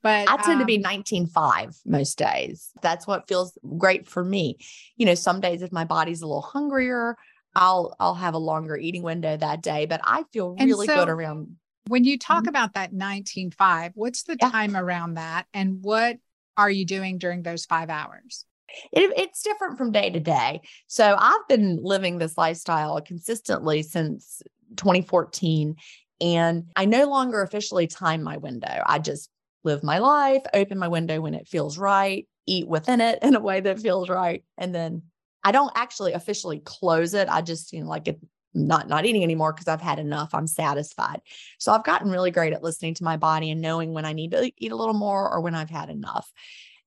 But 0.00 0.30
I 0.30 0.36
tend 0.36 0.54
um, 0.54 0.58
to 0.60 0.64
be 0.64 0.78
19.5 0.78 1.36
um, 1.36 1.72
most 1.84 2.18
days. 2.18 2.70
That's 2.82 3.04
what 3.04 3.26
feels 3.26 3.58
great 3.76 4.06
for 4.06 4.24
me. 4.24 4.58
You 4.96 5.06
know, 5.06 5.14
some 5.14 5.40
days 5.40 5.62
if 5.62 5.72
my 5.72 5.84
body's 5.84 6.22
a 6.22 6.26
little 6.26 6.40
hungrier, 6.40 7.16
I'll 7.56 7.96
I'll 7.98 8.14
have 8.14 8.34
a 8.34 8.38
longer 8.38 8.76
eating 8.76 9.02
window 9.02 9.36
that 9.36 9.60
day, 9.60 9.86
but 9.86 10.00
I 10.04 10.22
feel 10.32 10.54
really 10.58 10.86
so, 10.86 10.94
good 10.94 11.08
around 11.08 11.56
when 11.88 12.04
you 12.04 12.16
talk 12.16 12.42
mm-hmm. 12.42 12.48
about 12.48 12.74
that 12.74 12.92
19.5, 12.92 13.92
what's 13.94 14.22
the 14.22 14.36
yeah. 14.40 14.50
time 14.50 14.76
around 14.76 15.14
that 15.14 15.46
and 15.52 15.82
what 15.82 16.18
are 16.56 16.70
you 16.70 16.86
doing 16.86 17.18
during 17.18 17.42
those 17.42 17.64
5 17.64 17.90
hours? 17.90 18.44
It, 18.92 19.12
it's 19.16 19.42
different 19.42 19.78
from 19.78 19.92
day 19.92 20.10
to 20.10 20.20
day. 20.20 20.60
So 20.86 21.16
I've 21.18 21.46
been 21.48 21.78
living 21.82 22.18
this 22.18 22.36
lifestyle 22.36 23.00
consistently 23.00 23.82
since 23.82 24.42
2014. 24.76 25.76
And 26.20 26.64
I 26.76 26.84
no 26.84 27.06
longer 27.06 27.42
officially 27.42 27.86
time 27.86 28.22
my 28.22 28.36
window. 28.36 28.82
I 28.86 28.98
just 28.98 29.28
live 29.64 29.82
my 29.82 29.98
life, 29.98 30.42
open 30.54 30.78
my 30.78 30.88
window 30.88 31.20
when 31.20 31.34
it 31.34 31.48
feels 31.48 31.78
right, 31.78 32.26
eat 32.46 32.68
within 32.68 33.00
it 33.00 33.18
in 33.22 33.34
a 33.34 33.40
way 33.40 33.60
that 33.60 33.80
feels 33.80 34.08
right. 34.08 34.44
And 34.58 34.74
then 34.74 35.02
I 35.44 35.52
don't 35.52 35.72
actually 35.74 36.12
officially 36.12 36.60
close 36.60 37.14
it. 37.14 37.28
I 37.28 37.42
just, 37.42 37.72
you 37.72 37.82
know, 37.82 37.88
like 37.88 38.08
it 38.08 38.20
not 38.54 38.88
not 38.88 39.06
eating 39.06 39.22
anymore 39.22 39.52
because 39.52 39.68
I've 39.68 39.80
had 39.80 39.98
enough. 39.98 40.34
I'm 40.34 40.46
satisfied. 40.46 41.20
So 41.58 41.72
I've 41.72 41.84
gotten 41.84 42.10
really 42.10 42.30
great 42.30 42.52
at 42.52 42.62
listening 42.62 42.94
to 42.94 43.04
my 43.04 43.16
body 43.16 43.50
and 43.50 43.60
knowing 43.60 43.92
when 43.92 44.04
I 44.04 44.12
need 44.12 44.32
to 44.32 44.50
eat 44.56 44.72
a 44.72 44.76
little 44.76 44.94
more 44.94 45.30
or 45.30 45.40
when 45.40 45.54
I've 45.54 45.70
had 45.70 45.88
enough. 45.88 46.30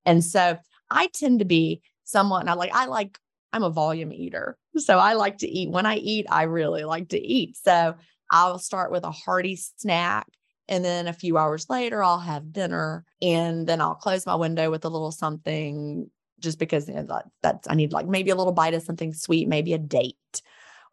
And 0.06 0.24
so 0.24 0.58
I 0.90 1.08
tend 1.08 1.40
to 1.40 1.46
be 1.46 1.82
someone 2.04 2.48
I 2.48 2.54
like, 2.54 2.72
I 2.74 2.86
like, 2.86 3.18
I'm 3.52 3.64
a 3.64 3.70
volume 3.70 4.12
eater. 4.14 4.58
So 4.78 4.98
I 5.00 5.14
like 5.14 5.40
to 5.40 5.48
eat. 5.48 5.72
When 5.72 5.86
I 5.86 5.96
eat, 5.96 6.26
I 6.30 6.44
really 6.44 6.84
like 6.84 7.10
to 7.10 7.20
eat. 7.20 7.58
So 7.58 7.96
I'll 8.32 8.60
start 8.60 8.92
with 8.92 9.04
a 9.04 9.12
hearty 9.12 9.56
snack. 9.56 10.28
And 10.68 10.84
then 10.84 11.08
a 11.08 11.14
few 11.14 11.38
hours 11.38 11.70
later, 11.70 12.04
I'll 12.04 12.20
have 12.20 12.52
dinner 12.52 13.06
and 13.22 13.68
then 13.68 13.82
I'll 13.82 13.96
close 13.96 14.26
my 14.26 14.36
window 14.36 14.72
with 14.72 14.84
a 14.84 14.90
little 14.90 15.12
something 15.12 16.10
just 16.40 16.60
because 16.60 16.90
you 16.90 16.96
know, 16.96 17.04
that, 17.04 17.26
that's, 17.42 17.68
I 17.70 17.76
need 17.76 17.94
like 17.94 18.08
maybe 18.08 18.32
a 18.32 18.36
little 18.36 18.52
bite 18.52 18.74
of 18.74 18.82
something 18.82 19.14
sweet, 19.14 19.48
maybe 19.48 19.74
a 19.74 19.78
date 19.78 20.42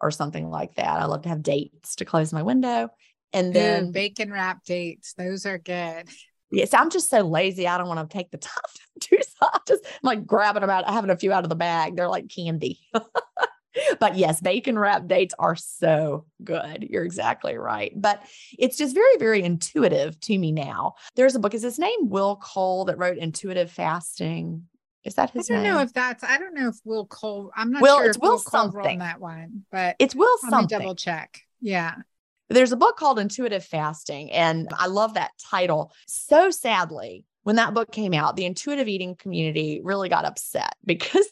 or 0.00 0.10
something 0.10 0.50
like 0.50 0.74
that. 0.74 1.00
I 1.00 1.06
love 1.06 1.22
to 1.22 1.30
have 1.30 1.42
dates 1.42 1.96
to 1.96 2.04
close 2.04 2.32
my 2.32 2.42
window. 2.42 2.90
And 3.32 3.54
then 3.54 3.86
Ooh, 3.86 3.92
bacon 3.92 4.30
wrap 4.30 4.62
dates, 4.64 5.14
those 5.14 5.46
are 5.46 5.58
good. 5.58 6.08
Yes, 6.52 6.74
I'm 6.74 6.90
just 6.90 7.08
so 7.10 7.22
lazy. 7.22 7.66
I 7.66 7.78
don't 7.78 7.88
want 7.88 8.08
to 8.08 8.14
take 8.16 8.30
the 8.30 8.38
time 8.38 8.62
to 9.00 9.08
do 9.08 9.18
so. 9.22 9.46
I 9.52 9.58
just 9.66 9.84
I'm 9.86 9.90
like 10.02 10.26
grabbing 10.26 10.60
them 10.60 10.70
out, 10.70 10.88
having 10.88 11.10
a 11.10 11.16
few 11.16 11.32
out 11.32 11.44
of 11.44 11.48
the 11.48 11.56
bag. 11.56 11.96
They're 11.96 12.08
like 12.08 12.28
candy. 12.28 12.80
but 14.00 14.16
yes, 14.16 14.40
bacon 14.40 14.78
wrap 14.78 15.06
dates 15.06 15.34
are 15.38 15.56
so 15.56 16.26
good. 16.44 16.86
You're 16.88 17.04
exactly 17.04 17.56
right. 17.56 17.92
But 17.96 18.22
it's 18.58 18.76
just 18.76 18.94
very, 18.94 19.16
very 19.16 19.42
intuitive 19.42 20.20
to 20.20 20.38
me 20.38 20.52
now. 20.52 20.94
There's 21.16 21.34
a 21.34 21.38
book, 21.38 21.54
is 21.54 21.62
his 21.62 21.78
name 21.78 22.08
Will 22.10 22.36
Cole 22.36 22.84
that 22.86 22.98
wrote 22.98 23.16
Intuitive 23.16 23.70
Fasting? 23.70 24.64
Is 25.04 25.14
that 25.14 25.30
his 25.30 25.50
I 25.50 25.54
don't 25.54 25.62
name? 25.64 25.74
know 25.74 25.80
if 25.80 25.92
that's 25.92 26.22
I 26.22 26.38
don't 26.38 26.54
know 26.54 26.68
if 26.68 26.76
Will 26.84 27.06
Cole. 27.06 27.50
I'm 27.56 27.72
not 27.72 27.82
Will, 27.82 27.96
sure 27.96 28.06
it's 28.06 28.18
Will, 28.18 28.32
Will 28.32 28.38
something. 28.38 28.80
on 28.84 28.98
that 28.98 29.20
one, 29.20 29.64
but 29.72 29.96
it's 29.98 30.14
Will 30.14 30.38
something. 30.38 30.66
double 30.78 30.94
check. 30.94 31.40
Yeah. 31.60 31.94
There's 32.52 32.72
a 32.72 32.76
book 32.76 32.96
called 32.96 33.18
Intuitive 33.18 33.64
Fasting, 33.64 34.30
and 34.32 34.68
I 34.76 34.86
love 34.86 35.14
that 35.14 35.32
title. 35.38 35.92
So 36.06 36.50
sadly, 36.50 37.24
when 37.44 37.56
that 37.56 37.74
book 37.74 37.90
came 37.90 38.14
out, 38.14 38.36
the 38.36 38.44
intuitive 38.44 38.88
eating 38.88 39.16
community 39.16 39.80
really 39.82 40.08
got 40.08 40.24
upset 40.24 40.74
because 40.84 41.28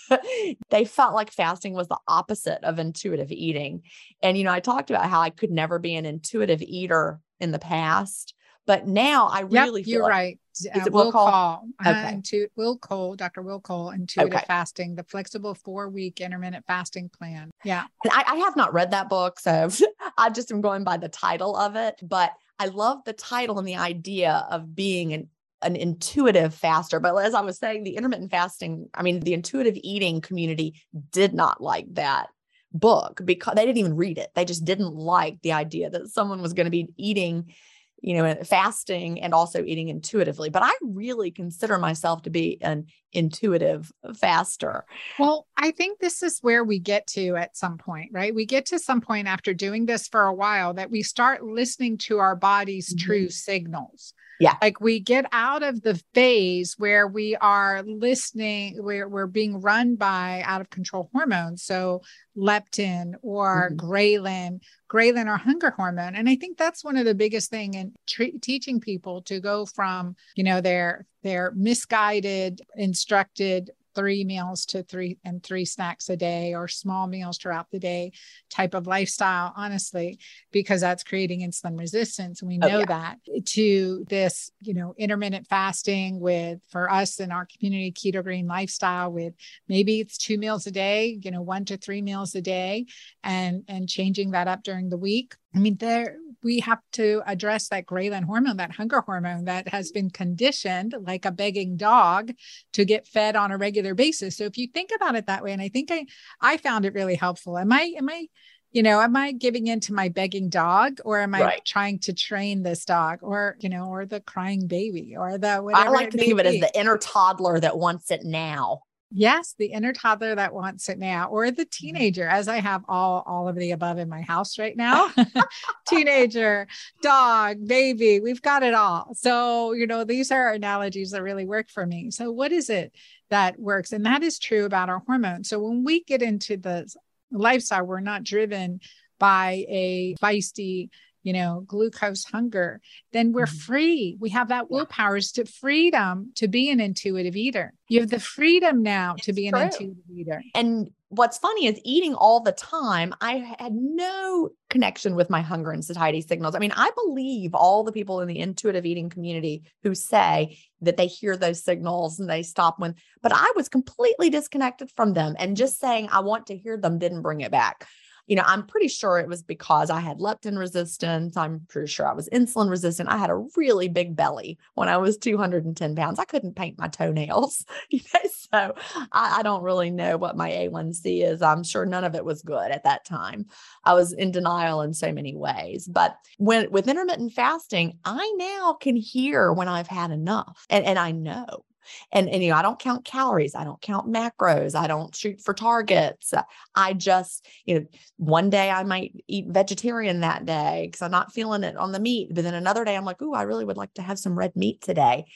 they 0.70 0.85
felt 0.85 1.14
like 1.14 1.30
fasting 1.30 1.74
was 1.74 1.88
the 1.88 1.98
opposite 2.09 2.62
of 2.64 2.78
intuitive 2.78 3.30
eating. 3.30 3.83
And, 4.22 4.37
you 4.37 4.44
know, 4.44 4.52
I 4.52 4.61
talked 4.61 4.90
about 4.90 5.09
how 5.09 5.20
I 5.20 5.30
could 5.30 5.50
never 5.50 5.78
be 5.78 5.94
an 5.94 6.06
intuitive 6.06 6.62
eater 6.62 7.20
in 7.38 7.52
the 7.52 7.59
past. 7.59 8.35
But 8.66 8.87
now 8.87 9.26
I 9.26 9.40
really 9.40 9.80
yep, 9.80 9.88
you're 9.88 10.02
like, 10.02 10.11
right. 10.11 10.38
Uh, 10.74 10.90
Will 10.90 11.11
Cole, 11.11 11.22
Cole 11.22 11.68
uh, 11.85 11.90
okay. 11.90 12.12
Intu- 12.12 12.48
Will 12.54 12.76
Cole, 12.76 13.16
Dr. 13.16 13.40
Will 13.40 13.61
Cole, 13.61 13.90
intuitive 13.90 14.35
okay. 14.35 14.44
fasting, 14.46 14.94
the 14.94 15.04
flexible 15.04 15.54
four 15.54 15.88
week 15.88 16.20
intermittent 16.20 16.66
fasting 16.66 17.09
plan. 17.09 17.50
Yeah. 17.64 17.85
And 18.04 18.12
I, 18.12 18.24
I 18.26 18.37
have 18.37 18.56
not 18.56 18.74
read 18.74 18.90
that 18.90 19.09
book, 19.09 19.40
so 19.40 19.70
I 20.16 20.31
just 20.31 20.51
am 20.53 20.61
going 20.61 20.85
by 20.85 20.96
the 20.96 21.09
title 21.09 21.57
of 21.57 21.77
it. 21.77 22.01
But 22.03 22.33
I 22.59 22.66
love 22.66 22.99
the 23.05 23.12
title 23.12 23.59
and 23.59 23.66
the 23.66 23.77
idea 23.77 24.46
of 24.51 24.75
being 24.75 25.12
an 25.12 25.29
an 25.62 25.77
intuitive 25.77 26.55
faster. 26.55 27.01
But 27.01 27.14
as 27.16 27.35
I 27.35 27.42
was 27.42 27.59
saying, 27.59 27.85
the 27.85 27.96
intermittent 27.96 28.31
fasting, 28.31 28.88
I 28.94 29.03
mean, 29.03 29.20
the 29.20 29.35
intuitive 29.35 29.77
eating 29.83 30.20
community 30.23 30.81
did 31.12 31.35
not 31.35 31.61
like 31.61 31.87
that 31.94 32.29
book 32.73 33.20
because 33.25 33.55
they 33.55 33.66
didn't 33.66 33.79
even 33.79 33.96
read 33.96 34.18
it. 34.18 34.31
They 34.35 34.44
just 34.44 34.64
didn't 34.64 34.94
like 34.94 35.40
the 35.42 35.53
idea 35.53 35.90
that 35.90 36.09
someone 36.09 36.40
was 36.40 36.53
going 36.53 36.64
to 36.64 36.70
be 36.70 36.88
eating 36.96 37.53
you 38.02 38.14
know, 38.14 38.34
fasting 38.44 39.20
and 39.20 39.34
also 39.34 39.62
eating 39.62 39.88
intuitively. 39.88 40.50
But 40.50 40.62
I 40.62 40.72
really 40.82 41.30
consider 41.30 41.78
myself 41.78 42.22
to 42.22 42.30
be 42.30 42.58
an 42.60 42.86
intuitive 43.12 43.92
faster. 44.14 44.84
Well, 45.18 45.46
I 45.56 45.70
think 45.70 45.98
this 45.98 46.22
is 46.22 46.38
where 46.40 46.64
we 46.64 46.78
get 46.78 47.06
to 47.08 47.36
at 47.36 47.56
some 47.56 47.78
point, 47.78 48.10
right? 48.12 48.34
We 48.34 48.46
get 48.46 48.66
to 48.66 48.78
some 48.78 49.00
point 49.00 49.28
after 49.28 49.52
doing 49.52 49.86
this 49.86 50.08
for 50.08 50.22
a 50.24 50.34
while 50.34 50.74
that 50.74 50.90
we 50.90 51.02
start 51.02 51.44
listening 51.44 51.98
to 51.98 52.18
our 52.18 52.36
body's 52.36 52.94
mm-hmm. 52.94 53.06
true 53.06 53.28
signals. 53.28 54.14
Yeah. 54.40 54.57
Like 54.62 54.81
we 54.81 55.00
get 55.00 55.26
out 55.33 55.62
of 55.62 55.83
the 55.83 56.03
phase 56.14 56.74
where 56.79 57.07
we 57.07 57.37
are 57.37 57.83
listening, 57.83 58.83
where 58.83 59.07
we're 59.07 59.26
being 59.26 59.61
run 59.61 59.96
by 59.96 60.42
out 60.46 60.62
of 60.62 60.70
control 60.70 61.11
hormones. 61.12 61.62
So 61.62 62.00
leptin 62.37 63.14
or 63.20 63.70
mm-hmm. 63.70 63.87
ghrelin, 63.87 64.61
ghrelin 64.90 65.26
or 65.26 65.37
hunger 65.37 65.70
hormone. 65.70 66.14
And 66.14 66.26
I 66.26 66.37
think 66.37 66.57
that's 66.57 66.83
one 66.83 66.96
of 66.96 67.05
the 67.05 67.14
biggest 67.14 67.50
thing 67.50 67.74
in 67.74 67.92
tre- 68.09 68.38
teaching 68.38 68.81
people 68.81 69.20
to 69.22 69.40
go 69.40 69.66
from, 69.66 70.16
you 70.35 70.44
know, 70.44 70.62
their 70.62 71.07
their 71.22 71.53
misguided, 71.55 72.62
instructed 72.76 73.70
three 73.94 74.24
meals 74.24 74.64
to 74.66 74.83
three 74.83 75.18
and 75.24 75.42
three 75.42 75.64
snacks 75.64 76.09
a 76.09 76.16
day 76.16 76.55
or 76.55 76.68
small 76.68 77.07
meals 77.07 77.38
throughout 77.38 77.70
the 77.70 77.79
day 77.79 78.12
type 78.50 78.74
of 78.74 78.87
lifestyle, 78.87 79.53
honestly, 79.57 80.18
because 80.53 80.81
that's 80.81 81.03
creating 81.03 81.40
insulin 81.40 81.79
resistance. 81.79 82.42
And 82.42 82.48
we 82.48 82.59
oh, 82.62 82.68
know 82.68 82.76
oh, 82.76 82.79
yeah. 82.81 82.85
that 82.87 83.44
to 83.46 84.05
this, 84.09 84.50
you 84.61 84.74
know, 84.74 84.94
intermittent 84.98 85.46
fasting 85.48 86.20
with 86.20 86.61
for 86.70 86.90
us 86.90 87.20
in 87.20 87.33
our 87.33 87.46
community 87.46 87.92
keto 87.92 88.22
green 88.22 88.46
lifestyle 88.46 89.12
with 89.12 89.35
maybe 89.68 90.00
it's 90.00 90.18
two 90.18 90.38
meals 90.38 90.66
a 90.66 90.70
day, 90.70 91.18
you 91.22 91.31
know, 91.31 91.42
one 91.42 91.64
to 91.66 91.76
three 91.76 92.03
meals 92.03 92.35
a 92.35 92.42
day 92.42 92.87
and 93.22 93.64
and 93.68 93.88
changing 93.88 94.33
that 94.33 94.48
up 94.48 94.62
during 94.62 94.88
the 94.88 94.96
week. 94.96 95.35
I 95.55 95.59
mean, 95.59 95.76
there 95.76 96.16
we 96.42 96.61
have 96.61 96.81
to 96.92 97.22
address 97.26 97.68
that 97.68 97.87
ghrelin 97.87 98.24
hormone, 98.24 98.57
that 98.59 98.72
hunger 98.72 99.00
hormone 99.00 99.44
that 99.44 99.68
has 99.68 99.90
been 99.90 100.11
conditioned 100.11 100.94
like 101.00 101.24
a 101.24 101.31
begging 101.31 101.76
dog 101.76 102.33
to 102.72 102.85
get 102.85 103.07
fed 103.07 103.37
on 103.37 103.50
a 103.50 103.59
regular 103.59 103.94
basis. 103.94 104.37
So 104.37 104.44
if 104.44 104.57
you 104.57 104.68
think 104.68 104.90
about 104.94 105.16
it 105.16 105.26
that 105.26 105.42
way, 105.42 105.53
and 105.53 105.62
I 105.62 105.68
think 105.68 105.90
I 105.90 106.07
I 106.40 106.57
found 106.57 106.85
it 106.85 106.94
really 106.94 107.14
helpful. 107.14 107.59
Am 107.59 107.72
I 107.72 107.94
am 107.96 108.09
I 108.09 108.26
you 108.72 108.83
know 108.83 109.00
am 109.00 109.16
i 109.16 109.33
giving 109.33 109.66
in 109.66 109.81
to 109.81 109.92
my 109.92 110.09
begging 110.09 110.48
dog 110.48 111.00
or 111.05 111.18
am 111.18 111.35
i 111.35 111.40
right. 111.40 111.64
trying 111.64 111.98
to 111.98 112.12
train 112.12 112.62
this 112.62 112.85
dog 112.85 113.18
or 113.22 113.57
you 113.61 113.68
know 113.68 113.87
or 113.87 114.07
the 114.07 114.20
crying 114.20 114.66
baby 114.66 115.16
or 115.16 115.38
the 115.38 115.57
whatever 115.57 115.88
i 115.88 115.90
like 115.90 116.11
to 116.11 116.18
think 116.18 116.33
of 116.33 116.38
it 116.38 116.46
as 116.46 116.61
the 116.61 116.79
inner 116.79 116.96
toddler 116.96 117.59
that 117.59 117.76
wants 117.76 118.11
it 118.11 118.22
now 118.24 118.83
Yes, 119.12 119.55
the 119.59 119.66
inner 119.66 119.92
toddler 119.92 120.35
that 120.37 120.55
wants 120.55 120.88
it 120.88 120.99
now, 120.99 121.29
or 121.29 121.51
the 121.51 121.66
Mm-hmm. 121.83 121.96
teenager, 121.96 122.29
as 122.29 122.46
I 122.49 122.61
have 122.61 122.85
all 122.88 123.23
all 123.27 123.49
of 123.49 123.57
the 123.57 123.73
above 123.73 123.99
in 123.99 124.09
my 124.09 124.23
house 124.23 124.59
right 124.59 124.77
now. 124.77 125.09
teenager, 125.87 126.68
dog, 127.03 127.66
baby, 127.66 128.20
we've 128.20 128.42
got 128.42 128.62
it 128.62 128.75
all. 128.75 129.14
So, 129.14 129.73
you 129.73 129.87
know, 129.87 130.05
these 130.05 130.31
are 130.31 130.53
analogies 130.53 131.11
that 131.11 131.23
really 131.23 131.44
work 131.44 131.70
for 131.70 131.87
me. 131.87 132.11
So, 132.11 132.31
what 132.31 132.53
is 132.53 132.70
it 132.70 132.92
that 133.31 133.59
works? 133.59 133.92
And 133.92 134.07
that 134.07 134.23
is 134.23 134.38
true 134.38 134.64
about 134.64 134.88
our 134.88 135.03
hormones. 135.07 135.49
So, 135.49 135.59
when 135.61 135.85
we 135.85 136.05
get 136.05 136.23
into 136.23 136.57
the 136.57 136.92
lifestyle, 137.33 137.85
we're 137.87 138.01
not 138.01 138.23
driven 138.23 138.81
by 139.18 139.64
a 139.68 140.14
feisty 140.23 140.90
you 141.22 141.33
know, 141.33 141.62
glucose 141.66 142.24
hunger, 142.24 142.80
then 143.12 143.33
we're 143.33 143.46
Mhm. 143.46 143.61
free. 143.61 144.16
We 144.20 144.30
have 144.30 144.48
that 144.48 144.70
willpower 144.70 145.16
is 145.16 145.33
to 145.33 145.44
freedom 145.44 146.33
to 146.37 146.48
be 146.48 146.70
an 146.70 146.80
intuitive 146.80 147.37
eater. 147.37 147.74
You 147.88 148.00
have 148.00 148.11
the 148.11 148.20
freedom 148.20 148.83
now 148.83 149.14
to 149.14 149.30
It's 149.30 149.37
be 149.37 149.46
an 149.46 149.56
intuitive 149.56 150.04
eater. 150.14 150.42
And 150.54 150.90
what's 151.09 151.38
funny 151.38 151.66
is 151.66 151.80
eating 151.85 152.14
all 152.14 152.40
the 152.40 152.52
time, 152.52 153.12
I 153.20 153.54
had 153.59 153.74
no 153.74 154.50
connection 154.68 155.16
with 155.16 155.28
my 155.28 155.40
hunger 155.40 155.72
and 155.72 155.85
satiety 155.85 156.20
signals. 156.20 156.54
I 156.54 156.61
mean, 156.61 156.72
I 156.74 156.90
believe 157.04 157.52
all 157.54 157.83
the 157.83 157.92
people 157.92 158.20
in 158.20 158.28
the 158.28 158.38
intuitive 158.38 158.87
eating 158.87 159.11
community 159.11 159.64
who 159.83 159.94
say 159.94 160.56
that 160.80 160.96
they 160.96 161.09
hear 161.09 161.37
those 161.37 161.62
signals 161.62 162.20
and 162.20 162.30
they 162.30 162.42
stop 162.42 162.78
when, 162.78 162.94
but 163.22 163.33
I 163.35 163.52
was 163.56 163.68
completely 163.68 164.30
disconnected 164.30 164.90
from 164.94 165.12
them. 165.12 165.35
And 165.38 165.56
just 165.56 165.80
saying, 165.80 166.09
I 166.11 166.20
want 166.20 166.46
to 166.46 166.56
hear 166.56 166.76
them 166.76 166.98
didn't 166.98 167.22
bring 167.22 167.40
it 167.40 167.50
back. 167.50 167.87
You 168.31 168.37
know, 168.37 168.45
I'm 168.47 168.64
pretty 168.64 168.87
sure 168.87 169.19
it 169.19 169.27
was 169.27 169.43
because 169.43 169.90
I 169.90 169.99
had 169.99 170.19
leptin 170.19 170.57
resistance. 170.57 171.37
I'm 171.37 171.66
pretty 171.69 171.88
sure 171.88 172.07
I 172.07 172.12
was 172.12 172.29
insulin 172.29 172.71
resistant. 172.71 173.09
I 173.09 173.16
had 173.16 173.29
a 173.29 173.45
really 173.57 173.88
big 173.88 174.14
belly 174.14 174.57
when 174.75 174.88
I 174.88 174.99
was 174.99 175.19
210 175.19 175.97
pounds. 175.97 176.21
I 176.21 176.25
couldn't 176.25 176.55
paint 176.55 176.79
my 176.79 176.87
toenails. 176.87 177.64
You 177.90 178.01
know, 178.14 178.31
so 178.53 178.75
I, 179.11 179.38
I 179.38 179.43
don't 179.43 179.64
really 179.64 179.90
know 179.90 180.16
what 180.16 180.37
my 180.37 180.49
A1C 180.49 181.25
is. 181.25 181.43
I'm 181.43 181.64
sure 181.64 181.85
none 181.85 182.05
of 182.05 182.14
it 182.14 182.25
was 182.25 182.40
good 182.43 182.71
at 182.71 182.85
that 182.85 183.05
time. 183.05 183.47
I 183.85 183.95
was 183.95 184.12
in 184.12 184.31
denial 184.31 184.83
in 184.83 184.95
so 184.95 185.12
many 185.12 185.35
ways. 185.35 185.88
But 185.90 186.16
when 186.38 186.71
with 186.71 186.87
intermittent 186.87 187.33
fasting, 187.33 187.99
I 188.05 188.33
now 188.37 188.75
can 188.75 188.95
hear 188.95 189.53
when 189.53 189.66
I've 189.66 189.88
had 189.88 190.12
enough. 190.12 190.66
And, 190.71 190.85
and 190.85 191.01
I 191.01 191.11
know. 191.11 191.64
And, 192.12 192.29
and 192.29 192.42
you 192.42 192.50
know, 192.50 192.57
I 192.57 192.62
don't 192.62 192.79
count 192.79 193.05
calories, 193.05 193.55
I 193.55 193.64
don't 193.64 193.81
count 193.81 194.12
macros, 194.12 194.74
I 194.74 194.87
don't 194.87 195.14
shoot 195.14 195.40
for 195.40 195.55
targets. 195.55 196.33
I 196.74 196.92
just, 196.92 197.46
you 197.64 197.81
know, 197.81 197.87
one 198.16 198.50
day 198.50 198.70
I 198.70 198.85
might 198.85 199.12
eat 199.29 199.46
vegetarian 199.48 200.20
that 200.20 200.44
day 200.44 200.87
because 200.87 201.03
I'm 201.03 201.11
not 201.11 201.33
feeling 201.33 201.64
it 201.64 201.76
on 201.76 201.92
the 201.92 202.00
meat. 202.00 202.35
But 202.35 202.44
then 202.44 202.55
another 202.55 202.85
day 202.85 202.96
I'm 202.96 203.05
like, 203.05 203.20
oh, 203.20 203.35
I 203.35 203.42
really 203.42 203.64
would 203.64 203.76
like 203.76 203.94
to 203.94 204.03
have 204.03 204.18
some 204.18 204.38
red 204.38 204.57
meat 204.57 204.81
today. 204.81 205.26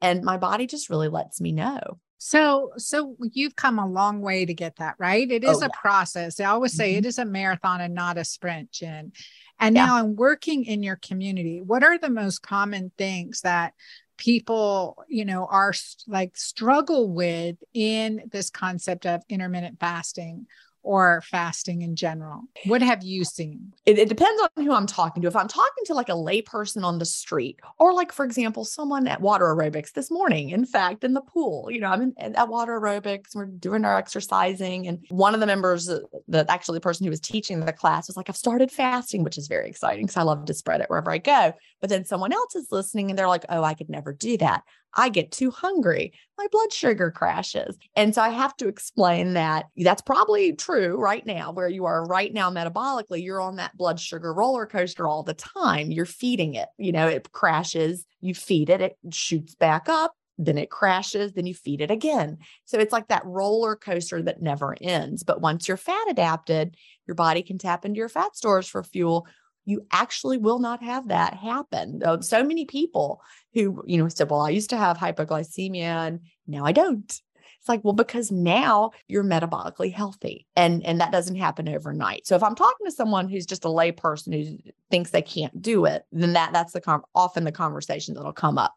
And 0.00 0.22
my 0.22 0.36
body 0.36 0.66
just 0.66 0.90
really 0.90 1.08
lets 1.08 1.40
me 1.40 1.52
know. 1.52 1.98
So, 2.18 2.72
so 2.78 3.16
you've 3.32 3.56
come 3.56 3.78
a 3.78 3.86
long 3.86 4.20
way 4.22 4.46
to 4.46 4.54
get 4.54 4.76
that, 4.76 4.94
right? 4.98 5.30
It 5.30 5.44
is 5.44 5.60
Oh, 5.62 5.66
a 5.66 5.70
process. 5.70 6.40
I 6.40 6.46
always 6.46 6.72
say 6.72 6.94
Mhm. 6.94 6.98
it 6.98 7.06
is 7.06 7.18
a 7.18 7.24
marathon 7.24 7.80
and 7.82 7.94
not 7.94 8.16
a 8.16 8.24
sprint, 8.24 8.72
Gin. 8.72 9.12
And 9.58 9.74
Yeah. 9.74 9.86
now 9.86 9.96
I'm 9.96 10.16
working 10.16 10.64
in 10.64 10.82
your 10.82 10.96
community. 10.96 11.60
What 11.60 11.84
are 11.84 11.98
the 11.98 12.10
most 12.10 12.40
common 12.40 12.92
things 12.96 13.42
that 13.42 13.74
people, 14.16 15.04
you 15.08 15.24
know, 15.24 15.46
are 15.46 15.72
like 16.06 16.36
struggle 16.36 17.12
with 17.12 17.56
in 17.72 18.28
this 18.32 18.50
concept 18.50 19.06
of 19.06 19.22
intermittent 19.28 19.80
fasting 19.80 20.46
or 20.84 21.22
fasting 21.22 21.82
in 21.82 21.96
general? 21.96 22.42
What 22.66 22.82
have 22.82 23.02
you 23.02 23.24
seen? 23.24 23.72
it, 23.86 23.98
it 23.98 24.08
depends 24.08 24.40
on 24.42 24.64
who 24.64 24.72
I'm 24.72 24.86
talking 24.86 25.22
to. 25.22 25.28
If 25.28 25.34
I'm 25.34 25.48
talking 25.48 25.84
to 25.86 25.94
like 25.94 26.10
a 26.10 26.12
layperson 26.12 26.84
on 26.84 26.98
the 26.98 27.04
street, 27.06 27.58
or 27.78 27.92
like, 27.92 28.12
for 28.12 28.24
example, 28.24 28.64
someone 28.64 29.08
at 29.08 29.20
water 29.20 29.46
aerobics 29.46 29.92
this 29.92 30.10
morning, 30.10 30.50
in 30.50 30.64
fact, 30.64 31.02
in 31.02 31.14
the 31.14 31.22
pool, 31.22 31.70
you 31.70 31.80
know, 31.80 31.88
I'm 31.88 32.02
in, 32.18 32.36
at 32.36 32.48
water 32.48 32.78
aerobics, 32.78 33.34
we're 33.34 33.46
doing 33.46 33.84
our 33.84 33.96
exercising. 33.96 34.86
And 34.86 35.04
one 35.08 35.34
of 35.34 35.40
the 35.40 35.46
members, 35.46 35.88
uh, 35.88 36.00
that 36.28 36.50
actually 36.50 36.76
the 36.76 36.82
person 36.82 37.04
who 37.04 37.10
was 37.10 37.20
teaching 37.20 37.60
the 37.60 37.72
class 37.72 38.06
was 38.06 38.16
like, 38.16 38.28
I've 38.28 38.36
started 38.36 38.70
fasting, 38.70 39.24
which 39.24 39.38
is 39.38 39.48
very 39.48 39.68
exciting 39.68 40.04
because 40.04 40.16
I 40.16 40.22
love 40.22 40.44
to 40.44 40.54
spread 40.54 40.80
it 40.80 40.90
wherever 40.90 41.10
I 41.10 41.18
go. 41.18 41.54
But 41.84 41.90
then 41.90 42.06
someone 42.06 42.32
else 42.32 42.56
is 42.56 42.72
listening 42.72 43.10
and 43.10 43.18
they're 43.18 43.28
like, 43.28 43.44
oh, 43.50 43.62
I 43.62 43.74
could 43.74 43.90
never 43.90 44.14
do 44.14 44.38
that. 44.38 44.62
I 44.94 45.10
get 45.10 45.30
too 45.30 45.50
hungry. 45.50 46.14
My 46.38 46.46
blood 46.50 46.72
sugar 46.72 47.10
crashes. 47.10 47.76
And 47.94 48.14
so 48.14 48.22
I 48.22 48.30
have 48.30 48.56
to 48.56 48.68
explain 48.68 49.34
that 49.34 49.66
that's 49.76 50.00
probably 50.00 50.54
true 50.54 50.96
right 50.96 51.26
now, 51.26 51.52
where 51.52 51.68
you 51.68 51.84
are 51.84 52.06
right 52.06 52.32
now 52.32 52.50
metabolically. 52.50 53.22
You're 53.22 53.42
on 53.42 53.56
that 53.56 53.76
blood 53.76 54.00
sugar 54.00 54.32
roller 54.32 54.64
coaster 54.64 55.06
all 55.06 55.24
the 55.24 55.34
time. 55.34 55.90
You're 55.90 56.06
feeding 56.06 56.54
it. 56.54 56.70
You 56.78 56.92
know, 56.92 57.06
it 57.06 57.30
crashes, 57.32 58.06
you 58.22 58.34
feed 58.34 58.70
it, 58.70 58.80
it 58.80 58.96
shoots 59.10 59.54
back 59.54 59.86
up, 59.86 60.14
then 60.38 60.56
it 60.56 60.70
crashes, 60.70 61.34
then 61.34 61.44
you 61.44 61.52
feed 61.52 61.82
it 61.82 61.90
again. 61.90 62.38
So 62.64 62.78
it's 62.78 62.94
like 62.94 63.08
that 63.08 63.26
roller 63.26 63.76
coaster 63.76 64.22
that 64.22 64.40
never 64.40 64.74
ends. 64.80 65.22
But 65.22 65.42
once 65.42 65.68
you're 65.68 65.76
fat 65.76 66.06
adapted, 66.08 66.78
your 67.06 67.14
body 67.14 67.42
can 67.42 67.58
tap 67.58 67.84
into 67.84 67.98
your 67.98 68.08
fat 68.08 68.34
stores 68.34 68.66
for 68.66 68.82
fuel 68.82 69.26
you 69.64 69.86
actually 69.92 70.38
will 70.38 70.58
not 70.58 70.82
have 70.82 71.08
that 71.08 71.34
happen. 71.34 72.02
So 72.22 72.44
many 72.44 72.64
people 72.64 73.20
who, 73.52 73.82
you 73.86 73.98
know, 73.98 74.08
said, 74.08 74.30
Well, 74.30 74.40
I 74.40 74.50
used 74.50 74.70
to 74.70 74.76
have 74.76 74.98
hypoglycemia 74.98 75.82
and 75.82 76.20
now 76.46 76.64
I 76.64 76.72
don't. 76.72 77.20
It's 77.64 77.68
like, 77.70 77.82
well, 77.82 77.94
because 77.94 78.30
now 78.30 78.90
you're 79.08 79.24
metabolically 79.24 79.90
healthy 79.90 80.46
and, 80.54 80.84
and 80.84 81.00
that 81.00 81.12
doesn't 81.12 81.36
happen 81.36 81.66
overnight. 81.66 82.26
So 82.26 82.36
if 82.36 82.42
I'm 82.42 82.54
talking 82.54 82.84
to 82.84 82.92
someone 82.92 83.26
who's 83.26 83.46
just 83.46 83.64
a 83.64 83.70
lay 83.70 83.90
person 83.90 84.34
who 84.34 84.58
thinks 84.90 85.08
they 85.10 85.22
can't 85.22 85.62
do 85.62 85.86
it, 85.86 86.04
then 86.12 86.34
that 86.34 86.52
that's 86.52 86.74
the 86.74 87.00
often 87.14 87.44
the 87.44 87.52
conversation 87.52 88.12
that'll 88.12 88.34
come 88.34 88.58
up. 88.58 88.74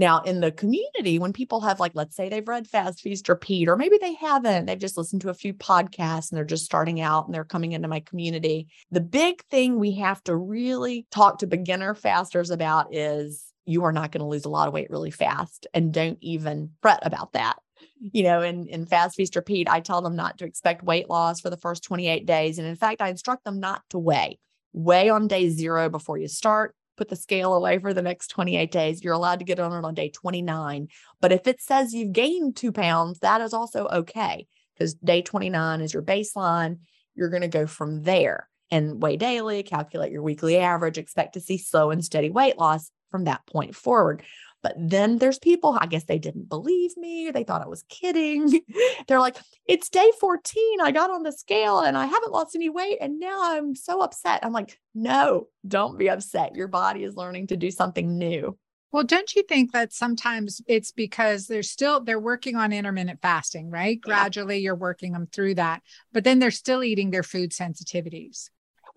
Now, 0.00 0.22
in 0.22 0.40
the 0.40 0.50
community, 0.50 1.18
when 1.18 1.34
people 1.34 1.60
have, 1.60 1.78
like, 1.78 1.92
let's 1.94 2.16
say 2.16 2.30
they've 2.30 2.48
read 2.48 2.66
Fast 2.66 3.02
Feast 3.02 3.28
Repeat, 3.28 3.68
or 3.68 3.76
maybe 3.76 3.98
they 4.00 4.14
haven't, 4.14 4.64
they've 4.64 4.78
just 4.78 4.96
listened 4.96 5.20
to 5.20 5.28
a 5.28 5.34
few 5.34 5.52
podcasts 5.52 6.30
and 6.30 6.38
they're 6.38 6.44
just 6.46 6.64
starting 6.64 7.02
out 7.02 7.26
and 7.26 7.34
they're 7.34 7.44
coming 7.44 7.72
into 7.72 7.86
my 7.86 8.00
community. 8.00 8.68
The 8.90 9.02
big 9.02 9.44
thing 9.50 9.78
we 9.78 9.92
have 9.96 10.24
to 10.24 10.34
really 10.34 11.06
talk 11.10 11.40
to 11.40 11.46
beginner 11.46 11.94
fasters 11.94 12.48
about 12.48 12.94
is 12.94 13.52
you 13.66 13.84
are 13.84 13.92
not 13.92 14.10
going 14.10 14.22
to 14.22 14.26
lose 14.26 14.46
a 14.46 14.48
lot 14.48 14.68
of 14.68 14.72
weight 14.72 14.88
really 14.88 15.10
fast 15.10 15.66
and 15.74 15.92
don't 15.92 16.16
even 16.22 16.70
fret 16.80 17.00
about 17.02 17.34
that. 17.34 17.58
You 18.00 18.22
know, 18.22 18.40
in, 18.40 18.68
in 18.68 18.86
Fast 18.86 19.16
Feast 19.16 19.36
Repeat, 19.36 19.68
I 19.68 19.80
tell 19.80 20.00
them 20.00 20.16
not 20.16 20.38
to 20.38 20.46
expect 20.46 20.82
weight 20.82 21.10
loss 21.10 21.40
for 21.40 21.50
the 21.50 21.58
first 21.58 21.84
28 21.84 22.24
days. 22.24 22.58
And 22.58 22.66
in 22.66 22.76
fact, 22.76 23.02
I 23.02 23.10
instruct 23.10 23.44
them 23.44 23.60
not 23.60 23.82
to 23.90 23.98
weigh. 23.98 24.38
Weigh 24.72 25.10
on 25.10 25.28
day 25.28 25.50
zero 25.50 25.90
before 25.90 26.16
you 26.16 26.26
start 26.28 26.74
put 27.00 27.08
the 27.08 27.16
scale 27.16 27.54
away 27.54 27.78
for 27.78 27.94
the 27.94 28.02
next 28.02 28.26
28 28.28 28.70
days. 28.70 29.02
You're 29.02 29.14
allowed 29.14 29.38
to 29.38 29.46
get 29.46 29.58
on 29.58 29.72
it 29.72 29.86
on 29.86 29.94
day 29.94 30.10
29. 30.10 30.88
But 31.22 31.32
if 31.32 31.46
it 31.46 31.58
says 31.58 31.94
you've 31.94 32.12
gained 32.12 32.56
two 32.56 32.72
pounds, 32.72 33.20
that 33.20 33.40
is 33.40 33.54
also 33.54 33.86
okay 33.86 34.46
because 34.74 34.92
day 34.92 35.22
29 35.22 35.80
is 35.80 35.94
your 35.94 36.02
baseline. 36.02 36.80
You're 37.14 37.30
going 37.30 37.40
to 37.40 37.48
go 37.48 37.66
from 37.66 38.02
there 38.02 38.50
and 38.70 39.00
weigh 39.00 39.16
daily, 39.16 39.62
calculate 39.62 40.12
your 40.12 40.22
weekly 40.22 40.58
average, 40.58 40.98
expect 40.98 41.32
to 41.34 41.40
see 41.40 41.56
slow 41.56 41.90
and 41.90 42.04
steady 42.04 42.28
weight 42.28 42.58
loss 42.58 42.90
from 43.10 43.24
that 43.24 43.46
point 43.46 43.74
forward. 43.74 44.22
But 44.62 44.74
then 44.76 45.18
there's 45.18 45.38
people, 45.38 45.76
I 45.80 45.86
guess 45.86 46.04
they 46.04 46.18
didn't 46.18 46.48
believe 46.48 46.96
me. 46.96 47.30
They 47.30 47.44
thought 47.44 47.62
I 47.62 47.68
was 47.68 47.84
kidding. 47.88 48.60
They're 49.08 49.20
like, 49.20 49.36
it's 49.66 49.88
day 49.88 50.10
14. 50.20 50.80
I 50.82 50.90
got 50.90 51.10
on 51.10 51.22
the 51.22 51.32
scale 51.32 51.80
and 51.80 51.96
I 51.96 52.06
haven't 52.06 52.32
lost 52.32 52.54
any 52.54 52.68
weight. 52.68 52.98
And 53.00 53.18
now 53.18 53.38
I'm 53.40 53.74
so 53.74 54.00
upset. 54.00 54.44
I'm 54.44 54.52
like, 54.52 54.78
no, 54.94 55.48
don't 55.66 55.98
be 55.98 56.10
upset. 56.10 56.56
Your 56.56 56.68
body 56.68 57.04
is 57.04 57.16
learning 57.16 57.48
to 57.48 57.56
do 57.56 57.70
something 57.70 58.18
new. 58.18 58.58
Well, 58.92 59.04
don't 59.04 59.34
you 59.36 59.44
think 59.44 59.72
that 59.72 59.92
sometimes 59.92 60.60
it's 60.66 60.90
because 60.90 61.46
they're 61.46 61.62
still 61.62 62.00
they're 62.00 62.18
working 62.18 62.56
on 62.56 62.72
intermittent 62.72 63.20
fasting, 63.22 63.70
right? 63.70 64.00
Yeah. 64.04 64.14
Gradually 64.14 64.58
you're 64.58 64.74
working 64.74 65.12
them 65.12 65.28
through 65.32 65.54
that, 65.54 65.82
but 66.12 66.24
then 66.24 66.40
they're 66.40 66.50
still 66.50 66.82
eating 66.82 67.10
their 67.10 67.22
food 67.22 67.52
sensitivities. 67.52 68.50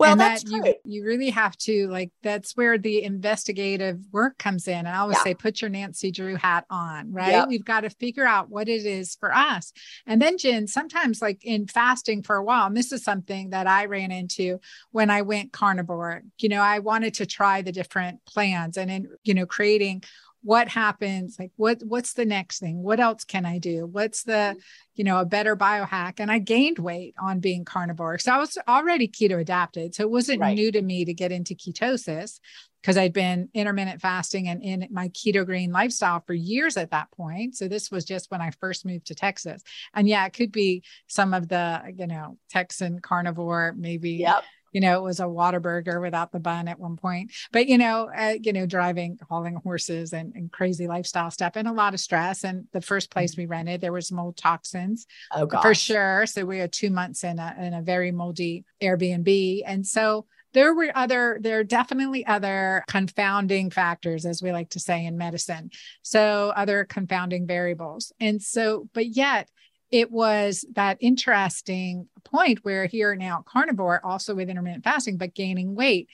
Well, 0.03 0.11
and 0.11 0.21
that's 0.21 0.43
that 0.43 0.49
true. 0.49 0.73
you 0.85 0.99
you 0.99 1.05
really 1.05 1.29
have 1.31 1.57
to 1.59 1.87
like 1.87 2.11
that's 2.21 2.55
where 2.55 2.77
the 2.77 3.03
investigative 3.03 3.99
work 4.11 4.37
comes 4.37 4.67
in 4.67 4.79
and 4.79 4.87
i 4.89 4.97
always 4.97 5.17
Yeah. 5.17 5.23
say 5.23 5.33
put 5.33 5.61
your 5.61 5.69
nancy 5.69 6.11
drew 6.11 6.35
hat 6.35 6.65
on 6.69 7.11
right 7.11 7.31
Yep. 7.31 7.47
we've 7.47 7.65
got 7.65 7.81
to 7.81 7.89
figure 7.89 8.25
out 8.25 8.49
what 8.49 8.69
it 8.69 8.85
is 8.85 9.15
for 9.19 9.33
us 9.33 9.71
and 10.05 10.21
then 10.21 10.37
Gin 10.37 10.67
sometimes 10.67 11.21
like 11.21 11.43
in 11.43 11.67
fasting 11.67 12.21
for 12.23 12.35
a 12.35 12.43
while 12.43 12.67
and 12.67 12.75
this 12.77 12.91
is 12.91 13.03
something 13.03 13.49
that 13.51 13.65
i 13.67 13.85
ran 13.85 14.11
into 14.11 14.59
when 14.91 15.09
i 15.09 15.21
went 15.21 15.51
carnivore 15.53 16.21
you 16.39 16.49
know 16.49 16.61
i 16.61 16.79
wanted 16.79 17.13
to 17.15 17.25
try 17.25 17.61
the 17.61 17.71
different 17.71 18.23
plans 18.25 18.77
and 18.77 18.91
in 18.91 19.07
you 19.23 19.33
know 19.33 19.45
creating 19.45 20.03
what 20.43 20.67
happens 20.67 21.37
like 21.39 21.51
what 21.55 21.81
what's 21.85 22.13
the 22.13 22.25
next 22.25 22.59
thing? 22.59 22.83
What 22.83 22.99
else 22.99 23.23
can 23.23 23.45
i 23.45 23.57
do? 23.57 23.85
What's 23.85 24.23
the 24.23 24.31
mm-hmm. 24.33 24.59
you 24.95 25.03
know 25.05 25.19
a 25.19 25.25
better 25.25 25.55
biohack? 25.55 26.15
And 26.19 26.29
i 26.29 26.39
gained 26.39 26.79
weight 26.79 27.15
on 27.17 27.39
being 27.39 27.63
carnivore. 27.65 28.19
So 28.19 28.33
i 28.33 28.37
was 28.37 28.57
already 28.67 29.07
keto 29.07 29.39
adapted. 29.39 29.95
So 29.95 30.03
it 30.03 30.11
wasn't 30.11 30.41
Right. 30.41 30.55
new 30.55 30.71
to 30.71 30.81
me 30.81 31.05
to 31.05 31.13
get 31.13 31.31
into 31.31 31.55
ketosis 31.55 32.39
because 32.81 32.97
i'd 32.97 33.13
been 33.13 33.47
intermittent 33.53 34.01
fasting 34.01 34.49
and 34.49 34.61
in 34.61 34.87
my 34.91 35.07
keto 35.09 35.45
green 35.45 35.71
lifestyle 35.71 36.21
for 36.27 36.33
years 36.33 36.75
at 36.75 36.91
that 36.91 37.09
point. 37.11 37.55
So 37.55 37.69
this 37.69 37.89
was 37.89 38.03
just 38.03 38.29
when 38.29 38.41
i 38.41 38.51
first 38.51 38.85
moved 38.85 39.07
to 39.07 39.15
texas. 39.15 39.63
And 39.93 40.07
yeah 40.09 40.25
it 40.25 40.33
could 40.33 40.51
be 40.51 40.83
some 41.07 41.33
of 41.33 41.47
the 41.47 41.81
you 41.97 42.07
know 42.07 42.37
texan 42.49 42.99
carnivore 42.99 43.73
maybe 43.77 44.11
Yep. 44.11 44.43
You 44.73 44.81
know, 44.81 44.97
it 44.97 45.03
was 45.03 45.19
a 45.19 45.23
Whataburger 45.23 46.01
without 46.01 46.31
the 46.31 46.39
bun 46.39 46.67
at 46.67 46.79
one 46.79 46.97
point. 46.97 47.31
But 47.51 47.67
you 47.67 47.77
know, 47.77 48.09
uh, 48.15 48.35
you 48.41 48.53
know, 48.53 48.65
driving, 48.65 49.19
hauling 49.29 49.55
horses, 49.55 50.13
and, 50.13 50.33
and 50.35 50.51
crazy 50.51 50.87
lifestyle 50.87 51.31
stuff, 51.31 51.53
and 51.55 51.67
a 51.67 51.71
lot 51.71 51.93
of 51.93 51.99
stress. 51.99 52.43
And 52.43 52.65
the 52.73 52.81
first 52.81 53.11
place 53.11 53.37
we 53.37 53.45
rented, 53.45 53.81
there 53.81 53.93
was 53.93 54.11
mold 54.11 54.37
toxins, 54.37 55.05
oh 55.31 55.45
gosh. 55.45 55.61
for 55.61 55.73
sure. 55.73 56.25
So 56.25 56.45
we 56.45 56.57
had 56.57 56.71
two 56.71 56.89
months 56.89 57.23
in 57.23 57.39
a 57.39 57.55
in 57.59 57.73
a 57.73 57.81
very 57.81 58.11
moldy 58.11 58.65
Airbnb, 58.81 59.61
and 59.65 59.85
so 59.85 60.25
there 60.53 60.73
were 60.73 60.91
other 60.95 61.37
there 61.41 61.59
are 61.59 61.63
definitely 61.63 62.25
other 62.25 62.83
confounding 62.87 63.69
factors 63.69 64.25
as 64.25 64.41
we 64.41 64.51
like 64.51 64.69
to 64.69 64.79
say 64.79 65.05
in 65.05 65.17
medicine 65.17 65.69
so 66.01 66.53
other 66.55 66.85
confounding 66.85 67.45
variables 67.45 68.13
and 68.19 68.41
so 68.41 68.87
but 68.93 69.07
yet 69.07 69.49
it 69.93 70.11
was 70.11 70.65
that 70.73 70.97
interesting 70.99 72.09
point 72.25 72.59
where 72.63 72.87
here 72.87 73.15
now 73.15 73.43
carnivore 73.47 74.03
also 74.03 74.33
with 74.33 74.49
intermittent 74.49 74.83
fasting 74.83 75.17
but 75.17 75.35
gaining 75.35 75.75
weight 75.75 76.09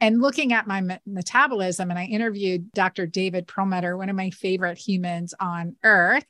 and 0.00 0.20
looking 0.20 0.52
at 0.52 0.66
my 0.66 0.80
me- 0.80 0.98
metabolism 1.04 1.90
and 1.90 1.98
i 1.98 2.04
interviewed 2.04 2.70
dr 2.72 3.06
david 3.08 3.46
perlmutter 3.46 3.96
one 3.96 4.08
of 4.08 4.16
my 4.16 4.30
favorite 4.30 4.78
humans 4.78 5.34
on 5.40 5.74
earth 5.82 6.24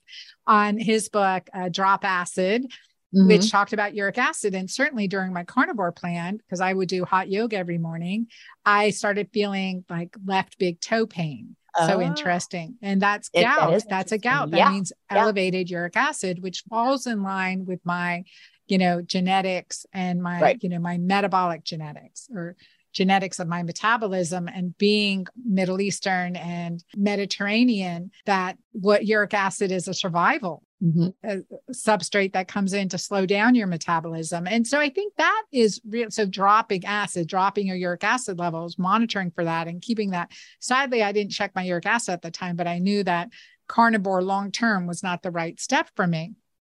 on 0.47 0.79
his 0.79 1.09
book 1.09 1.49
uh, 1.55 1.69
drop 1.69 2.05
acid 2.05 2.67
mm-hmm. 3.15 3.29
which 3.29 3.51
talked 3.51 3.73
about 3.73 3.95
uric 3.95 4.19
acid. 4.19 4.55
And 4.55 4.71
certainly 4.71 5.09
during 5.09 5.33
my 5.33 5.45
carnivore 5.45 5.93
plan, 5.93 6.37
because 6.39 6.61
I 6.61 6.73
would 6.73 6.89
do 6.89 7.05
hot 7.05 7.31
yoga 7.31 7.57
every 7.57 7.79
morning, 7.79 8.27
I 8.65 8.91
started 8.91 9.29
feeling 9.33 9.85
like 9.89 10.17
left 10.25 10.59
big 10.59 10.81
toe 10.81 11.07
pain. 11.07 11.57
Oh. 11.77 11.87
So 11.87 12.01
interesting. 12.01 12.77
And 12.83 13.01
that's 13.01 13.29
gout. 13.29 13.71
That 13.71 13.89
that's 13.89 14.13
a 14.13 14.19
gout. 14.19 14.51
That 14.51 14.59
yeah. 14.59 14.71
means 14.71 14.93
elevated 15.11 15.71
yeah. 15.71 15.79
uric 15.79 15.97
acid, 15.97 16.43
which 16.43 16.65
falls 16.69 17.07
in 17.07 17.23
line 17.23 17.65
with 17.67 17.81
my, 17.85 18.25
you 18.67 18.79
know, 18.79 19.03
genetics 19.03 19.87
and 19.93 20.23
my, 20.23 20.41
right. 20.41 20.59
you 20.63 20.69
know, 20.69 20.79
my 20.79 20.99
metabolic 20.99 21.65
genetics 21.65 22.29
or 22.35 22.57
genetics 22.93 23.41
of 23.41 23.49
my 23.49 23.63
metabolism 23.63 24.49
and 24.49 24.77
being 24.79 25.27
Middle 25.45 25.81
Eastern 25.81 26.37
and 26.37 26.83
Mediterranean, 26.97 28.11
that 28.27 28.57
what 28.73 29.05
uric 29.05 29.35
acid 29.35 29.73
is 29.73 29.89
a 29.89 29.95
survival 29.95 30.63
mm-hmm. 30.83 31.39
Substrate 31.73 32.33
that 32.33 32.49
comes 32.49 32.73
in 32.73 32.89
to 32.91 32.99
slow 32.99 33.27
down 33.27 33.55
your 33.55 33.67
metabolism. 33.67 34.47
And 34.47 34.67
so 34.67 34.81
I 34.81 34.89
think 34.89 35.15
that 35.17 35.43
is 35.53 35.81
real. 35.87 36.11
So 36.11 36.27
dropping 36.27 36.85
acid, 36.85 37.29
dropping 37.29 37.67
your 37.67 37.77
uric 37.77 38.05
acid 38.05 38.39
levels, 38.39 38.79
monitoring 38.79 39.31
for 39.31 39.45
that 39.45 39.69
and 39.69 39.83
keeping 39.83 40.11
that. 40.11 40.31
Sadly, 40.61 41.03
I 41.03 41.13
didn't 41.13 41.33
check 41.33 41.53
my 41.55 41.63
uric 41.63 41.87
acid 41.87 42.15
at 42.15 42.23
the 42.23 42.31
time, 42.31 42.57
but 42.57 42.67
I 42.67 42.79
knew 42.79 43.03
that 43.05 43.29
carnivore 43.69 44.23
long 44.23 44.51
term 44.51 44.87
was 44.87 45.03
not 45.03 45.23
the 45.23 45.31
right 45.31 45.59
step 45.61 45.89
for 45.97 46.07
me. 46.07 46.35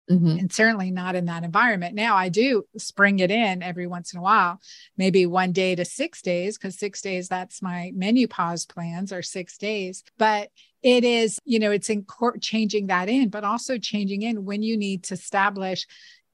Mm-hmm. 0.09 0.39
and 0.39 0.51
certainly 0.51 0.89
not 0.89 1.15
in 1.15 1.25
that 1.25 1.43
environment. 1.43 1.93
Now 1.93 2.15
I 2.15 2.29
do 2.29 2.63
spring 2.79 3.19
it 3.19 3.29
in 3.29 3.61
every 3.61 3.85
once 3.85 4.11
in 4.11 4.17
a 4.17 4.23
while, 4.23 4.59
maybe 4.97 5.27
one 5.27 5.51
day 5.51 5.75
to 5.75 5.85
six 5.85 6.23
days, 6.23 6.57
because 6.57 6.79
six 6.79 6.99
days, 7.03 7.29
that's 7.29 7.61
my 7.61 7.91
menopause 7.93 8.65
plans 8.65 9.13
or 9.13 9.21
six 9.21 9.59
days. 9.59 10.03
But 10.17 10.49
it 10.81 11.03
is, 11.03 11.39
you 11.45 11.59
know, 11.59 11.71
it's 11.71 11.89
in 11.89 12.03
court 12.03 12.41
changing 12.41 12.87
that 12.87 13.09
in, 13.09 13.29
but 13.29 13.43
also 13.43 13.77
changing 13.77 14.21
in 14.21 14.45
when 14.45 14.63
you 14.63 14.77
need 14.77 15.03
to 15.05 15.13
establish 15.13 15.85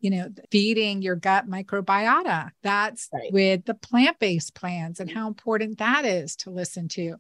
you 0.06 0.12
know, 0.12 0.30
feeding 0.52 1.02
your 1.02 1.16
gut 1.16 1.50
microbiota. 1.50 2.52
That's 2.62 3.10
right. 3.12 3.34
with 3.34 3.66
the 3.66 3.74
plant 3.74 4.20
based 4.20 4.54
plans 4.54 5.00
and 5.00 5.10
mm-hmm. 5.10 5.18
how 5.18 5.28
important 5.28 5.80
that 5.80 6.06
is 6.06 6.36
to 6.38 6.52
listen 6.52 6.88
to. 6.90 7.16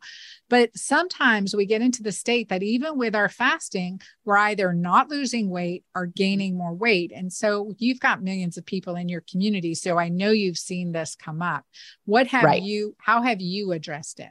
But 0.49 0.69
sometimes 0.75 1.55
we 1.55 1.65
get 1.65 1.81
into 1.81 2.03
the 2.03 2.11
state 2.11 2.49
that 2.49 2.61
even 2.61 2.95
with 2.95 3.15
our 3.15 3.27
fasting, 3.27 4.01
we're 4.23 4.37
either 4.37 4.71
not 4.71 5.09
losing 5.09 5.49
weight 5.49 5.83
or 5.95 6.05
mm-hmm. 6.05 6.11
gaining 6.15 6.57
more 6.57 6.75
weight. 6.75 7.11
And 7.11 7.33
so 7.33 7.73
you've 7.79 7.99
got 7.99 8.21
millions 8.21 8.55
of 8.55 8.67
people 8.67 8.95
in 8.95 9.09
your 9.09 9.23
community. 9.31 9.73
So 9.73 9.97
I 9.97 10.09
know 10.09 10.29
you've 10.29 10.57
seen 10.57 10.91
this 10.91 11.15
come 11.15 11.41
up. 11.41 11.65
What 12.05 12.27
have 12.27 12.43
right. 12.43 12.61
you, 12.61 12.95
how 12.99 13.23
have 13.23 13.41
you 13.41 13.71
addressed 13.71 14.19
it? 14.19 14.29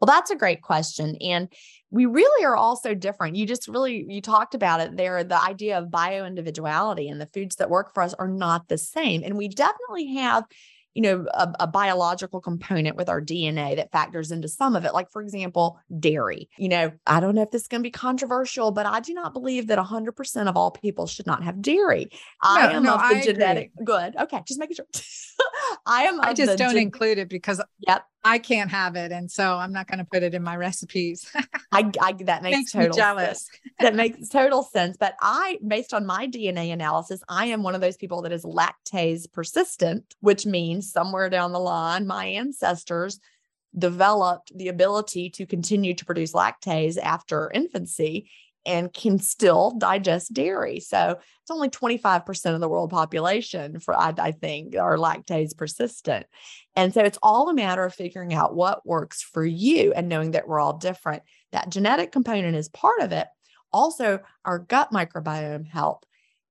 Well, 0.00 0.06
that's 0.06 0.30
a 0.30 0.36
great 0.36 0.62
question. 0.62 1.16
And 1.20 1.48
we 1.90 2.06
really 2.06 2.44
are 2.44 2.56
all 2.56 2.76
so 2.76 2.94
different. 2.94 3.36
You 3.36 3.46
just 3.46 3.68
really, 3.68 4.04
you 4.08 4.20
talked 4.20 4.54
about 4.54 4.80
it 4.80 4.96
there. 4.96 5.22
The 5.22 5.40
idea 5.40 5.78
of 5.78 5.90
bio 5.90 6.24
individuality 6.24 7.08
and 7.08 7.20
the 7.20 7.28
foods 7.32 7.56
that 7.56 7.70
work 7.70 7.94
for 7.94 8.02
us 8.02 8.14
are 8.14 8.28
not 8.28 8.68
the 8.68 8.78
same. 8.78 9.22
And 9.24 9.36
we 9.36 9.48
definitely 9.48 10.14
have 10.14 10.44
you 10.94 11.02
know 11.02 11.26
a, 11.34 11.52
a, 11.60 11.66
biological 11.66 12.40
component 12.40 12.96
with 12.96 13.08
our 13.08 13.20
dna 13.20 13.76
that 13.76 13.90
factors 13.90 14.30
into 14.30 14.48
some 14.48 14.76
of 14.76 14.84
it 14.84 14.94
like 14.94 15.10
for 15.10 15.20
example 15.20 15.78
dairy 15.98 16.48
you 16.56 16.68
know 16.68 16.92
i 17.06 17.20
don't 17.20 17.34
know 17.34 17.42
if 17.42 17.50
this 17.50 17.62
is 17.62 17.68
going 17.68 17.80
to 17.80 17.86
be 17.86 17.90
controversial 17.90 18.70
but 18.70 18.86
i 18.86 19.00
do 19.00 19.12
not 19.12 19.32
believe 19.32 19.66
that 19.66 19.78
100% 19.78 20.48
of 20.48 20.56
all 20.56 20.70
people 20.70 21.06
should 21.06 21.26
not 21.26 21.42
have 21.42 21.60
dairy 21.60 22.08
no, 22.12 22.18
i 22.42 22.72
am 22.72 22.82
no, 22.84 22.94
of 22.94 23.00
the 23.00 23.06
I 23.06 23.22
genetic 23.22 23.72
agree. 23.74 23.84
good 23.84 24.16
okay 24.16 24.42
just 24.46 24.60
making 24.60 24.76
sure 24.76 24.86
i 25.86 26.04
am 26.04 26.20
i 26.20 26.32
just 26.32 26.56
don't 26.56 26.74
gen- 26.74 26.82
include 26.82 27.18
it 27.18 27.28
because 27.28 27.60
yep 27.80 28.04
I 28.26 28.38
can't 28.38 28.70
have 28.70 28.96
it, 28.96 29.12
and 29.12 29.30
so 29.30 29.58
I'm 29.58 29.72
not 29.72 29.86
going 29.86 29.98
to 29.98 30.06
put 30.06 30.22
it 30.22 30.34
in 30.34 30.42
my 30.42 30.56
recipes. 30.56 31.30
I, 31.72 31.90
I, 32.00 32.12
that 32.24 32.42
makes, 32.42 32.56
makes 32.56 32.72
total 32.72 32.96
jealous. 32.96 33.46
that 33.80 33.94
makes 33.94 34.30
total 34.30 34.62
sense. 34.62 34.96
But 34.96 35.14
I, 35.20 35.58
based 35.66 35.92
on 35.92 36.06
my 36.06 36.26
DNA 36.26 36.72
analysis, 36.72 37.22
I 37.28 37.46
am 37.46 37.62
one 37.62 37.74
of 37.74 37.82
those 37.82 37.98
people 37.98 38.22
that 38.22 38.32
is 38.32 38.44
lactase 38.44 39.30
persistent, 39.30 40.14
which 40.20 40.46
means 40.46 40.83
somewhere 40.92 41.30
down 41.30 41.52
the 41.52 41.58
line, 41.58 42.06
my 42.06 42.26
ancestors 42.26 43.20
developed 43.76 44.52
the 44.56 44.68
ability 44.68 45.30
to 45.30 45.46
continue 45.46 45.94
to 45.94 46.04
produce 46.04 46.32
lactase 46.32 46.96
after 46.98 47.50
infancy 47.50 48.30
and 48.66 48.92
can 48.92 49.18
still 49.18 49.72
digest 49.72 50.32
dairy. 50.32 50.80
So 50.80 51.18
it's 51.42 51.50
only 51.50 51.68
25% 51.68 52.54
of 52.54 52.60
the 52.60 52.68
world 52.68 52.90
population 52.90 53.78
for 53.78 53.94
I, 53.94 54.14
I, 54.16 54.32
think 54.32 54.76
are 54.76 54.96
lactase 54.96 55.56
persistent. 55.56 56.26
And 56.74 56.94
so 56.94 57.02
it's 57.02 57.18
all 57.22 57.50
a 57.50 57.54
matter 57.54 57.84
of 57.84 57.94
figuring 57.94 58.32
out 58.32 58.54
what 58.54 58.86
works 58.86 59.22
for 59.22 59.44
you 59.44 59.92
and 59.92 60.08
knowing 60.08 60.30
that 60.30 60.48
we're 60.48 60.60
all 60.60 60.78
different. 60.78 61.22
That 61.52 61.68
genetic 61.68 62.10
component 62.10 62.56
is 62.56 62.68
part 62.68 63.00
of 63.00 63.12
it. 63.12 63.26
Also, 63.72 64.20
our 64.44 64.58
gut 64.58 64.92
microbiome 64.92 65.66
health 65.66 66.04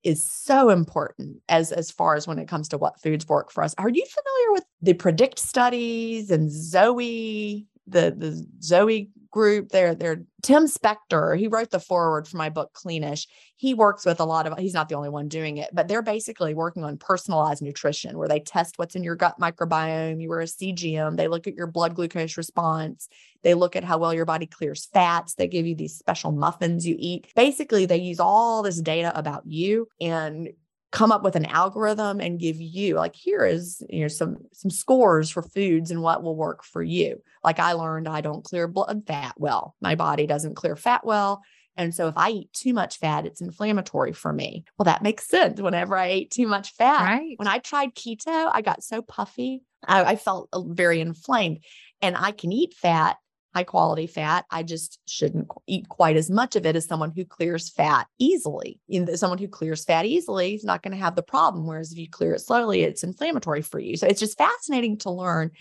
is 0.04 0.24
so 0.24 0.70
important 0.70 1.38
as 1.50 1.72
as 1.72 1.92
far 1.92 2.16
as 2.16 2.28
when 2.28 2.39
it 2.39 2.48
comes 2.48 2.68
to 2.70 2.78
what 2.78 3.00
foods 3.02 3.28
work 3.28 3.52
for 3.52 3.63
us. 3.63 3.74
Are 3.78 3.89
you 3.89 4.06
familiar 4.06 4.52
with 4.54 4.66
the 4.82 4.94
predict 4.94 5.39
studies 5.39 6.30
and 6.30 6.52
Zoe 6.52 7.66
the 7.88 8.13
the 8.18 8.46
Zoe 8.62 9.10
group. 9.34 9.69
They're 9.69 9.96
they're 9.96 10.24
Tim 10.41 10.67
Spector. 10.67 11.38
He 11.38 11.48
wrote 11.48 11.72
the 11.72 11.80
foreword 11.80 12.28
for 12.28 12.38
my 12.38 12.50
book 12.50 12.72
Cleanish. 12.74 13.28
He 13.58 13.74
works 13.74 14.06
with 14.06 14.19
a 14.19 14.26
lot 14.26 14.48
of. 14.48 14.58
He's 14.58 14.74
not 14.74 14.88
the 14.88 14.96
only 14.96 15.10
one 15.10 15.28
doing 15.28 15.58
it, 15.58 15.69
but 15.74 15.88
they're 15.88 16.02
basically 16.02 16.54
working 16.54 16.84
on 16.84 16.98
personalized 16.98 17.62
nutrition, 17.62 18.17
where 18.17 18.28
they 18.28 18.39
test 18.39 18.78
what's 18.78 18.96
in 18.96 19.04
your 19.04 19.15
gut 19.15 19.39
microbiome. 19.39 20.22
You 20.22 20.30
wear 20.30 20.41
a 20.41 20.46
CGM. 20.46 21.17
They 21.17 21.28
look 21.28 21.48
at 21.48 21.56
your 21.56 21.67
blood 21.67 21.96
glucose 21.96 22.38
response. 22.38 23.10
They 23.41 23.56
look 23.56 23.76
at 23.76 23.84
how 23.84 23.98
well 23.98 24.13
your 24.13 24.26
body 24.26 24.46
clears 24.46 24.86
fats. 24.86 25.34
They 25.34 25.48
give 25.48 25.65
you 25.65 25.76
these 25.76 25.98
special 25.98 26.32
muffins 26.32 26.88
you 26.88 26.96
eat. 26.98 27.28
Basically, 27.36 27.86
they 27.86 27.98
use 27.98 28.19
all 28.19 28.63
this 28.63 28.80
data 28.80 29.12
about 29.17 29.43
you 29.46 29.88
and 30.00 30.50
come 30.93 31.12
up 31.12 31.23
with 31.23 31.36
an 31.36 31.47
algorithm 31.47 32.21
and 32.21 32.39
give 32.39 32.62
you 32.62 32.93
like 32.95 33.15
here 33.15 33.43
is 33.43 33.84
you 33.89 34.01
know 34.01 34.08
some 34.08 34.38
some 34.53 34.69
scores 34.69 35.32
for 35.32 35.41
foods 35.41 35.89
and 35.89 36.03
what 36.03 36.21
will 36.21 36.36
work 36.36 36.63
for 36.63 36.84
you. 36.84 37.21
Like 37.43 37.60
i 37.60 37.73
learned 37.73 38.08
i 38.08 38.21
don't 38.21 38.43
clear 38.43 38.67
blood 38.67 39.03
fat 39.06 39.34
well. 39.38 39.75
My 39.82 39.95
body 39.95 40.27
doesn't 40.27 40.56
clear 40.56 40.75
fat 40.75 41.03
well. 41.03 41.41
And 41.75 41.95
so 41.95 42.08
if 42.08 42.13
i 42.15 42.29
eat 42.29 42.53
too 42.53 42.73
much 42.73 42.99
fat 42.99 43.25
it's 43.25 43.41
inflammatory 43.41 44.13
for 44.13 44.32
me. 44.32 44.65
Well 44.77 44.86
that 44.86 45.01
makes 45.01 45.27
sense. 45.27 45.60
Whenever 45.60 45.97
i 45.97 46.06
ate 46.06 46.29
too 46.32 46.47
much 46.47 46.71
fat 46.73 47.01
right. 47.01 47.34
when 47.38 47.47
i 47.47 47.58
tried 47.58 47.95
keto 47.95 48.51
i 48.53 48.62
got 48.62 48.84
so 48.84 49.01
puffy 49.01 49.63
I, 49.86 50.03
I 50.03 50.15
felt 50.15 50.47
uh, 50.53 50.62
very 50.62 51.01
inflamed. 51.01 51.63
And 52.03 52.15
i 52.15 52.32
can 52.32 52.51
eat 52.51 52.75
fat 52.75 53.17
high 53.54 53.63
quality 53.63 54.08
fat. 54.08 54.46
I 54.50 54.63
just 54.63 55.00
shouldn't 55.08 55.48
eat 55.68 55.88
quite 55.89 56.18
as 56.18 56.30
much 56.30 56.56
of 56.56 56.66
it 56.66 56.76
as 56.76 56.86
someone 56.86 57.12
who 57.16 57.26
clears 57.26 57.70
fat 57.70 58.08
easily. 58.20 58.80
someone 59.16 59.38
who 59.38 59.48
clears 59.48 59.86
fat 59.86 60.06
easily 60.06 60.56
is 60.56 60.63
not 60.63 60.82
going 60.82 60.94
to 60.94 61.04
have 61.04 61.16
the 61.16 61.24
problem. 61.24 61.68
Whereas 61.68 61.92
if 61.92 61.98
you 61.98 62.10
clear 62.10 62.34
it 62.34 62.42
slowly, 62.42 62.84
it's 62.84 63.04
inflammatory 63.04 63.62
for 63.62 63.80
you. 63.80 63.96
So 63.98 64.08
it's 64.08 64.20
just 64.20 64.38
fascinating 64.38 64.98
to 65.00 65.12
learn 65.12 65.52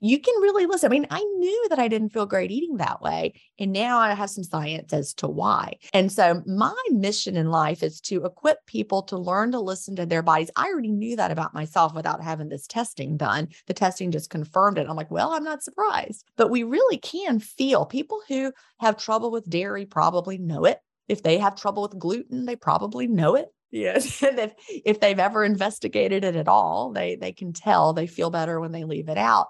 you 0.00 0.18
can 0.18 0.34
really 0.40 0.66
listen. 0.66 0.90
I 0.90 0.90
mean, 0.90 1.06
I 1.10 1.20
knew 1.20 1.66
that 1.68 1.78
I 1.78 1.88
didn't 1.88 2.08
feel 2.10 2.26
great 2.26 2.50
eating 2.50 2.78
that 2.78 3.02
way. 3.02 3.34
And 3.58 3.72
now 3.72 3.98
I 3.98 4.14
have 4.14 4.30
some 4.30 4.44
science 4.44 4.92
as 4.92 5.14
to 5.14 5.28
why. 5.28 5.76
And 5.92 6.10
so 6.10 6.42
my 6.46 6.74
mission 6.90 7.36
in 7.36 7.50
life 7.50 7.82
is 7.82 8.00
to 8.02 8.24
equip 8.24 8.64
people 8.66 9.02
to 9.04 9.18
learn 9.18 9.52
to 9.52 9.60
listen 9.60 9.96
to 9.96 10.06
their 10.06 10.22
bodies. 10.22 10.50
I 10.56 10.68
already 10.68 10.90
knew 10.90 11.16
that 11.16 11.30
about 11.30 11.54
myself 11.54 11.94
without 11.94 12.22
having 12.22 12.48
this 12.48 12.66
testing 12.66 13.16
done. 13.16 13.48
The 13.66 13.74
testing 13.74 14.10
just 14.10 14.30
confirmed 14.30 14.78
it. 14.78 14.88
I'm 14.88 14.96
like, 14.96 15.10
well, 15.10 15.32
I'm 15.32 15.44
not 15.44 15.62
surprised. 15.62 16.24
But 16.36 16.50
we 16.50 16.62
really 16.62 16.98
can 16.98 17.38
feel 17.38 17.84
people 17.84 18.22
who 18.28 18.52
have 18.80 18.96
trouble 18.96 19.30
with 19.30 19.48
dairy 19.48 19.84
probably 19.84 20.38
know 20.38 20.64
it. 20.64 20.78
If 21.08 21.22
they 21.22 21.38
have 21.38 21.56
trouble 21.56 21.82
with 21.82 21.98
gluten, 21.98 22.46
they 22.46 22.56
probably 22.56 23.06
know 23.06 23.34
it. 23.34 23.48
Yes. 23.70 24.22
if, 24.22 24.54
if 24.68 25.00
they've 25.00 25.18
ever 25.18 25.44
investigated 25.44 26.24
it 26.24 26.36
at 26.36 26.48
all, 26.48 26.92
they 26.92 27.16
they 27.16 27.32
can 27.32 27.52
tell 27.52 27.92
they 27.92 28.06
feel 28.06 28.30
better 28.30 28.60
when 28.60 28.72
they 28.72 28.84
leave 28.84 29.08
it 29.08 29.18
out 29.18 29.48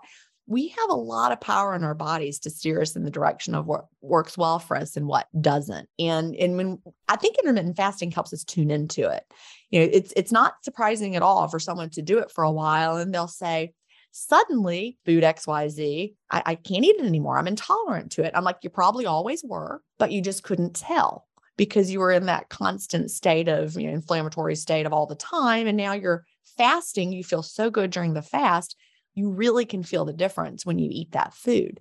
we 0.51 0.67
have 0.67 0.91
a 0.91 0.95
lot 0.95 1.31
of 1.31 1.41
power 1.41 1.77
in 1.77 1.85
our 1.85 1.95
bodies 1.95 2.41
to 2.41 2.51
steer 2.51 2.83
us 2.83 2.97
in 2.97 3.05
the 3.05 3.11
direction 3.11 3.55
of 3.55 3.67
what 3.67 3.87
works 4.03 4.37
well 4.37 4.59
for 4.59 4.77
us 4.77 4.97
and 4.97 5.07
what 5.07 5.29
doesn't. 5.41 5.89
And 6.01 6.35
and 6.35 6.57
when 6.57 6.83
I 7.09 7.15
think 7.15 7.39
intermittent 7.39 7.77
fasting 7.77 8.11
helps 8.11 8.33
us 8.33 8.43
tune 8.43 8.69
into 8.69 9.09
it. 9.09 9.23
You 9.71 9.81
know, 9.81 9.89
it's 9.93 10.13
it's 10.17 10.33
not 10.33 10.55
surprising 10.65 11.15
at 11.15 11.23
all 11.23 11.47
for 11.47 11.61
someone 11.61 11.89
to 11.91 12.03
do 12.03 12.19
it 12.19 12.33
for 12.33 12.43
a 12.43 12.51
while 12.51 12.97
and 12.97 13.15
they'll 13.15 13.29
say, 13.29 13.73
suddenly 14.13 14.99
food 15.07 15.23
xyz 15.23 16.15
I, 16.33 16.43
I 16.45 16.55
can't 16.57 16.85
eat 16.85 16.97
it 16.97 17.05
anymore 17.05 17.39
i'm 17.39 17.47
intolerant 17.47 18.11
to 18.13 18.25
it 18.25 18.33
i'm 18.35 18.43
like 18.43 18.57
you 18.63 18.69
probably 18.69 19.07
always 19.07 19.45
were 19.45 19.83
but 20.01 20.11
you 20.11 20.21
just 20.21 20.43
couldn't 20.43 20.75
tell 20.75 21.29
because 21.57 21.93
you 21.93 22.01
were 22.01 22.11
in 22.11 22.27
that 22.27 22.49
constant 22.49 23.13
state 23.13 23.47
of 23.47 23.79
you 23.79 23.87
know 23.87 23.93
inflammatory 23.93 24.57
state 24.57 24.85
of 24.85 24.93
all 24.93 25.07
the 25.07 25.15
time 25.15 25.69
and 25.69 25.77
now 25.77 25.93
you're 25.93 26.25
fasting 26.59 27.13
you 27.13 27.23
feel 27.23 27.45
so 27.45 27.71
good 27.71 27.93
during 27.93 28.15
the 28.15 28.21
fast 28.21 28.75
you 29.15 29.31
really 29.31 29.65
can 29.65 29.83
feel 29.83 30.05
the 30.05 30.13
difference 30.13 30.65
when 30.65 30.79
you 30.79 30.89
eat 30.91 31.13
that 31.13 31.35
food 31.35 31.81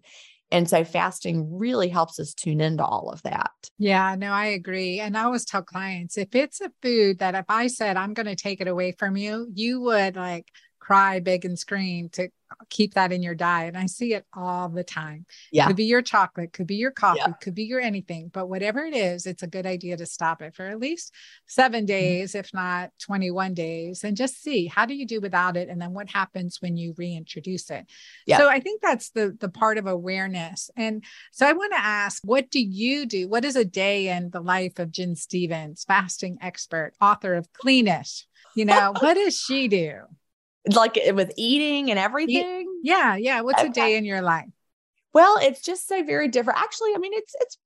and 0.52 0.70
so 0.70 0.84
fasting 0.84 1.58
really 1.58 1.90
helps 1.90 2.20
us 2.20 2.34
tune 2.34 2.62
into 2.62 2.84
all 2.84 3.10
of 3.10 3.22
that. 3.24 3.52
Yeah, 3.78 4.16
no, 4.16 4.32
I 4.32 4.48
agree. 4.48 5.00
And 5.00 5.18
I 5.18 5.24
always 5.24 5.46
tell 5.46 5.62
clients 5.62 6.18
if 6.18 6.34
it's 6.34 6.62
a 6.62 6.72
food 6.82 7.20
that 7.20 7.36
if 7.36 7.46
I 7.50 7.68
said 7.68 7.98
I'm 7.98 8.14
going 8.14 8.26
to 8.26 8.36
take 8.36 8.62
it 8.62 8.68
away 8.68 8.94
from 8.98 9.16
you, 9.16 9.48
you 9.54 9.82
would 9.82 10.16
like 10.16 10.48
cry, 10.80 11.20
beg, 11.20 11.46
and 11.46 11.58
scream 11.58 12.10
to 12.14 12.30
keep 12.70 12.94
that 12.96 13.12
in 13.12 13.22
your 13.22 13.36
diet. 13.36 13.70
And 13.70 13.78
I 13.78 13.86
see 13.86 14.14
it 14.14 14.26
all 14.34 14.70
the 14.70 14.84
time. 14.84 15.26
Yeah. 15.52 15.68
Could 15.68 15.76
be 15.76 15.86
your 15.86 16.02
chocolate, 16.02 16.54
could 16.54 16.68
be 16.68 16.76
your 16.76 16.92
coffee, 16.92 17.20
yeah. 17.20 17.34
could 17.42 17.56
be 17.56 17.64
your 17.64 17.80
anything, 17.80 18.30
but 18.34 18.48
whatever 18.48 18.80
it 18.80 18.96
is, 18.96 19.26
it's 19.26 19.44
a 19.44 19.48
good 19.48 19.66
idea 19.66 19.98
to 19.98 20.06
stop 20.06 20.42
it 20.42 20.56
for 20.56 20.66
at 20.66 20.80
least 20.80 21.14
seven 21.48 21.82
mm-hmm. 21.82 21.88
days, 21.88 22.32
mm-hmm. 22.32 22.40
if 22.40 22.54
not 22.54 22.92
21 23.00 23.54
days, 23.54 24.04
and 24.04 24.18
just 24.18 24.42
see 24.42 24.68
how 24.68 24.86
do 24.86 24.94
you 24.94 25.06
do 25.06 25.22
without 25.22 25.58
it? 25.58 25.70
And 25.70 25.82
then 25.82 25.94
what 25.94 26.10
happens 26.10 26.58
when 26.62 26.78
you 26.78 26.94
reintroduce 26.98 27.70
it? 27.70 27.86
Yeah. 28.26 28.38
So 28.38 28.50
I 28.50 28.60
think 28.60 28.82
that's 28.82 29.12
the 29.12 29.36
the 29.40 29.50
part 29.50 29.78
of 29.78 29.88
awareness. 29.88 30.70
And 30.76 31.04
so 31.32 31.48
I 31.48 31.54
want 31.54 31.74
to 31.74 31.80
ask, 31.80 32.22
what 32.24 32.50
do 32.50 32.60
you 32.60 33.06
do? 33.06 33.28
What 33.28 33.46
is 33.46 33.56
a 33.56 33.66
day 33.66 34.10
in 34.10 34.30
the 34.32 34.42
life 34.42 34.80
of 34.80 34.92
Gin 34.92 35.16
Stephens, 35.16 35.86
fasting 35.88 36.38
expert, 36.42 36.94
author 37.02 37.36
of 37.36 37.48
Cleanish? 37.54 38.26
You 38.56 38.66
know, 38.66 38.94
what 39.00 39.14
does 39.14 39.38
she 39.38 39.68
do? 39.68 40.02
Like 40.68 40.98
eh, 40.98 41.12
with 41.12 41.32
eating 41.38 41.90
and 41.90 42.00
everything. 42.00 42.68
Yeah, 42.84 43.16
yeah. 43.16 43.42
What's 43.42 43.62
okay. 43.62 43.70
a 43.70 43.74
day 43.74 43.98
in 43.98 44.06
your 44.06 44.22
life? 44.22 44.50
Well, 45.14 45.38
it's 45.42 45.62
just 45.62 45.88
so 45.88 46.04
very 46.04 46.28
different. 46.28 46.60
Actually, 46.60 46.94
I 46.96 46.98
mean, 47.00 47.14
it's 47.14 47.34
it's 47.40 47.58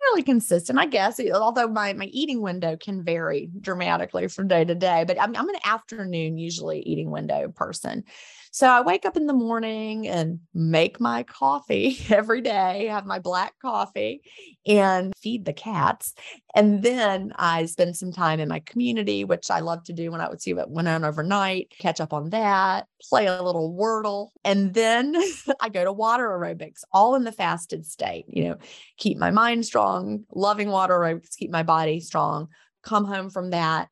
fairly 0.00 0.22
consistent, 0.22 0.78
I 0.78 0.86
guess. 0.86 1.20
Although 1.32 1.68
my 1.68 1.92
my 1.92 2.06
eating 2.06 2.40
window 2.40 2.76
can 2.76 3.04
vary 3.04 3.50
dramatically 3.60 4.28
from 4.28 4.48
day 4.48 4.64
to 4.64 4.74
day, 4.74 5.04
but 5.06 5.20
I'm 5.20 5.34
I'm 5.36 5.48
an 5.48 5.60
afternoon 5.64 6.38
usually 6.38 6.80
eating 6.80 7.10
window 7.10 7.48
person. 7.48 8.04
So 8.50 8.68
I 8.68 8.80
wake 8.80 9.04
up 9.04 9.16
in 9.16 9.26
the 9.26 9.32
morning 9.32 10.08
and 10.08 10.40
make 10.54 11.00
my 11.00 11.22
coffee 11.22 11.98
every 12.10 12.40
day, 12.40 12.86
have 12.86 13.06
my 13.06 13.18
black 13.18 13.54
coffee 13.60 14.22
and 14.66 15.12
feed 15.16 15.44
the 15.44 15.52
cats. 15.52 16.14
And 16.54 16.82
then 16.82 17.32
I 17.36 17.66
spend 17.66 17.96
some 17.96 18.12
time 18.12 18.40
in 18.40 18.48
my 18.48 18.60
community, 18.60 19.24
which 19.24 19.50
I 19.50 19.60
love 19.60 19.84
to 19.84 19.92
do 19.92 20.10
when 20.10 20.20
I 20.20 20.28
would 20.28 20.40
see 20.40 20.54
what 20.54 20.70
went 20.70 20.88
on 20.88 21.04
overnight, 21.04 21.72
catch 21.78 22.00
up 22.00 22.12
on 22.12 22.30
that, 22.30 22.86
play 23.08 23.26
a 23.26 23.42
little 23.42 23.74
Wordle. 23.74 24.28
And 24.44 24.74
then 24.74 25.14
I 25.60 25.68
go 25.68 25.84
to 25.84 25.92
water 25.92 26.28
aerobics, 26.28 26.80
all 26.92 27.14
in 27.14 27.24
the 27.24 27.32
fasted 27.32 27.86
state, 27.86 28.24
you 28.28 28.44
know, 28.44 28.56
keep 28.96 29.18
my 29.18 29.30
mind 29.30 29.66
strong, 29.66 30.24
loving 30.34 30.68
water 30.68 30.94
aerobics, 30.94 31.36
keep 31.36 31.50
my 31.50 31.62
body 31.62 32.00
strong, 32.00 32.48
come 32.82 33.04
home 33.04 33.30
from 33.30 33.50
that 33.50 33.88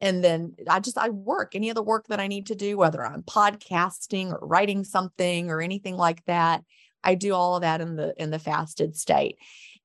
and 0.00 0.22
then 0.24 0.54
i 0.68 0.80
just 0.80 0.98
i 0.98 1.08
work 1.08 1.54
any 1.54 1.68
of 1.68 1.74
the 1.74 1.82
work 1.82 2.06
that 2.08 2.20
i 2.20 2.26
need 2.26 2.46
to 2.46 2.54
do 2.54 2.76
whether 2.76 3.04
i'm 3.04 3.22
podcasting 3.22 4.32
or 4.32 4.46
writing 4.46 4.84
something 4.84 5.50
or 5.50 5.60
anything 5.60 5.96
like 5.96 6.24
that 6.24 6.62
i 7.04 7.14
do 7.14 7.34
all 7.34 7.56
of 7.56 7.62
that 7.62 7.80
in 7.80 7.96
the 7.96 8.14
in 8.20 8.30
the 8.30 8.38
fasted 8.38 8.96
state 8.96 9.36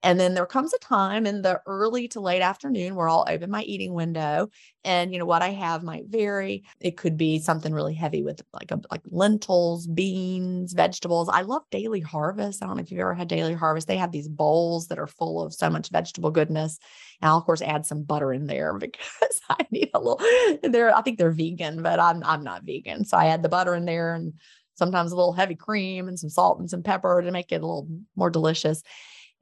and 0.04 0.20
then 0.20 0.36
there 0.36 0.46
comes 0.46 0.74
a 0.74 0.78
time 0.80 1.26
in 1.26 1.42
the 1.42 1.60
early 1.66 2.08
to 2.10 2.20
late 2.20 2.42
afternoon 2.42 2.96
where 2.96 3.10
I'll 3.10 3.26
open 3.28 3.50
my 3.50 3.64
eating 3.64 3.94
window. 3.94 4.50
And 4.84 5.12
you 5.12 5.18
know 5.18 5.26
what 5.26 5.42
I 5.42 5.50
have 5.50 5.82
might 5.82 6.06
vary. 6.08 6.64
It 6.80 6.96
could 6.96 7.18
be 7.18 7.40
something 7.40 7.74
really 7.74 7.96
heavy 7.96 8.22
with 8.22 8.42
like 8.54 8.70
a, 8.70 8.80
like 8.92 9.02
lentils, 9.06 9.88
beans, 9.88 10.74
vegetables. 10.74 11.28
I 11.28 11.42
love 11.42 11.64
Daily 11.72 12.02
Harvest. 12.02 12.62
I 12.62 12.68
don't 12.68 12.78
know 12.78 12.84
if 12.84 12.92
you've 12.92 13.00
ever 13.00 13.16
had 13.16 13.28
Daily 13.28 13.56
Harvest. 13.56 13.88
They 13.88 13.98
have 13.98 14.12
these 14.12 14.28
bowls 14.28 14.88
that 14.88 15.00
are 15.00 15.08
full 15.08 15.42
of 15.42 15.54
so 15.54 15.72
much 15.72 15.90
vegetable 15.90 16.30
goodness. 16.30 16.78
And 17.22 17.30
I'll 17.30 17.40
of 17.40 17.46
course 17.46 17.64
add 17.64 17.86
some 17.86 18.04
butter 18.04 18.32
in 18.32 18.46
there 18.46 18.74
because 18.78 19.42
I 19.50 19.66
need 19.72 19.90
a 19.96 20.00
little. 20.00 20.22
They're 20.62 20.96
I 20.96 21.02
think 21.02 21.18
they're 21.18 21.32
vegan, 21.32 21.82
but 21.82 22.00
I'm 22.00 22.24
I'm 22.24 22.44
not 22.44 22.64
vegan, 22.64 23.06
so 23.06 23.18
I 23.18 23.28
add 23.28 23.42
the 23.42 23.50
butter 23.50 23.74
in 23.74 23.86
there 23.86 24.14
and 24.14 24.34
sometimes 24.76 25.12
a 25.12 25.16
little 25.16 25.34
heavy 25.34 25.56
cream 25.56 26.08
and 26.08 26.20
some 26.20 26.30
salt 26.30 26.60
and 26.60 26.70
some 26.70 26.84
pepper 26.84 27.22
to 27.22 27.32
make 27.32 27.52
it 27.52 27.56
a 27.56 27.66
little 27.66 27.88
more 28.16 28.30
delicious. 28.30 28.84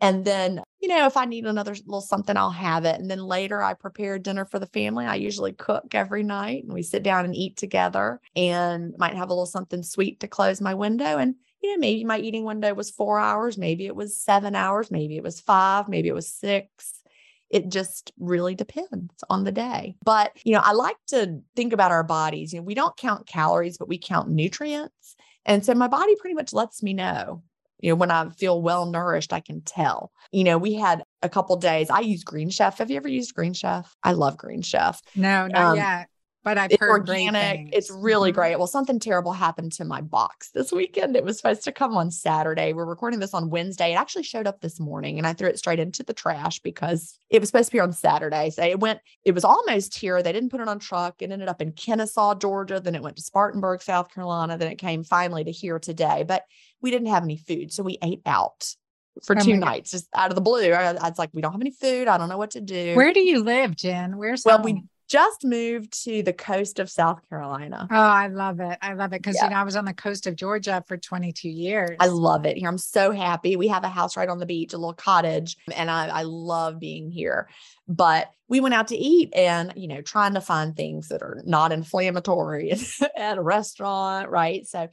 And 0.04 0.26
then, 0.26 0.62
you 0.82 0.90
know, 0.90 1.06
if 1.06 1.16
I 1.16 1.24
need 1.24 1.46
another 1.46 1.72
little 1.72 2.02
something, 2.02 2.36
I'll 2.36 2.50
have 2.50 2.84
it. 2.84 3.00
And 3.00 3.10
then 3.10 3.24
later 3.24 3.64
I 3.64 3.74
prepare 3.74 4.20
dinner 4.20 4.44
for 4.44 4.60
the 4.60 4.66
family. 4.66 5.06
I 5.06 5.16
usually 5.16 5.54
cook 5.54 5.96
every 5.96 6.24
night 6.24 6.66
and 6.66 6.74
we 6.74 6.84
sit 6.84 7.04
down 7.04 7.24
and 7.24 7.34
eat 7.34 7.56
together 7.56 8.20
and 8.36 8.94
might 8.98 9.16
have 9.16 9.30
a 9.30 9.34
little 9.34 9.46
something 9.46 9.82
sweet 9.82 10.20
to 10.20 10.28
close 10.28 10.60
my 10.60 10.74
window. 10.74 11.18
And, 11.18 11.36
you 11.62 11.72
know, 11.72 11.80
maybe 11.80 12.04
my 12.04 12.18
eating 12.18 12.44
window 12.44 12.74
was 12.74 12.92
four 12.92 13.18
hours, 13.18 13.58
maybe 13.58 13.86
it 13.86 13.96
was 13.96 14.20
seven 14.20 14.56
hours, 14.56 14.92
maybe 14.92 15.16
it 15.16 15.24
was 15.24 15.40
five, 15.40 15.88
maybe 15.88 16.10
it 16.10 16.16
was 16.16 16.28
six. 16.28 17.02
It 17.50 17.70
just 17.70 18.12
really 18.20 18.56
depends 18.56 19.14
on 19.30 19.46
the 19.46 19.54
day. 19.54 19.96
But, 20.04 20.34
you 20.44 20.52
know, 20.52 20.62
I 20.62 20.74
like 20.74 20.98
to 21.12 21.40
think 21.56 21.72
about 21.72 21.92
our 21.92 22.04
bodies. 22.04 22.52
You 22.52 22.60
know, 22.60 22.66
we 22.66 22.74
don't 22.74 22.98
count 22.98 23.26
calories, 23.26 23.78
but 23.78 23.88
we 23.88 24.00
count 24.00 24.28
nutrients. 24.28 25.16
And 25.46 25.64
so 25.64 25.74
my 25.76 25.88
body 25.88 26.18
pretty 26.18 26.34
much 26.34 26.52
lets 26.52 26.84
me 26.84 26.94
know 26.94 27.44
you 27.84 27.90
know, 27.90 27.96
when 27.96 28.12
I 28.12 28.30
feel 28.30 28.62
well 28.62 28.86
nourished, 28.86 29.34
I 29.34 29.42
can 29.42 29.60
tell. 29.60 30.14
You 30.32 30.46
know, 30.46 30.58
we 30.58 30.74
had 30.74 31.04
a 31.22 31.28
couple 31.28 31.58
days. 31.58 31.90
I 31.90 32.00
use 32.00 32.24
Green 32.24 32.50
Chef. 32.50 32.78
Have 32.78 32.90
you 32.90 32.96
ever 32.96 33.10
used 33.10 33.36
Green 33.36 33.54
Chef? 33.54 33.94
I 34.02 34.14
love 34.14 34.38
Green 34.38 34.62
Chef. 34.62 35.02
No, 35.16 35.48
not 35.48 35.62
um, 35.62 35.76
yet. 35.76 36.08
But 36.44 36.58
I've 36.58 36.72
it's 36.72 36.80
heard 36.80 36.90
organic. 36.90 37.70
It's 37.74 37.90
really 37.90 38.32
mm-hmm. 38.32 38.40
great. 38.40 38.58
Well, 38.58 38.68
something 38.68 39.00
terrible 39.00 39.32
happened 39.32 39.72
to 39.74 39.86
my 39.86 40.02
box 40.02 40.50
this 40.52 40.72
weekend. 40.72 41.16
It 41.16 41.24
was 41.24 41.38
supposed 41.38 41.64
to 41.64 41.72
come 41.72 41.96
on 41.96 42.12
Saturday. 42.12 42.74
We're 42.74 42.86
recording 42.86 43.20
this 43.20 43.34
on 43.34 43.50
Wednesday. 43.50 43.94
It 43.94 43.96
actually 43.96 44.24
showed 44.24 44.46
up 44.46 44.60
this 44.60 44.80
morning 44.80 45.18
and 45.18 45.26
I 45.26 45.34
threw 45.34 45.48
it 45.48 45.58
straight 45.58 45.80
into 45.80 46.04
the 46.04 46.14
trash 46.14 46.60
because 46.60 47.18
it 47.30 47.40
was 47.40 47.50
supposed 47.50 47.70
to 47.70 47.74
be 47.74 47.80
on 47.80 47.94
Saturday. 47.94 48.50
So 48.50 48.64
it 48.64 48.80
went, 48.80 49.00
it 49.24 49.34
was 49.34 49.46
almost 49.46 49.98
here. 49.98 50.22
They 50.22 50.34
didn't 50.34 50.50
put 50.50 50.60
it 50.60 50.68
on 50.68 50.80
truck. 50.80 51.22
It 51.22 51.32
ended 51.32 51.48
up 51.48 51.62
in 51.62 51.72
Kennesaw, 51.72 52.36
Georgia. 52.36 52.82
Then 52.82 52.96
it 52.96 53.02
went 53.02 53.16
to 53.16 53.24
Spartanburg, 53.24 53.82
South 53.82 54.14
Carolina. 54.14 54.58
Then 54.58 54.72
it 54.72 54.78
came 54.78 55.06
finally 55.06 55.46
to 55.46 55.52
here 55.52 55.80
today. 55.80 56.26
But 56.28 56.44
we 56.82 56.92
didn't 56.92 57.08
have 57.08 57.24
any 57.24 57.38
food. 57.38 57.72
So 57.72 57.84
we 57.84 57.98
ate 58.04 58.22
out 58.26 58.76
for 59.24 59.36
oh 59.38 59.40
two 59.40 59.56
nights 59.56 59.92
just 59.92 60.08
out 60.14 60.30
of 60.30 60.36
the 60.36 60.42
blue. 60.42 60.72
I, 60.72 60.90
I, 60.90 61.10
was 61.10 61.20
like, 61.20 61.30
we 61.34 61.42
don't 61.42 61.52
have 61.52 61.62
any 61.62 61.72
food. 61.72 62.08
I 62.08 62.18
don't 62.18 62.30
know 62.30 62.38
what 62.38 62.52
to 62.52 62.62
do. 62.62 62.96
Where 62.96 63.14
do 63.14 63.20
you 63.20 63.44
live, 63.44 63.76
Gin? 63.76 64.18
Where's 64.18 64.44
well, 64.44 64.58
home? 64.58 64.66
we 64.66 64.84
just 65.08 65.44
moved 65.44 66.04
to 66.04 66.24
the 66.24 66.34
coast 66.34 66.80
of 66.80 66.90
South 66.90 67.22
Carolina. 67.30 67.88
Oh, 67.90 67.96
I 67.96 68.28
love 68.28 68.60
it. 68.60 68.78
I 68.82 68.94
love 68.94 69.14
it 69.14 69.22
because 69.22 69.36
yeah. 69.36 69.46
you 69.46 69.50
know 69.52 69.58
I 69.58 69.64
was 69.64 69.76
on 69.76 69.86
the 69.86 69.94
coast 69.94 70.28
of 70.28 70.36
Georgia 70.36 70.84
for 70.88 70.98
22 70.98 71.50
years. 71.50 71.98
I 72.00 72.08
love 72.08 72.46
it 72.46 72.58
here. 72.58 72.68
I'm 72.68 72.78
so 72.78 73.12
happy. 73.12 73.56
We 73.56 73.68
have 73.68 73.84
a 73.84 73.90
house 73.90 74.18
right 74.18 74.30
on 74.30 74.40
the 74.40 74.46
beach, 74.46 74.74
a 74.74 74.78
little 74.78 74.94
cottage, 74.94 75.58
and 75.76 75.90
I, 75.90 76.08
I 76.08 76.22
love 76.24 76.80
being 76.80 77.12
here. 77.12 77.50
But 77.88 78.32
we 78.48 78.60
went 78.60 78.74
out 78.74 78.90
to 78.90 78.98
eat 78.98 79.34
and 79.36 79.74
you 79.76 79.88
know 79.88 80.02
trying 80.02 80.34
to 80.36 80.42
find 80.42 80.76
things 80.76 81.10
that 81.10 81.22
are 81.22 81.42
not 81.46 81.72
inflammatory 81.72 82.74
at 83.18 83.38
a 83.38 83.42
restaurant, 83.42 84.30
right? 84.30 84.66
So 84.68 84.90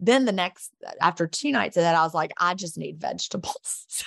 then 0.00 0.24
the 0.24 0.32
next, 0.32 0.70
after 1.00 1.26
two 1.26 1.52
nights 1.52 1.76
of 1.76 1.82
that, 1.82 1.94
I 1.94 2.02
was 2.02 2.14
like, 2.14 2.32
I 2.38 2.54
just 2.54 2.76
need 2.76 3.00
vegetables. 3.00 3.86
so 3.88 4.04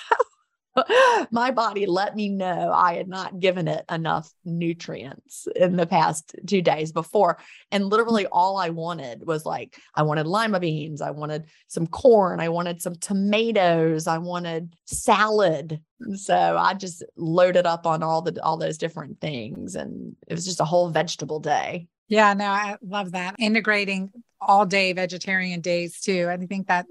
my 1.31 1.51
body 1.51 1.85
let 1.85 2.15
me 2.15 2.29
know 2.29 2.71
I 2.71 2.95
had 2.95 3.07
not 3.07 3.39
given 3.39 3.67
it 3.67 3.85
enough 3.89 4.29
nutrients 4.45 5.47
in 5.55 5.75
the 5.75 5.87
past 5.87 6.35
two 6.45 6.61
days 6.61 6.91
before. 6.91 7.39
And 7.71 7.85
literally 7.85 8.25
mm. 8.25 8.29
all 8.31 8.57
I 8.57 8.69
wanted 8.69 9.25
was 9.25 9.45
like, 9.45 9.77
I 9.95 10.03
wanted 10.03 10.27
lima 10.27 10.59
beans, 10.59 11.01
I 11.01 11.11
wanted 11.11 11.45
some 11.67 11.87
corn, 11.87 12.39
I 12.39 12.49
wanted 12.49 12.81
some 12.81 12.95
tomatoes, 12.95 14.07
I 14.07 14.17
wanted 14.17 14.75
salad. 14.85 15.81
So 16.15 16.35
I 16.35 16.73
just 16.73 17.03
loaded 17.15 17.65
up 17.65 17.87
on 17.87 18.03
all 18.03 18.21
the 18.21 18.41
all 18.43 18.57
those 18.57 18.77
different 18.77 19.19
things. 19.19 19.75
And 19.75 20.15
it 20.27 20.33
was 20.33 20.45
just 20.45 20.61
a 20.61 20.65
whole 20.65 20.89
vegetable 20.89 21.39
day. 21.39 21.87
Yeah, 22.07 22.33
no, 22.33 22.45
I 22.45 22.77
love 22.81 23.11
that. 23.11 23.35
Integrating 23.39 24.11
all 24.39 24.65
day 24.65 24.93
vegetarian 24.93 25.61
days 25.61 25.99
too. 25.99 26.29
I 26.29 26.37
think 26.37 26.67
that 26.67 26.85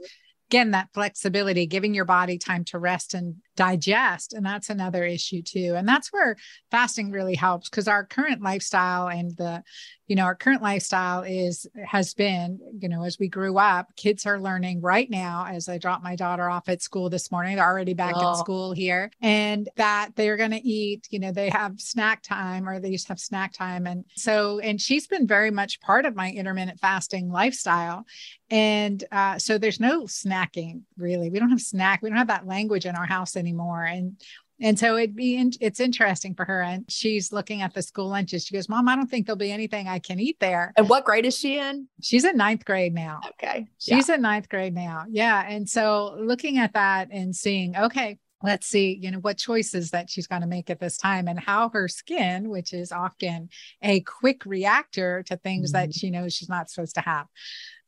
again, 0.50 0.72
that 0.72 0.88
flexibility, 0.94 1.66
giving 1.66 1.94
your 1.94 2.04
body 2.04 2.38
time 2.38 2.64
to 2.64 2.78
rest 2.78 3.14
and 3.14 3.36
digest. 3.56 4.32
And 4.32 4.44
that's 4.44 4.70
another 4.70 5.04
issue 5.04 5.42
too. 5.42 5.74
And 5.76 5.88
that's 5.88 6.12
where 6.12 6.36
fasting 6.70 7.10
really 7.10 7.34
helps 7.34 7.68
because 7.68 7.88
our 7.88 8.04
current 8.04 8.42
lifestyle 8.42 9.08
and 9.08 9.36
the, 9.36 9.62
you 10.06 10.14
know, 10.14 10.22
our 10.22 10.36
current 10.36 10.62
lifestyle 10.62 11.22
is, 11.22 11.66
has 11.84 12.14
been, 12.14 12.60
you 12.78 12.88
know, 12.88 13.02
as 13.02 13.18
we 13.18 13.28
grew 13.28 13.58
up, 13.58 13.88
kids 13.96 14.24
are 14.24 14.38
learning 14.38 14.80
right 14.80 15.10
now 15.10 15.46
as 15.48 15.68
I 15.68 15.78
dropped 15.78 16.04
my 16.04 16.14
daughter 16.14 16.48
off 16.48 16.68
at 16.68 16.82
school 16.82 17.10
this 17.10 17.32
morning. 17.32 17.56
They're 17.56 17.66
already 17.66 17.94
back 17.94 18.14
oh. 18.16 18.30
at 18.30 18.36
school 18.36 18.72
here 18.72 19.10
and 19.20 19.68
that 19.76 20.10
they're 20.14 20.36
going 20.36 20.52
to 20.52 20.64
eat, 20.68 21.08
you 21.10 21.18
know, 21.18 21.32
they 21.32 21.48
have 21.48 21.80
snack 21.80 22.22
time 22.22 22.68
or 22.68 22.78
they 22.78 22.92
just 22.92 23.08
have 23.08 23.18
snack 23.18 23.52
time. 23.52 23.86
And 23.86 24.04
so, 24.14 24.60
and 24.60 24.80
she's 24.80 25.08
been 25.08 25.26
very 25.26 25.50
much 25.50 25.80
part 25.80 26.06
of 26.06 26.14
my 26.14 26.30
intermittent 26.30 26.78
fasting 26.78 27.28
lifestyle. 27.28 28.04
And 28.48 29.02
uh, 29.10 29.38
so 29.38 29.58
there's 29.58 29.80
no 29.80 30.02
snacking 30.02 30.82
really. 30.96 31.30
We 31.30 31.40
don't 31.40 31.50
have 31.50 31.60
snack. 31.60 32.00
We 32.00 32.10
don't 32.10 32.18
have 32.18 32.28
that 32.28 32.46
language 32.46 32.86
in 32.86 32.94
our 32.94 33.06
house 33.06 33.34
anymore 33.34 33.45
anymore. 33.46 33.84
And 33.84 34.20
and 34.60 34.78
so 34.78 34.96
it'd 34.96 35.14
be 35.14 35.36
in, 35.36 35.52
it's 35.60 35.80
interesting 35.80 36.34
for 36.34 36.44
her. 36.46 36.62
And 36.62 36.84
she's 36.88 37.30
looking 37.30 37.60
at 37.60 37.74
the 37.74 37.82
school 37.82 38.08
lunches. 38.08 38.46
She 38.46 38.54
goes, 38.54 38.68
Mom, 38.68 38.88
I 38.88 38.96
don't 38.96 39.06
think 39.06 39.26
there'll 39.26 39.36
be 39.36 39.52
anything 39.52 39.86
I 39.86 39.98
can 39.98 40.18
eat 40.18 40.38
there. 40.40 40.72
And 40.76 40.88
what 40.88 41.04
grade 41.04 41.26
is 41.26 41.36
she 41.36 41.58
in? 41.58 41.88
She's 42.00 42.24
in 42.24 42.38
ninth 42.38 42.64
grade 42.64 42.94
now. 42.94 43.20
Okay. 43.32 43.66
She's 43.78 44.08
yeah. 44.08 44.14
in 44.14 44.22
ninth 44.22 44.48
grade 44.48 44.74
now. 44.74 45.04
Yeah. 45.10 45.44
And 45.46 45.68
so 45.68 46.16
looking 46.18 46.56
at 46.56 46.72
that 46.72 47.08
and 47.12 47.36
seeing, 47.36 47.76
okay, 47.76 48.18
let's 48.46 48.68
see, 48.68 48.96
you 49.02 49.10
know, 49.10 49.18
what 49.18 49.36
choices 49.36 49.90
that 49.90 50.08
she's 50.08 50.28
going 50.28 50.40
to 50.40 50.46
make 50.46 50.70
at 50.70 50.78
this 50.78 50.96
time 50.96 51.26
and 51.26 51.38
how 51.38 51.68
her 51.70 51.88
skin, 51.88 52.48
which 52.48 52.72
is 52.72 52.92
often 52.92 53.48
a 53.82 54.00
quick 54.00 54.46
reactor 54.46 55.24
to 55.24 55.36
things 55.36 55.72
mm-hmm. 55.72 55.88
that 55.88 55.94
she 55.94 56.10
knows 56.10 56.32
she's 56.32 56.48
not 56.48 56.70
supposed 56.70 56.94
to 56.94 57.00
have. 57.00 57.26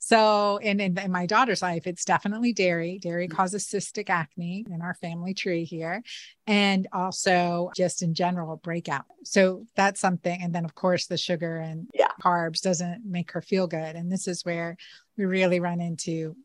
So, 0.00 0.58
in, 0.58 0.80
in, 0.80 0.96
in 0.98 1.10
my 1.10 1.26
daughter's 1.26 1.60
life, 1.62 1.86
it's 1.86 2.04
definitely 2.04 2.52
dairy. 2.52 2.98
Dairy 3.00 3.28
mm. 3.28 3.32
causes 3.32 3.66
cystic 3.66 4.10
acne 4.10 4.64
in 4.70 4.80
our 4.80 4.94
family 4.94 5.34
tree 5.34 5.64
here, 5.64 6.02
and 6.46 6.86
also 6.92 7.70
just 7.76 8.02
in 8.02 8.14
general 8.14 8.56
breakout. 8.56 9.06
So 9.24 9.66
that's 9.74 10.00
something. 10.00 10.40
And 10.40 10.54
then, 10.54 10.64
of 10.64 10.74
course, 10.74 11.06
the 11.06 11.18
sugar 11.18 11.58
and 11.58 11.88
yeah. 11.94 12.12
carbs 12.22 12.62
doesn't 12.62 13.02
make 13.04 13.32
her 13.32 13.42
feel 13.42 13.66
good. 13.66 13.96
And 13.96 14.10
this 14.10 14.28
is 14.28 14.44
where 14.44 14.76
we 15.16 15.24
really 15.24 15.58
run 15.58 15.80
into 15.80 16.36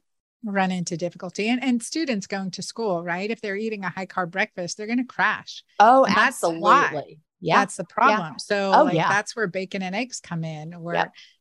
run 0.43 0.71
into 0.71 0.97
difficulty 0.97 1.47
and, 1.49 1.63
and 1.63 1.81
students 1.81 2.27
going 2.27 2.51
to 2.51 2.61
school 2.61 3.03
right? 3.03 3.29
If 3.29 3.41
they're 3.41 3.55
eating 3.55 3.83
a 3.83 3.89
high 3.89 4.05
carb 4.05 4.31
breakfast 4.31 4.77
they're 4.77 4.87
going 4.87 4.97
to 4.99 5.05
crash. 5.05 5.63
Oh 5.79 6.05
and 6.05 6.15
absolutely. 6.15 7.19
Yeah. 7.39 7.59
that's 7.59 7.75
the 7.75 7.83
problem. 7.83 8.33
Yeah. 8.33 8.37
so 8.37 8.71
oh, 8.73 8.83
like, 8.85 8.93
yeah. 8.93 9.09
that's 9.09 9.35
where 9.35 9.47
bacon 9.47 9.81
and 9.81 9.95
eggs 9.95 10.21
come 10.21 10.43
in 10.43 10.73
or 10.73 10.93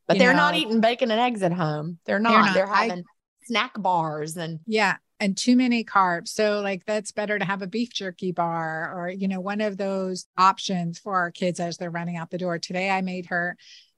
but 0.05 0.17
they're 0.17 0.33
know, 0.33 0.39
not 0.39 0.55
eating 0.55 0.81
bacon 0.81 1.11
and 1.11 1.19
eggs 1.19 1.43
at 1.43 1.53
home. 1.53 1.97
They're 2.05 2.19
not 2.19 2.31
they're, 2.31 2.39
not. 2.41 2.53
they're 2.53 2.67
having 2.67 2.99
I, 2.99 3.45
snack 3.45 3.81
bars 3.81 4.35
and 4.35 4.59
yeah 4.65 4.97
and 5.19 5.37
too 5.37 5.55
many 5.55 5.85
carbs. 5.85 6.29
So 6.29 6.59
like 6.59 6.85
that's 6.85 7.13
better 7.13 7.39
to 7.39 7.45
have 7.45 7.61
a 7.61 7.67
beef 7.67 7.93
jerky 7.93 8.33
bar 8.33 8.93
or 8.93 9.09
you 9.09 9.29
know 9.29 9.39
one 9.39 9.61
of 9.61 9.77
those 9.77 10.25
options 10.37 10.99
for 10.99 11.15
our 11.15 11.31
kids 11.31 11.61
as 11.61 11.77
they're 11.77 11.89
running 11.89 12.17
out 12.17 12.29
the 12.29 12.37
door. 12.37 12.59
Today 12.59 12.89
i 12.89 13.01
made 13.01 13.27
her 13.27 13.55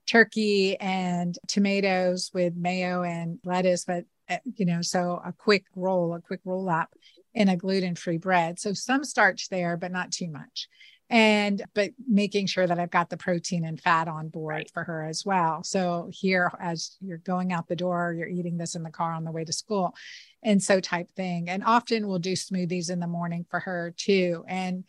turkey 0.07 0.79
and 0.79 1.37
tomatoes 1.47 2.29
with 2.33 2.55
mayo 2.55 3.01
and 3.01 3.39
lettuce 3.43 3.85
but 3.85 4.05
Eh, 4.27 4.39
you 4.55 4.65
know 4.65 4.81
so 4.81 5.21
a 5.25 5.31
quick 5.31 5.65
roll 5.75 6.13
a 6.13 6.21
quick 6.21 6.39
roll 6.45 6.69
up 6.69 6.93
in 7.33 7.49
a 7.49 7.57
gluten-free 7.57 8.17
bread 8.17 8.59
so 8.59 8.73
some 8.73 9.03
starch 9.03 9.49
there 9.49 9.77
but 9.77 9.91
not 9.91 10.11
too 10.11 10.29
much 10.29 10.67
and 11.09 11.61
but 11.75 11.91
making 12.07 12.47
sure 12.47 12.65
that 12.65 12.79
I've 12.79 12.91
got 12.91 13.09
the 13.09 13.17
protein 13.17 13.65
and 13.65 13.79
fat 13.79 14.07
on 14.07 14.29
board 14.29 14.55
right. 14.55 14.71
for 14.73 14.83
her 14.83 15.05
as 15.05 15.23
well. 15.23 15.63
So 15.63 16.09
here, 16.11 16.51
as 16.59 16.97
you're 16.99 17.19
going 17.19 17.53
out 17.53 17.67
the 17.67 17.75
door, 17.75 18.15
you're 18.17 18.27
eating 18.27 18.57
this 18.57 18.75
in 18.75 18.83
the 18.83 18.89
car 18.89 19.13
on 19.13 19.23
the 19.23 19.31
way 19.31 19.43
to 19.43 19.53
school, 19.53 19.93
and 20.41 20.61
so 20.61 20.79
type 20.79 21.11
thing. 21.15 21.49
And 21.49 21.63
often 21.63 22.07
we'll 22.07 22.19
do 22.19 22.33
smoothies 22.33 22.89
in 22.89 22.99
the 22.99 23.07
morning 23.07 23.45
for 23.49 23.59
her 23.59 23.93
too, 23.95 24.43
and 24.47 24.83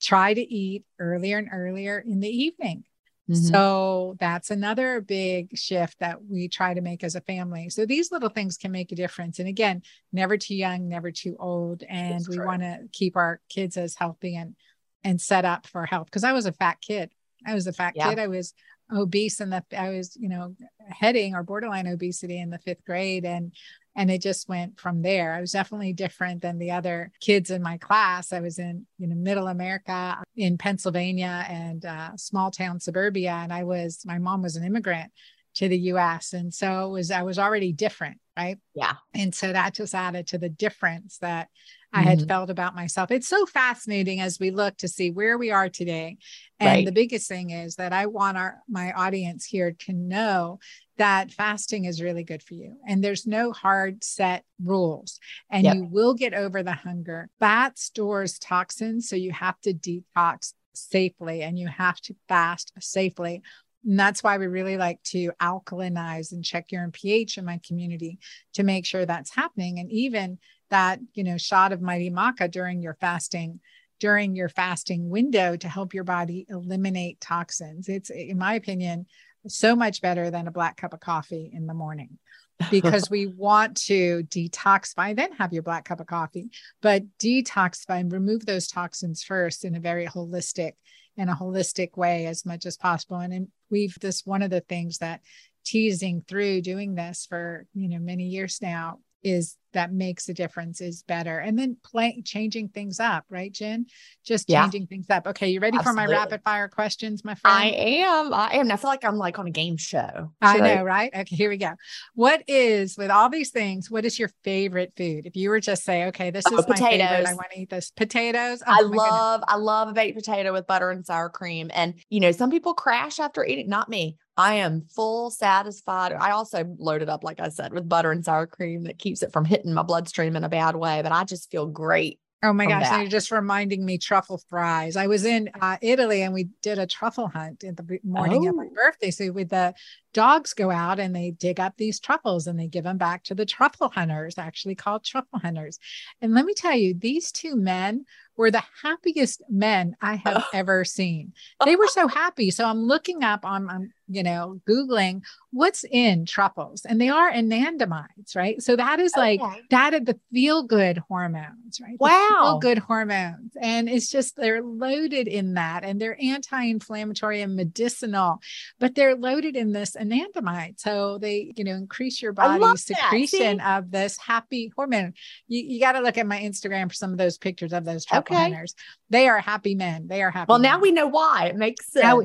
try 0.00 0.34
to 0.34 0.40
eat 0.40 0.84
earlier 1.00 1.38
and 1.38 1.48
earlier 1.52 1.98
in 1.98 2.20
the 2.20 2.28
evening. 2.28 2.84
Mm-hmm. 3.28 3.52
So 3.52 4.16
that's 4.20 4.50
another 4.50 5.00
big 5.00 5.56
shift 5.56 5.98
that 5.98 6.24
we 6.24 6.48
try 6.48 6.74
to 6.74 6.80
make 6.80 7.02
as 7.02 7.16
a 7.16 7.20
family. 7.20 7.70
So 7.70 7.84
these 7.84 8.12
little 8.12 8.28
things 8.28 8.56
can 8.56 8.70
make 8.70 8.92
a 8.92 8.96
difference. 8.96 9.40
And 9.40 9.48
again, 9.48 9.82
never 10.12 10.36
too 10.36 10.54
young, 10.54 10.88
never 10.88 11.10
too 11.10 11.36
old. 11.40 11.82
And 11.88 12.14
that's 12.14 12.28
we 12.28 12.38
want 12.38 12.62
to 12.62 12.80
keep 12.92 13.16
our 13.16 13.40
kids 13.48 13.76
as 13.76 13.96
healthy 13.96 14.36
and 14.36 14.54
and 15.02 15.20
set 15.20 15.44
up 15.44 15.66
for 15.66 15.86
health 15.86 16.06
because 16.06 16.24
I 16.24 16.32
was 16.32 16.46
a 16.46 16.52
fat 16.52 16.78
kid. 16.80 17.10
I 17.46 17.54
was 17.54 17.66
a 17.66 17.72
fat 17.72 17.94
yeah. 17.96 18.08
kid. 18.08 18.18
I 18.18 18.28
was 18.28 18.54
obese 18.92 19.40
and 19.40 19.52
the 19.52 19.64
I 19.76 19.90
was, 19.90 20.16
you 20.16 20.28
know, 20.28 20.54
heading 20.88 21.34
or 21.34 21.42
borderline 21.42 21.86
obesity 21.86 22.40
in 22.40 22.50
the 22.50 22.58
fifth 22.58 22.84
grade. 22.84 23.24
And 23.24 23.52
and 23.96 24.10
it 24.10 24.20
just 24.20 24.48
went 24.48 24.78
from 24.78 25.00
there. 25.00 25.32
I 25.32 25.40
was 25.40 25.52
definitely 25.52 25.94
different 25.94 26.42
than 26.42 26.58
the 26.58 26.72
other 26.72 27.10
kids 27.20 27.50
in 27.50 27.62
my 27.62 27.78
class. 27.78 28.30
I 28.30 28.40
was 28.40 28.58
in, 28.58 28.86
you 28.98 29.06
know, 29.06 29.16
middle 29.16 29.48
America 29.48 30.22
in 30.36 30.58
Pennsylvania 30.58 31.46
and 31.48 31.84
uh, 31.84 32.10
small 32.16 32.50
town 32.50 32.78
suburbia. 32.78 33.32
And 33.32 33.52
I 33.52 33.64
was, 33.64 34.02
my 34.04 34.18
mom 34.18 34.42
was 34.42 34.56
an 34.56 34.64
immigrant 34.64 35.12
to 35.54 35.68
the 35.68 35.78
US. 35.78 36.34
And 36.34 36.52
so 36.52 36.88
it 36.88 36.92
was, 36.92 37.10
I 37.10 37.22
was 37.22 37.38
already 37.38 37.72
different. 37.72 38.18
Right. 38.36 38.58
Yeah. 38.74 38.96
And 39.14 39.34
so 39.34 39.50
that 39.50 39.72
just 39.72 39.94
added 39.94 40.26
to 40.28 40.38
the 40.38 40.50
difference 40.50 41.16
that 41.22 41.48
I 41.92 42.02
had 42.02 42.18
mm-hmm. 42.18 42.28
felt 42.28 42.50
about 42.50 42.74
myself. 42.74 43.10
It's 43.10 43.28
so 43.28 43.46
fascinating 43.46 44.20
as 44.20 44.38
we 44.38 44.50
look 44.50 44.76
to 44.78 44.88
see 44.88 45.10
where 45.10 45.38
we 45.38 45.50
are 45.50 45.68
today. 45.68 46.18
And 46.58 46.68
right. 46.68 46.84
the 46.84 46.92
biggest 46.92 47.28
thing 47.28 47.50
is 47.50 47.76
that 47.76 47.92
I 47.92 48.06
want 48.06 48.36
our 48.36 48.58
my 48.68 48.92
audience 48.92 49.44
here 49.44 49.74
to 49.86 49.92
know 49.92 50.58
that 50.98 51.30
fasting 51.30 51.84
is 51.84 52.02
really 52.02 52.24
good 52.24 52.42
for 52.42 52.54
you 52.54 52.76
and 52.88 53.04
there's 53.04 53.26
no 53.26 53.52
hard 53.52 54.02
set 54.02 54.44
rules 54.62 55.20
and 55.50 55.64
yep. 55.64 55.76
you 55.76 55.84
will 55.84 56.14
get 56.14 56.34
over 56.34 56.62
the 56.62 56.72
hunger. 56.72 57.28
Fat 57.38 57.78
stores 57.78 58.38
toxins 58.38 59.08
so 59.08 59.16
you 59.16 59.32
have 59.32 59.60
to 59.60 59.74
detox 59.74 60.54
safely 60.74 61.42
and 61.42 61.58
you 61.58 61.68
have 61.68 62.00
to 62.02 62.14
fast 62.28 62.72
safely. 62.80 63.42
And 63.84 63.98
that's 63.98 64.22
why 64.22 64.38
we 64.38 64.46
really 64.46 64.76
like 64.76 65.02
to 65.04 65.30
alkalinize 65.40 66.32
and 66.32 66.44
check 66.44 66.72
urine 66.72 66.92
pH 66.92 67.38
in 67.38 67.44
my 67.44 67.60
community 67.66 68.18
to 68.54 68.64
make 68.64 68.84
sure 68.84 69.06
that's 69.06 69.34
happening. 69.34 69.78
And 69.78 69.90
even 69.92 70.38
that 70.70 71.00
you 71.14 71.24
know 71.24 71.36
shot 71.36 71.72
of 71.72 71.82
mighty 71.82 72.10
maca 72.10 72.50
during 72.50 72.82
your 72.82 72.94
fasting 73.00 73.60
during 73.98 74.36
your 74.36 74.48
fasting 74.48 75.08
window 75.08 75.56
to 75.56 75.68
help 75.68 75.94
your 75.94 76.04
body 76.04 76.44
eliminate 76.50 77.18
toxins. 77.18 77.88
It's 77.88 78.10
in 78.10 78.36
my 78.36 78.54
opinion 78.54 79.06
so 79.48 79.74
much 79.74 80.02
better 80.02 80.30
than 80.30 80.46
a 80.46 80.52
black 80.52 80.76
cup 80.76 80.92
of 80.92 81.00
coffee 81.00 81.50
in 81.52 81.66
the 81.66 81.74
morning 81.74 82.18
because 82.70 83.08
we 83.08 83.26
want 83.26 83.76
to 83.76 84.22
detoxify 84.24 85.14
then 85.14 85.32
have 85.32 85.52
your 85.52 85.62
black 85.62 85.84
cup 85.84 86.00
of 86.00 86.06
coffee 86.06 86.50
but 86.80 87.04
detoxify 87.18 88.00
and 88.00 88.10
remove 88.10 88.44
those 88.44 88.66
toxins 88.66 89.22
first 89.22 89.64
in 89.64 89.76
a 89.76 89.80
very 89.80 90.06
holistic 90.06 90.72
in 91.16 91.28
a 91.28 91.36
holistic 91.36 91.96
way 91.96 92.26
as 92.26 92.44
much 92.44 92.66
as 92.66 92.76
possible. 92.76 93.18
And, 93.18 93.32
and 93.32 93.48
we've 93.70 93.98
this 94.00 94.24
one 94.24 94.42
of 94.42 94.50
the 94.50 94.60
things 94.60 94.98
that 94.98 95.20
teasing 95.64 96.22
through 96.28 96.60
doing 96.60 96.94
this 96.94 97.26
for 97.28 97.66
you 97.74 97.88
know 97.88 97.98
many 97.98 98.24
years 98.24 98.60
now 98.62 99.00
is 99.22 99.56
that 99.76 99.92
makes 99.92 100.28
a 100.28 100.34
difference 100.34 100.80
is 100.80 101.02
better. 101.02 101.38
And 101.38 101.58
then 101.58 101.76
playing, 101.84 102.22
changing 102.24 102.70
things 102.70 102.98
up, 102.98 103.24
right, 103.28 103.52
Gin? 103.52 103.86
Just 104.24 104.48
changing 104.48 104.82
yeah. 104.82 104.88
things 104.88 105.06
up. 105.10 105.26
Okay, 105.26 105.48
you 105.48 105.60
ready 105.60 105.76
Absolutely. 105.76 106.02
for 106.02 106.08
my 106.08 106.12
rapid 106.12 106.42
fire 106.42 106.68
questions, 106.68 107.24
my 107.24 107.34
friend? 107.34 107.56
I 107.56 107.66
am. 107.66 108.32
I 108.32 108.54
am. 108.54 108.72
I 108.72 108.76
feel 108.76 108.90
like 108.90 109.04
I'm 109.04 109.18
like 109.18 109.38
on 109.38 109.46
a 109.46 109.50
game 109.50 109.76
show. 109.76 110.32
I 110.40 110.58
know, 110.58 110.64
I? 110.64 110.82
right? 110.82 111.10
Okay, 111.14 111.36
here 111.36 111.50
we 111.50 111.58
go. 111.58 111.72
What 112.14 112.42
is 112.48 112.96
with 112.96 113.10
all 113.10 113.28
these 113.28 113.50
things? 113.50 113.90
What 113.90 114.06
is 114.06 114.18
your 114.18 114.30
favorite 114.44 114.94
food? 114.96 115.26
If 115.26 115.36
you 115.36 115.50
were 115.50 115.60
just 115.60 115.84
say, 115.84 116.06
okay, 116.06 116.30
this 116.30 116.44
oh, 116.50 116.58
is 116.58 116.64
oh, 116.64 116.68
my 116.68 116.74
potatoes. 116.74 117.08
favorite. 117.08 117.28
I 117.28 117.34
want 117.34 117.50
to 117.52 117.60
eat 117.60 117.70
this. 117.70 117.90
Potatoes. 117.90 118.62
Oh, 118.66 118.72
I 118.72 118.80
love. 118.80 119.40
Goodness. 119.40 119.54
I 119.54 119.56
love 119.56 119.88
a 119.88 119.92
baked 119.92 120.16
potato 120.16 120.52
with 120.52 120.66
butter 120.66 120.90
and 120.90 121.04
sour 121.04 121.28
cream. 121.28 121.70
And 121.74 121.94
you 122.08 122.20
know, 122.20 122.32
some 122.32 122.50
people 122.50 122.74
crash 122.74 123.20
after 123.20 123.44
eating. 123.44 123.68
Not 123.68 123.88
me. 123.88 124.16
I 124.36 124.54
am 124.54 124.82
full 124.94 125.30
satisfied. 125.30 126.12
I 126.12 126.32
also 126.32 126.64
loaded 126.78 127.08
up, 127.08 127.24
like 127.24 127.40
I 127.40 127.48
said, 127.48 127.72
with 127.72 127.88
butter 127.88 128.12
and 128.12 128.24
sour 128.24 128.46
cream 128.46 128.84
that 128.84 128.98
keeps 128.98 129.22
it 129.22 129.32
from 129.32 129.46
hitting 129.46 129.65
my 129.74 129.82
bloodstream 129.82 130.36
in 130.36 130.44
a 130.44 130.48
bad 130.48 130.76
way, 130.76 131.02
but 131.02 131.12
I 131.12 131.24
just 131.24 131.50
feel 131.50 131.66
great. 131.66 132.20
Oh 132.42 132.52
my 132.52 132.66
gosh, 132.66 133.00
you're 133.00 133.08
just 133.08 133.30
reminding 133.30 133.84
me 133.84 133.96
truffle 133.96 134.40
fries. 134.48 134.96
I 134.96 135.06
was 135.06 135.24
in 135.24 135.50
uh, 135.60 135.78
Italy 135.80 136.22
and 136.22 136.34
we 136.34 136.48
did 136.60 136.78
a 136.78 136.86
truffle 136.86 137.28
hunt 137.28 137.64
in 137.64 137.74
the 137.74 137.98
morning 138.04 138.46
oh. 138.46 138.50
of 138.50 138.56
my 138.56 138.66
oh. 138.70 138.74
birthday. 138.74 139.10
So 139.10 139.32
with 139.32 139.48
the 139.48 139.74
dogs 140.12 140.52
go 140.52 140.70
out 140.70 141.00
and 141.00 141.16
they 141.16 141.30
dig 141.30 141.58
up 141.58 141.74
these 141.76 141.98
truffles 141.98 142.46
and 142.46 142.58
they 142.58 142.66
give 142.66 142.84
them 142.84 142.98
back 142.98 143.24
to 143.24 143.34
the 143.34 143.46
truffle 143.46 143.88
hunters, 143.88 144.36
actually 144.38 144.74
called 144.74 145.02
truffle 145.02 145.38
hunters. 145.38 145.78
And 146.20 146.34
let 146.34 146.44
me 146.44 146.52
tell 146.54 146.76
you, 146.76 146.94
these 146.94 147.32
two 147.32 147.56
men 147.56 148.04
were 148.36 148.50
the 148.50 148.62
happiest 148.82 149.42
men 149.48 149.96
I 150.00 150.16
have 150.16 150.44
ever 150.52 150.84
seen. 150.84 151.32
They 151.64 151.74
were 151.74 151.88
so 151.88 152.06
happy. 152.06 152.50
So 152.50 152.64
I'm 152.64 152.82
looking 152.82 153.24
up 153.24 153.44
on, 153.44 153.68
on, 153.68 153.92
you 154.08 154.22
know, 154.22 154.60
Googling 154.68 155.22
what's 155.56 155.84
in 155.90 156.26
truffles 156.26 156.84
and 156.84 157.00
they 157.00 157.08
are 157.08 157.32
anandamides, 157.32 158.36
right? 158.36 158.60
So 158.60 158.76
that 158.76 159.00
is 159.00 159.16
like, 159.16 159.40
okay. 159.40 159.60
that 159.70 159.94
is 159.94 160.02
the 160.02 160.20
feel 160.30 160.62
good 160.62 160.98
hormones, 161.08 161.80
right? 161.80 161.96
Wow. 161.98 162.36
Feel 162.42 162.58
good 162.58 162.78
hormones. 162.78 163.56
And 163.58 163.88
it's 163.88 164.10
just, 164.10 164.36
they're 164.36 164.62
loaded 164.62 165.26
in 165.28 165.54
that 165.54 165.82
and 165.82 165.98
they're 165.98 166.18
anti-inflammatory 166.20 167.40
and 167.40 167.56
medicinal, 167.56 168.40
but 168.78 168.94
they're 168.94 169.16
loaded 169.16 169.56
in 169.56 169.72
this 169.72 169.96
anandamide. 169.96 170.78
So 170.78 171.16
they, 171.18 171.54
you 171.56 171.64
know, 171.64 171.74
increase 171.74 172.20
your 172.20 172.32
body's 172.32 172.84
secretion 172.84 173.60
of 173.60 173.90
this 173.90 174.18
happy 174.18 174.70
hormone. 174.76 175.14
You, 175.48 175.62
you 175.62 175.80
got 175.80 175.92
to 175.92 176.00
look 176.00 176.18
at 176.18 176.26
my 176.26 176.38
Instagram 176.38 176.88
for 176.88 176.94
some 176.94 177.12
of 177.12 177.18
those 177.18 177.38
pictures 177.38 177.72
of 177.72 177.86
those 177.86 178.04
truffle 178.04 178.25
okay. 178.30 178.42
hunters. 178.50 178.74
They 179.10 179.28
are 179.28 179.38
happy 179.38 179.74
men. 179.74 180.06
They 180.08 180.22
are 180.22 180.30
happy. 180.30 180.48
Well, 180.48 180.58
men. 180.58 180.70
now 180.70 180.80
we 180.80 180.92
know 180.92 181.06
why. 181.06 181.46
It 181.46 181.56
makes 181.56 181.92
sense. 181.92 182.04
Now, 182.04 182.22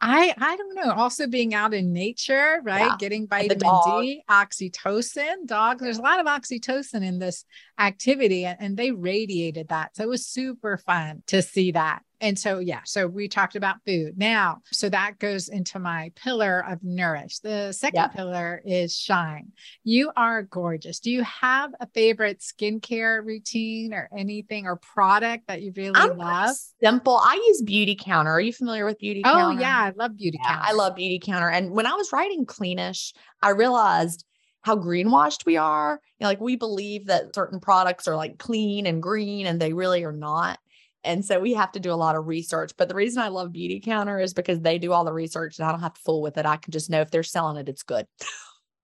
I 0.00 0.34
I 0.36 0.56
don't 0.56 0.74
know. 0.74 0.92
Also 0.92 1.26
being 1.26 1.54
out 1.54 1.72
in 1.72 1.92
nature, 1.92 2.60
right? 2.62 2.86
Yeah. 2.86 2.96
Getting 2.98 3.26
vitamin 3.26 3.58
D, 3.58 4.22
oxytocin, 4.28 5.46
dogs. 5.46 5.80
There's 5.80 5.98
a 5.98 6.02
lot 6.02 6.20
of 6.20 6.26
oxytocin 6.26 7.02
in 7.02 7.18
this 7.18 7.44
activity, 7.78 8.44
and, 8.44 8.58
and 8.60 8.76
they 8.76 8.90
radiated 8.90 9.68
that. 9.68 9.96
So 9.96 10.04
it 10.04 10.08
was 10.08 10.26
super 10.26 10.76
fun 10.76 11.22
to 11.28 11.42
see 11.42 11.72
that. 11.72 12.02
And 12.20 12.38
so, 12.38 12.58
yeah, 12.58 12.80
so 12.84 13.06
we 13.06 13.28
talked 13.28 13.56
about 13.56 13.76
food. 13.86 14.16
Now, 14.16 14.62
so 14.70 14.88
that 14.88 15.18
goes 15.18 15.48
into 15.48 15.78
my 15.78 16.10
pillar 16.14 16.64
of 16.68 16.82
nourish. 16.82 17.40
The 17.40 17.72
second 17.72 18.12
pillar 18.12 18.62
is 18.64 18.96
shine. 18.96 19.52
You 19.82 20.10
are 20.16 20.42
gorgeous. 20.42 21.00
Do 21.00 21.10
you 21.10 21.22
have 21.24 21.72
a 21.80 21.86
favorite 21.88 22.40
skincare 22.40 23.24
routine 23.24 23.92
or 23.92 24.08
anything 24.16 24.66
or 24.66 24.76
product 24.76 25.48
that 25.48 25.60
you 25.62 25.72
really 25.76 25.94
I'm 25.94 26.16
love? 26.16 26.56
simple. 26.82 27.16
I 27.16 27.34
use 27.48 27.62
Beauty 27.62 27.94
Counter. 27.94 28.30
Are 28.30 28.40
you 28.40 28.52
familiar 28.52 28.84
with 28.84 28.98
Beauty 28.98 29.22
Oh, 29.24 29.36
Counter? 29.38 29.60
yeah, 29.60 29.84
I 29.84 29.90
love 29.96 30.16
beauty 30.16 30.38
Yeah, 30.42 30.48
counter. 30.48 30.64
I 30.68 30.72
love 30.72 30.96
Beauty 30.96 31.18
Counter. 31.18 31.50
And 31.50 31.70
when 31.72 31.86
I 31.86 31.94
was 31.94 32.12
writing 32.12 32.46
Cleanish, 32.46 33.12
I 33.42 33.50
realized 33.50 34.24
how 34.62 34.76
greenwashed 34.76 35.44
we 35.44 35.56
are. 35.56 36.00
You 36.18 36.24
know, 36.24 36.28
like 36.28 36.40
we 36.40 36.56
believe 36.56 37.06
that 37.06 37.34
certain 37.34 37.60
products 37.60 38.08
are 38.08 38.16
like 38.16 38.38
clean 38.38 38.86
and 38.86 39.02
green, 39.02 39.46
and 39.46 39.60
they 39.60 39.72
really 39.72 40.04
are 40.04 40.12
not. 40.12 40.58
And 41.04 41.24
so 41.24 41.38
we 41.38 41.54
have 41.54 41.72
to 41.72 41.80
do 41.80 41.92
a 41.92 41.94
lot 41.94 42.16
of 42.16 42.26
research. 42.26 42.72
But 42.76 42.88
the 42.88 42.94
reason 42.94 43.22
I 43.22 43.28
love 43.28 43.52
Beauty 43.52 43.80
Counter 43.80 44.18
is 44.18 44.34
because 44.34 44.60
they 44.60 44.78
do 44.78 44.92
all 44.92 45.04
the 45.04 45.12
research 45.12 45.58
and 45.58 45.68
I 45.68 45.70
don't 45.70 45.80
have 45.80 45.94
to 45.94 46.00
fool 46.00 46.22
with 46.22 46.38
it. 46.38 46.46
I 46.46 46.56
can 46.56 46.72
just 46.72 46.90
know 46.90 47.00
if 47.00 47.10
they're 47.10 47.22
selling 47.22 47.56
it, 47.56 47.68
it's 47.68 47.82
good. 47.82 48.06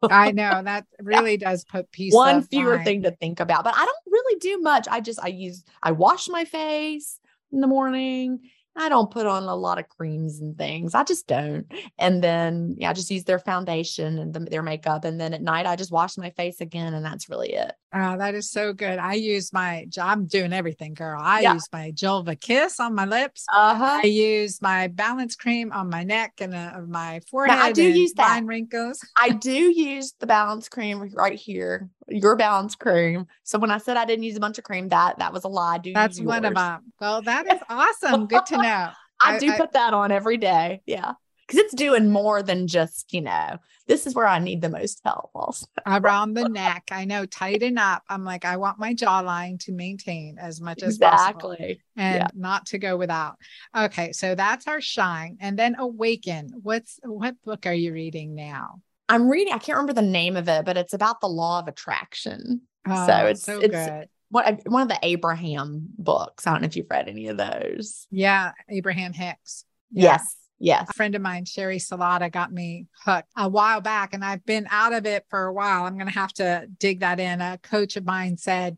I 0.02 0.32
know 0.32 0.62
that 0.62 0.86
really 1.00 1.36
does 1.36 1.64
put 1.64 1.90
peace. 1.90 2.14
One 2.14 2.42
fewer 2.42 2.76
mind. 2.76 2.84
thing 2.84 3.02
to 3.02 3.10
think 3.10 3.40
about. 3.40 3.64
But 3.64 3.74
I 3.76 3.84
don't 3.84 3.98
really 4.06 4.38
do 4.38 4.60
much. 4.60 4.86
I 4.90 5.00
just 5.00 5.18
I 5.22 5.28
use 5.28 5.64
I 5.82 5.92
wash 5.92 6.28
my 6.28 6.44
face 6.44 7.18
in 7.52 7.60
the 7.60 7.66
morning. 7.66 8.40
I 8.76 8.88
don't 8.88 9.10
put 9.10 9.26
on 9.26 9.42
a 9.44 9.54
lot 9.54 9.78
of 9.78 9.88
creams 9.88 10.40
and 10.40 10.56
things. 10.56 10.94
I 10.94 11.02
just 11.04 11.26
don't. 11.26 11.66
And 11.98 12.22
then 12.22 12.76
yeah, 12.78 12.90
I 12.90 12.92
just 12.92 13.10
use 13.10 13.24
their 13.24 13.38
foundation 13.38 14.18
and 14.18 14.32
the, 14.32 14.40
their 14.40 14.62
makeup. 14.62 15.04
And 15.04 15.20
then 15.20 15.34
at 15.34 15.42
night 15.42 15.66
I 15.66 15.76
just 15.76 15.90
wash 15.92 16.16
my 16.16 16.30
face 16.30 16.60
again, 16.60 16.94
and 16.94 17.04
that's 17.04 17.28
really 17.28 17.52
it. 17.52 17.72
Oh, 17.92 18.16
that 18.18 18.36
is 18.36 18.50
so 18.50 18.72
good. 18.72 19.00
I 19.00 19.14
use 19.14 19.52
my, 19.52 19.86
I'm 20.00 20.26
doing 20.26 20.52
everything, 20.52 20.94
girl. 20.94 21.20
I 21.20 21.40
Yeah. 21.40 21.54
use 21.54 21.68
my 21.72 21.90
Julva 21.90 22.40
Kiss 22.40 22.78
on 22.78 22.94
my 22.94 23.04
lips. 23.04 23.44
Uh 23.52 23.74
huh. 23.74 24.00
I 24.04 24.06
use 24.06 24.62
my 24.62 24.86
balance 24.86 25.34
cream 25.34 25.72
on 25.72 25.90
my 25.90 26.04
neck 26.04 26.34
and 26.40 26.54
uh, 26.54 26.80
my 26.86 27.20
forehead. 27.28 27.58
I 27.58 27.72
do 27.72 27.82
use 27.82 28.12
that. 28.12 28.44
wrinkles. 28.44 29.00
I 29.20 29.30
do 29.30 29.50
use 29.52 30.14
the 30.20 30.26
balance 30.28 30.68
cream 30.68 31.10
right 31.14 31.36
here, 31.36 31.90
your 32.11 32.36
balance 32.36 32.74
cream. 32.74 33.26
So 33.44 33.58
when 33.58 33.70
I 33.70 33.78
said 33.78 33.96
I 33.96 34.04
didn't 34.04 34.24
use 34.24 34.36
a 34.36 34.40
bunch 34.40 34.58
of 34.58 34.64
cream, 34.64 34.88
that 34.90 35.18
that 35.18 35.32
was 35.32 35.44
a 35.44 35.48
lie. 35.48 35.74
I 35.74 35.78
do 35.78 35.92
That's 35.92 36.20
one 36.20 36.44
of 36.44 36.54
them. 36.54 36.92
Well, 37.00 37.22
that 37.22 37.50
is 37.52 37.61
awesome. 37.68 38.26
Good 38.26 38.46
to 38.46 38.56
know. 38.56 38.90
I, 39.22 39.34
I- 39.36 39.38
do 39.38 39.52
I- 39.52 39.56
put 39.56 39.72
that 39.72 39.94
on 39.94 40.11
every 40.12 40.36
day. 40.36 40.82
Yeah. 40.86 41.12
Because 41.46 41.64
it's 41.64 41.74
doing 41.74 42.11
more 42.12 42.44
than 42.44 42.68
just, 42.68 43.12
you 43.12 43.22
know, 43.22 43.56
this 43.88 44.06
is 44.06 44.14
where 44.14 44.28
I 44.28 44.38
need 44.38 44.61
the 44.62 44.68
most 44.68 45.00
help 45.04 45.30
also. 45.34 45.66
Around 45.84 46.34
the 46.34 46.48
neck. 46.48 46.84
I 46.92 47.04
know, 47.06 47.26
tighten 47.26 47.76
up. 47.76 48.04
I'm 48.08 48.22
like, 48.24 48.44
I 48.44 48.56
want 48.56 48.78
my 48.78 48.94
jawline 48.94 49.58
to 49.64 49.72
maintain 49.72 50.38
as 50.38 50.61
much 50.61 50.84
as 50.84 50.96
possible 50.96 51.50
Exactly. 51.50 51.82
and 51.96 52.16
Yeah. 52.18 52.28
not 52.36 52.66
to 52.66 52.78
go 52.78 52.96
without. 52.96 53.34
Okay, 53.76 54.12
so 54.12 54.36
that's 54.36 54.68
our 54.68 54.80
shine. 54.80 55.38
And 55.40 55.58
then 55.58 55.74
awaken. 55.76 56.52
What's 56.62 57.00
what 57.02 57.34
book 57.44 57.66
are 57.66 57.74
you 57.74 57.92
reading 57.92 58.36
now? 58.36 58.80
I'm 59.11 59.28
reading, 59.28 59.52
I 59.52 59.58
can't 59.58 59.76
remember 59.76 59.92
the 59.92 60.02
name 60.02 60.36
of 60.36 60.48
it, 60.48 60.64
but 60.64 60.76
it's 60.76 60.92
about 60.94 61.20
the 61.20 61.28
law 61.28 61.58
of 61.58 61.68
attraction. 61.68 62.62
Oh, 62.88 63.04
it's- 63.26 63.42
so 63.42 63.61
it's- 63.61 63.88
good. 63.88 64.08
One, 64.30 64.61
one 64.66 64.82
of 64.82 64.88
the 64.88 64.98
Abraham 65.02 65.88
books. 65.98 66.46
I 66.46 66.52
don't 66.52 66.61
know 66.62 66.66
if 66.66 66.76
you've 66.76 66.86
read 66.88 67.08
any 67.08 67.26
of 67.26 67.36
those. 67.36 68.06
Yeah, 68.12 68.52
Abraham 68.68 69.12
Hicks. 69.12 69.64
Yeah. 69.90 70.12
Yes. 70.12 70.36
Yes. 70.62 70.88
A 70.90 70.92
friend 70.92 71.14
of 71.14 71.22
mine, 71.22 71.46
Sherry 71.46 71.78
Salata, 71.78 72.30
got 72.30 72.52
me 72.52 72.86
hooked 73.04 73.28
a 73.34 73.48
while 73.48 73.80
back, 73.80 74.12
and 74.12 74.22
I've 74.22 74.44
been 74.44 74.66
out 74.70 74.92
of 74.92 75.06
it 75.06 75.24
for 75.30 75.46
a 75.46 75.52
while. 75.52 75.84
I'm 75.84 75.94
going 75.94 76.06
to 76.06 76.12
have 76.12 76.34
to 76.34 76.66
dig 76.78 77.00
that 77.00 77.18
in. 77.18 77.40
A 77.40 77.58
coach 77.62 77.96
of 77.96 78.04
mine 78.04 78.36
said, 78.36 78.76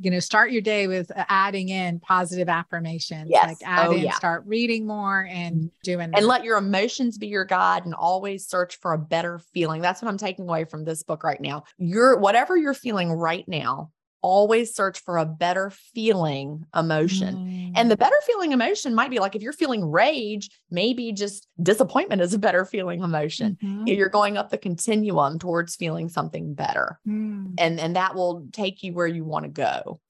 you 0.00 0.12
know, 0.12 0.20
start 0.20 0.52
your 0.52 0.62
day 0.62 0.86
with 0.86 1.10
adding 1.16 1.70
in 1.70 1.98
positive 1.98 2.48
affirmations. 2.48 3.28
Yes. 3.30 3.48
Like 3.48 3.56
add 3.64 3.88
Oh, 3.88 3.92
in, 3.92 4.04
yeah. 4.04 4.12
start 4.12 4.44
reading 4.46 4.86
more 4.86 5.26
and 5.28 5.56
mm-hmm. 5.56 5.66
doing 5.82 6.04
and 6.04 6.14
that. 6.14 6.24
let 6.24 6.44
your 6.44 6.56
emotions 6.56 7.18
be 7.18 7.26
your 7.26 7.44
guide 7.44 7.84
and 7.84 7.94
always 7.94 8.46
search 8.46 8.76
for 8.76 8.92
a 8.92 8.98
better 8.98 9.40
feeling. 9.52 9.82
That's 9.82 10.00
what 10.00 10.08
I'm 10.08 10.18
taking 10.18 10.48
away 10.48 10.64
from 10.64 10.84
this 10.84 11.02
book 11.02 11.24
right 11.24 11.40
now. 11.40 11.64
You're 11.78 12.16
whatever 12.16 12.56
you're 12.56 12.74
feeling 12.74 13.10
right 13.10 13.44
now, 13.48 13.90
always 14.28 14.74
search 14.74 15.00
for 15.00 15.18
a 15.18 15.26
better 15.26 15.68
feeling 15.70 16.64
emotion. 16.74 17.72
And 17.76 17.86
Mm. 17.86 17.88
the 17.90 17.96
better 17.96 18.16
feeling 18.26 18.52
emotion 18.52 18.94
might 18.94 19.10
be 19.10 19.18
like 19.18 19.36
if 19.36 19.42
you're 19.42 19.52
feeling 19.52 19.84
rage, 19.90 20.48
maybe 20.70 21.12
just 21.12 21.46
disappointment 21.62 22.22
is 22.22 22.32
a 22.32 22.38
better 22.38 22.64
feeling 22.64 23.02
emotion. 23.02 23.58
Mhm. 23.62 23.86
You're 23.86 24.08
going 24.08 24.38
up 24.38 24.48
the 24.48 24.56
continuum 24.56 25.38
towards 25.38 25.76
feeling 25.76 26.08
something 26.08 26.54
better. 26.54 26.98
Mm. 27.06 27.54
And 27.58 27.78
and 27.78 27.96
that 27.96 28.14
will 28.14 28.46
take 28.52 28.82
you 28.82 28.94
where 28.94 29.06
you 29.06 29.24
want 29.24 29.44
to 29.44 29.50
go. 29.50 30.00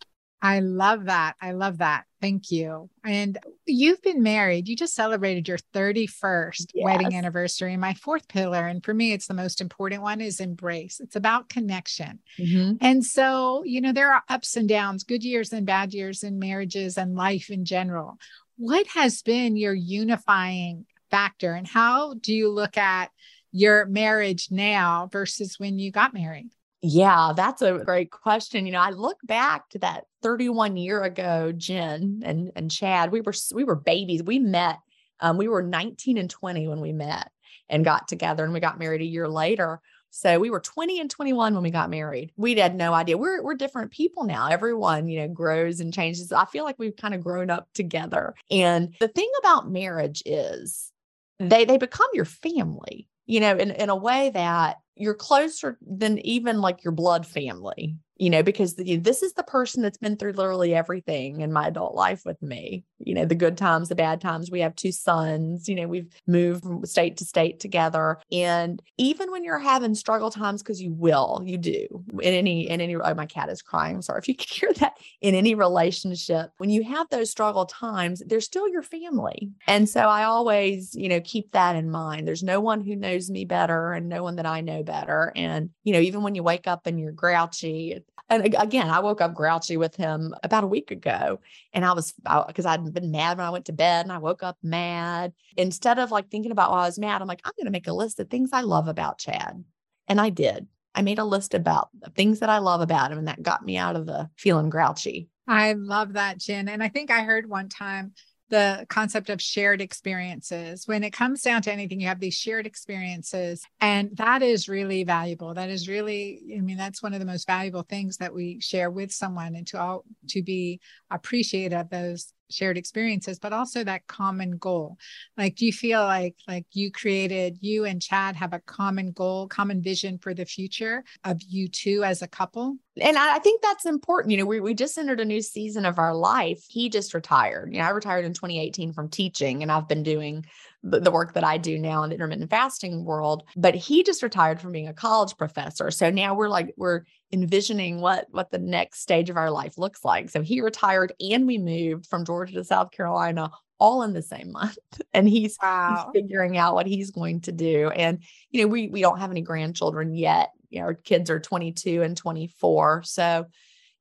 I 0.45 0.61
love 0.61 1.07
that. 1.07 1.37
I 1.41 1.53
love 1.53 1.79
that. 1.79 2.05
Thank 2.21 2.51
you. 2.51 2.91
And 3.03 3.39
you've 3.65 4.03
been 4.03 4.23
married. 4.23 4.69
You 4.69 4.77
just 4.77 4.95
celebrated 4.95 5.49
your 5.49 5.57
31st 5.73 6.67
wedding 6.77 7.15
anniversary. 7.15 7.73
And 7.73 7.81
my 7.81 7.95
fourth 7.95 8.29
pillar, 8.29 8.67
and 8.67 8.85
for 8.85 8.93
me, 8.93 9.13
it's 9.13 9.27
the 9.27 9.33
most 9.33 9.63
important 9.63 10.03
one, 10.03 10.21
is 10.21 10.41
embrace. 10.41 11.01
It's 11.01 11.17
about 11.17 11.49
connection. 11.49 12.19
Mm-hmm. 12.39 12.75
And 12.83 13.03
so, 13.03 13.63
you 13.65 13.81
know, 13.81 13.93
there 13.93 14.13
are 14.13 14.23
ups 14.29 14.55
and 14.57 14.69
downs, 14.69 15.03
good 15.03 15.25
years 15.25 15.51
and 15.55 15.65
bad 15.65 15.95
years 15.95 16.23
in 16.23 16.39
marriages 16.39 16.99
and 16.99 17.15
life 17.15 17.49
in 17.49 17.65
general. 17.65 18.19
What 18.59 18.87
has 18.89 19.23
been 19.23 19.57
your 19.57 19.75
unifying 19.75 20.85
factor, 21.11 21.55
and 21.55 21.67
how 21.67 22.15
do 22.15 22.35
you 22.35 22.51
look 22.51 22.77
at 22.77 23.11
your 23.51 23.87
marriage 23.87 24.49
now 24.51 25.09
versus 25.11 25.59
when 25.59 25.79
you 25.79 25.91
got 25.91 26.13
married? 26.13 26.51
Yeah, 26.87 27.32
that's 27.35 27.62
a 27.62 27.78
great 27.78 28.11
question. 28.11 28.66
You 28.66 28.72
know, 28.72 28.80
I 28.80 28.91
look 28.91 29.16
back 29.24 29.70
to 29.70 29.78
that 29.78 30.05
31 30.22 30.76
year 30.76 31.03
ago, 31.03 31.51
Gin 31.51 32.22
and 32.26 32.53
and 32.55 32.70
Chad. 32.70 33.11
We 33.11 33.22
were 33.22 33.32
we 33.55 33.64
were 33.64 33.74
babies. 33.74 34.22
We 34.22 34.39
met. 34.39 34.80
Um, 35.20 35.39
we 35.39 35.49
were 35.49 35.62
19 35.62 36.18
and 36.18 36.28
20 36.28 36.68
when 36.68 36.80
we 36.82 36.93
met 36.93 37.30
and 37.70 37.87
got 37.87 38.07
together, 38.07 38.45
and 38.45 38.53
we 38.53 38.61
got 38.61 38.78
married 38.78 39.01
a 39.01 39.07
year 39.07 39.26
later. 39.26 39.80
So 40.11 40.39
we 40.39 40.51
were 40.51 40.61
20 40.61 41.01
and 41.01 41.09
21 41.11 41.55
when 41.55 41.62
we 41.62 41.70
got 41.70 41.89
married. 41.89 42.32
We 42.37 42.55
had 42.55 42.76
no 42.76 42.93
idea. 42.93 43.16
We're 43.16 43.43
we're 43.43 43.55
different 43.55 43.91
people 43.91 44.24
now. 44.24 44.49
Everyone, 44.49 45.09
you 45.09 45.20
know, 45.20 45.28
grows 45.28 45.80
and 45.80 45.93
changes. 45.93 46.32
I 46.32 46.45
feel 46.45 46.64
like 46.64 46.78
we've 46.78 46.97
kind 46.97 47.14
of 47.14 47.22
grown 47.24 47.49
up 47.49 47.66
together. 47.72 48.35
And 48.51 48.95
the 49.01 49.09
thing 49.09 49.30
about 49.39 49.70
marriage 49.70 50.22
is 50.26 50.93
they 51.39 51.64
they 51.64 51.78
become 51.78 52.11
your 52.12 52.26
family, 52.26 53.09
you 53.27 53.41
know, 53.41 53.57
in, 53.57 53.70
in 53.72 53.89
a 53.89 53.97
way 53.97 54.31
that 54.31 54.79
you're 54.97 55.14
closer 55.14 55.79
than 55.87 56.18
even 56.27 56.61
like 56.61 56.85
your 56.85 56.93
blood 56.93 57.27
family, 57.27 57.97
you 58.17 58.31
know, 58.31 58.43
because 58.43 58.77
the, 58.77 58.97
this 58.97 59.23
is 59.23 59.33
the 59.33 59.43
person 59.43 59.83
that's 59.83 59.99
been 59.99 60.17
through 60.17 60.33
literally 60.33 60.75
everything 60.75 61.41
in 61.41 61.53
my 61.53 61.69
adult 61.69 61.95
life 61.95 62.23
with 62.25 62.41
me, 62.43 62.85
you 62.99 63.15
know, 63.15 63.25
the 63.25 63.35
good 63.35 63.59
times, 63.59 63.89
the 63.89 63.95
bad 63.95 64.21
times. 64.21 64.51
We 64.51 64.61
have 64.61 64.77
two 64.77 64.93
sons, 64.93 65.69
you 65.69 65.75
know, 65.75 65.89
we've 65.89 66.12
moved 66.27 66.62
from 66.62 66.85
state 66.87 67.17
to 67.19 67.25
state 67.25 67.59
together. 67.59 68.19
And 68.31 68.81
even 68.99 69.33
when 69.33 69.43
you're 69.43 69.59
having 69.59 69.95
struggle 69.95 70.31
times, 70.31 70.62
because 70.62 70.81
you 70.81 70.93
will, 70.93 71.43
you 71.45 71.59
do 71.59 72.05
in 72.23 72.35
any, 72.35 72.71
in 72.71 72.81
any, 72.81 72.95
oh, 72.95 73.15
my 73.15 73.27
cat 73.27 73.49
is 73.49 73.62
crying. 73.62 73.97
I'm 73.97 74.03
sorry 74.03 74.21
if 74.21 74.29
you 74.29 74.37
can 74.37 74.47
hear 74.49 74.73
that 74.75 74.95
in 75.21 75.35
any 75.35 75.57
relationship. 75.57 76.51
When 76.59 76.71
you 76.71 76.85
have 76.85 77.09
those 77.11 77.31
struggle 77.31 77.67
times, 77.67 78.23
they're 78.27 78.41
still 78.41 78.69
your 78.69 78.83
family. 78.83 79.51
And 79.67 79.89
so 79.89 80.03
I 80.03 80.25
always, 80.25 80.95
you 80.95 81.09
know, 81.09 81.21
keep 81.21 81.51
that 81.53 81.75
in 81.75 81.91
mind. 81.91 82.29
There's 82.29 82.45
no 82.45 82.61
one 82.61 82.81
who 82.81 82.95
knows 82.95 83.29
me 83.29 83.45
better 83.45 83.93
and 83.93 84.09
no 84.09 84.23
one 84.23 84.37
that 84.37 84.47
I 84.47 84.61
know 84.61 84.85
better. 84.85 85.33
And, 85.35 85.71
you 85.83 85.93
know, 85.93 86.01
even 86.01 86.23
when 86.23 86.37
you 86.37 86.45
wake 86.45 86.69
up 86.69 86.87
and 86.87 87.01
you're 87.01 87.12
grouchy, 87.12 88.04
and 88.31 88.55
again, 88.55 88.89
I 88.89 89.01
woke 89.01 89.21
up 89.21 89.35
grouchy 89.35 89.77
with 89.77 89.97
him 89.97 90.35
about 90.43 90.65
a 90.65 90.69
week 90.69 90.91
ago 90.91 91.41
and 91.73 91.85
I 91.85 91.93
was, 91.93 92.15
because 92.47 92.65
I'd 92.65 92.93
been 92.93 93.11
mad 93.11 93.37
when 93.37 93.47
I 93.47 93.51
went 93.51 93.67
to 93.67 93.73
bed 93.73 94.07
and 94.07 94.13
I 94.13 94.19
woke 94.19 94.43
up 94.43 94.57
mad. 94.63 95.33
Instead 95.57 95.99
of 95.99 96.11
like 96.11 96.31
thinking 96.31 96.51
about 96.51 96.71
why 96.71 96.83
I 96.83 96.87
was 96.87 96.99
mad, 96.99 97.21
I'm 97.21 97.29
like, 97.29 97.43
I'm 97.45 97.53
going 97.57 97.67
to 97.67 97.71
make 97.71 97.87
a 97.87 97.93
list 97.93 98.19
of 98.21 98.31
things 98.31 98.51
I 98.53 98.63
love 98.63 98.89
about 98.89 99.19
Chad. 99.19 99.63
And 100.09 100.21
I 100.21 100.31
did. 100.31 100.67
I 100.95 101.03
made 101.03 101.19
a 101.19 101.25
list 101.25 101.55
about 101.55 101.91
the 102.01 102.11
things 102.11 102.41
that 102.41 102.49
I 102.49 102.59
love 102.59 102.81
about 102.81 103.13
him 103.13 103.19
and 103.19 103.29
that 103.29 103.43
got 103.43 103.65
me 103.65 103.77
out 103.77 103.97
of 103.97 104.07
the 104.07 104.31
feeling 104.37 104.71
grouchy. 104.71 105.29
I 105.47 105.75
love 105.75 106.15
that, 106.15 106.39
Gin. 106.39 106.69
And 106.69 106.83
I 106.83 106.89
think 106.89 107.11
I 107.11 107.25
heard 107.25 107.49
one 107.49 107.69
time 107.69 108.13
the 108.51 108.87
concept 108.89 109.31
of 109.31 109.41
shared 109.41 109.81
experiences. 109.81 110.87
When 110.87 111.03
it 111.03 111.13
comes 111.13 111.43
down 111.43 111.63
to 111.63 111.73
anything, 111.73 112.01
you 112.01 112.09
have 112.09 112.21
these 112.21 112.35
shared 112.35 112.67
experiences. 112.67 113.65
And 113.81 114.17
that 114.17 114.43
is 114.43 114.69
really 114.69 115.05
valuable. 115.05 115.55
That 115.55 115.71
is 115.71 115.89
really, 115.89 116.41
I 116.57 116.61
mean, 116.61 116.77
that's 116.77 117.03
one 117.03 117.15
of 117.15 117.21
the 117.21 117.27
most 117.27 117.47
valuable 117.47 117.83
things 117.83 118.19
that 118.19 118.35
we 118.35 118.61
share 118.61 118.91
with 118.91 119.13
someone 119.13 119.55
and 119.55 119.67
to 119.69 119.81
all 119.81 120.05
to 120.29 120.43
be 120.43 120.81
appreciative 121.11 121.79
of 121.79 121.91
those 121.91 122.33
shared 122.55 122.79
experiences, 122.79 123.39
but 123.39 123.53
also 123.53 123.85
that 123.85 124.07
common 124.07 124.57
goal. 124.57 124.97
Like, 125.37 125.57
do 125.57 125.67
you 125.67 125.73
feel 125.73 126.03
like 126.03 126.37
like 126.49 126.67
you 126.73 126.91
created, 126.91 127.59
you 127.61 127.85
and 127.85 128.01
Chad 128.01 128.37
have 128.37 128.53
a 128.53 128.61
common 128.61 129.13
goal, 129.13 129.49
common 129.49 129.83
vision 129.83 130.19
for 130.19 130.35
the 130.35 130.45
future 130.45 131.05
of 131.25 131.41
you 131.43 131.69
two 131.69 132.05
as 132.05 132.23
a 132.23 132.29
couple? 132.29 132.77
and 133.01 133.19
I 133.19 133.39
think 133.41 133.61
that's 133.61 133.87
important. 133.87 134.31
You 134.31 134.39
know, 134.39 134.47
we, 134.47 134.61
we 134.61 134.75
just 134.75 134.97
entered 134.97 135.21
a 135.21 135.25
new 135.25 135.43
season 135.43 135.85
of 135.85 135.99
our 135.99 136.15
life. 136.15 136.65
He 136.69 136.89
just 136.89 137.13
retired. 137.13 137.73
You 137.73 137.81
know, 137.81 137.87
I 137.87 137.91
retired 137.91 138.25
in 138.25 138.35
2018 138.35 138.93
from 138.93 139.09
teaching, 139.09 139.63
and 139.63 139.73
I've 139.73 139.89
been 139.89 140.05
doing 140.05 140.47
the, 140.85 141.11
work 141.11 141.32
that 141.35 141.45
I 141.45 141.57
do 141.57 141.78
now 141.78 142.03
in 142.03 142.11
the 142.11 142.14
intermittent 142.14 142.51
fasting 142.51 143.05
world. 143.05 143.45
But 143.57 143.74
he 143.74 144.03
just 144.03 144.22
retired 144.22 144.61
from 144.61 144.72
being 144.72 144.89
a 144.89 144.95
college 144.95 145.37
professor. 145.37 145.91
So 145.91 146.11
now 146.11 146.35
we're 146.35 146.49
like, 146.49 146.74
we're 146.76 147.03
envisioning 147.32 148.01
what 148.01 148.26
what 148.30 148.51
the 148.51 148.59
next 148.59 149.01
stage 149.01 149.30
of 149.30 149.37
our 149.37 149.51
life 149.51 149.78
looks 149.78 150.05
like. 150.05 150.30
So 150.30 150.43
he 150.43 150.61
retired 150.61 151.12
and 151.18 151.47
we 151.47 151.59
moved 151.59 152.07
from 152.07 152.24
Georgia 152.24 152.55
to 152.55 152.64
South 152.64 152.91
Carolina 152.91 153.51
all 153.78 154.03
in 154.03 154.12
the 154.12 154.22
same 154.22 154.53
month. 154.53 154.78
And 155.12 155.28
he's, 155.28 155.57
wow. 155.62 156.11
he's 156.12 156.22
figuring 156.22 156.57
out 156.57 156.74
what 156.74 156.89
he's 156.89 157.12
going 157.12 157.43
to 157.43 157.53
do. 157.53 157.89
And, 157.89 158.24
you 158.51 158.62
know, 158.62 158.66
we 158.66 158.89
we 158.89 159.01
don't 159.01 159.20
have 159.20 159.30
any 159.30 159.43
grandchildren 159.43 160.12
yet. 160.12 160.51
You 160.70 160.80
know, 160.80 160.87
our 160.87 160.95
kids 160.95 161.30
are 161.30 161.39
22 161.39 162.03
and 162.03 162.16
24. 162.16 163.05
So, 163.05 163.47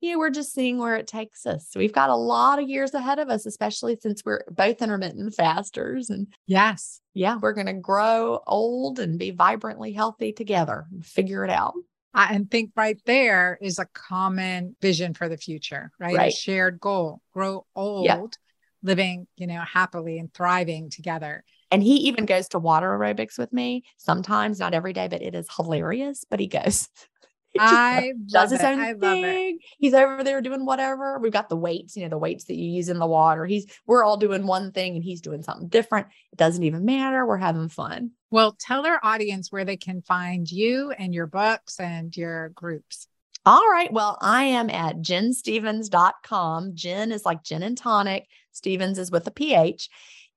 you 0.04 0.12
know, 0.12 0.20
we're 0.20 0.30
just 0.30 0.54
seeing 0.54 0.78
where 0.80 0.98
it 0.98 1.08
takes 1.08 1.46
us. 1.46 1.66
So 1.70 1.80
we've 1.80 1.94
got 1.94 2.10
a 2.10 2.16
lot 2.16 2.62
of 2.62 2.68
years 2.68 2.94
ahead 2.94 3.20
of 3.20 3.30
us, 3.30 3.46
especially 3.46 3.98
since 4.02 4.24
we're 4.26 4.44
both 4.52 4.82
intermittent 4.82 5.34
fasters. 5.34 6.10
And 6.10 6.28
yes, 6.46 7.00
yeah, 7.14 7.38
we're 7.42 7.54
going 7.54 7.68
to 7.68 7.74
grow 7.74 8.42
old 8.46 9.00
and 9.00 9.18
be 9.18 9.32
vibrantly 9.32 9.94
healthy 9.94 10.34
together 10.34 10.88
and 10.92 11.06
figure 11.06 11.46
it 11.46 11.50
out. 11.50 11.74
I 12.14 12.34
and 12.34 12.52
think 12.52 12.72
right 12.76 13.00
there 13.06 13.58
is 13.62 13.80
a 13.80 13.88
common 13.94 14.76
vision 14.82 15.14
for 15.14 15.30
the 15.30 15.38
future, 15.38 15.90
right? 15.98 16.16
Right. 16.16 16.34
A 16.34 16.36
shared 16.36 16.82
goal, 16.82 17.22
grow 17.34 17.66
old, 17.74 18.06
Yeah. 18.06 18.20
living, 18.84 19.28
you 19.38 19.48
know, 19.48 19.62
happily 19.62 20.20
and 20.20 20.34
thriving 20.34 20.90
together. 20.90 21.46
And 21.72 21.82
he 21.82 21.96
even 22.10 22.26
goes 22.26 22.50
to 22.50 22.60
water 22.60 22.90
aerobics 22.90 23.38
with 23.40 23.54
me 23.54 23.86
sometimes, 23.98 24.60
not 24.60 24.74
every 24.74 24.92
day, 24.92 25.08
but 25.08 25.22
it 25.22 25.34
is 25.34 25.48
hilarious. 25.56 26.26
But 26.30 26.42
he 26.42 26.48
goes. 26.48 26.90
I 27.60 28.14
does 28.26 28.34
love 28.34 28.52
his 28.52 28.60
it. 28.62 28.66
own 28.66 28.80
I 28.80 28.94
thing. 28.94 29.60
He's 29.78 29.94
over 29.94 30.24
there 30.24 30.42
doing 30.42 30.66
whatever. 30.66 31.20
We've 31.20 31.32
got 31.32 31.50
the 31.50 31.56
weights, 31.56 31.96
you 31.96 32.04
know, 32.04 32.10
the 32.10 32.18
weights 32.18 32.46
that 32.46 32.56
you 32.56 32.70
use 32.70 32.90
in 32.90 33.00
the 33.00 33.08
water. 33.08 33.46
He's 33.46 33.66
we're 33.86 34.04
all 34.04 34.18
doing 34.18 34.48
one 34.48 34.72
thing 34.72 34.96
and 34.96 35.04
he's 35.04 35.22
doing 35.22 35.44
something 35.44 35.68
different. 35.68 36.08
It 36.32 36.38
doesn't 36.38 36.64
even 36.64 36.86
matter. 36.86 37.26
We're 37.26 37.38
having 37.38 37.70
fun. 37.70 38.12
Well, 38.32 38.56
tell 38.60 38.86
our 38.86 39.00
audience 39.04 39.52
where 39.52 39.66
they 39.66 39.78
can 39.78 40.02
find 40.02 40.50
you 40.52 40.92
and 40.92 41.14
your 41.14 41.28
books 41.28 41.80
and 41.80 42.16
your 42.16 42.50
groups. 42.50 43.08
All 43.46 43.70
right. 43.70 43.92
Well, 43.92 44.18
I 44.22 44.46
am 44.46 44.70
at 44.70 44.98
ginstephens.com. 44.98 46.76
Gin 46.76 47.12
is 47.12 47.26
like 47.26 47.44
gin 47.44 47.62
and 47.62 47.78
tonic. 47.78 48.28
Stephens 48.54 48.98
is 48.98 49.12
with 49.12 49.28
a 49.28 49.32
PH. 49.32 49.90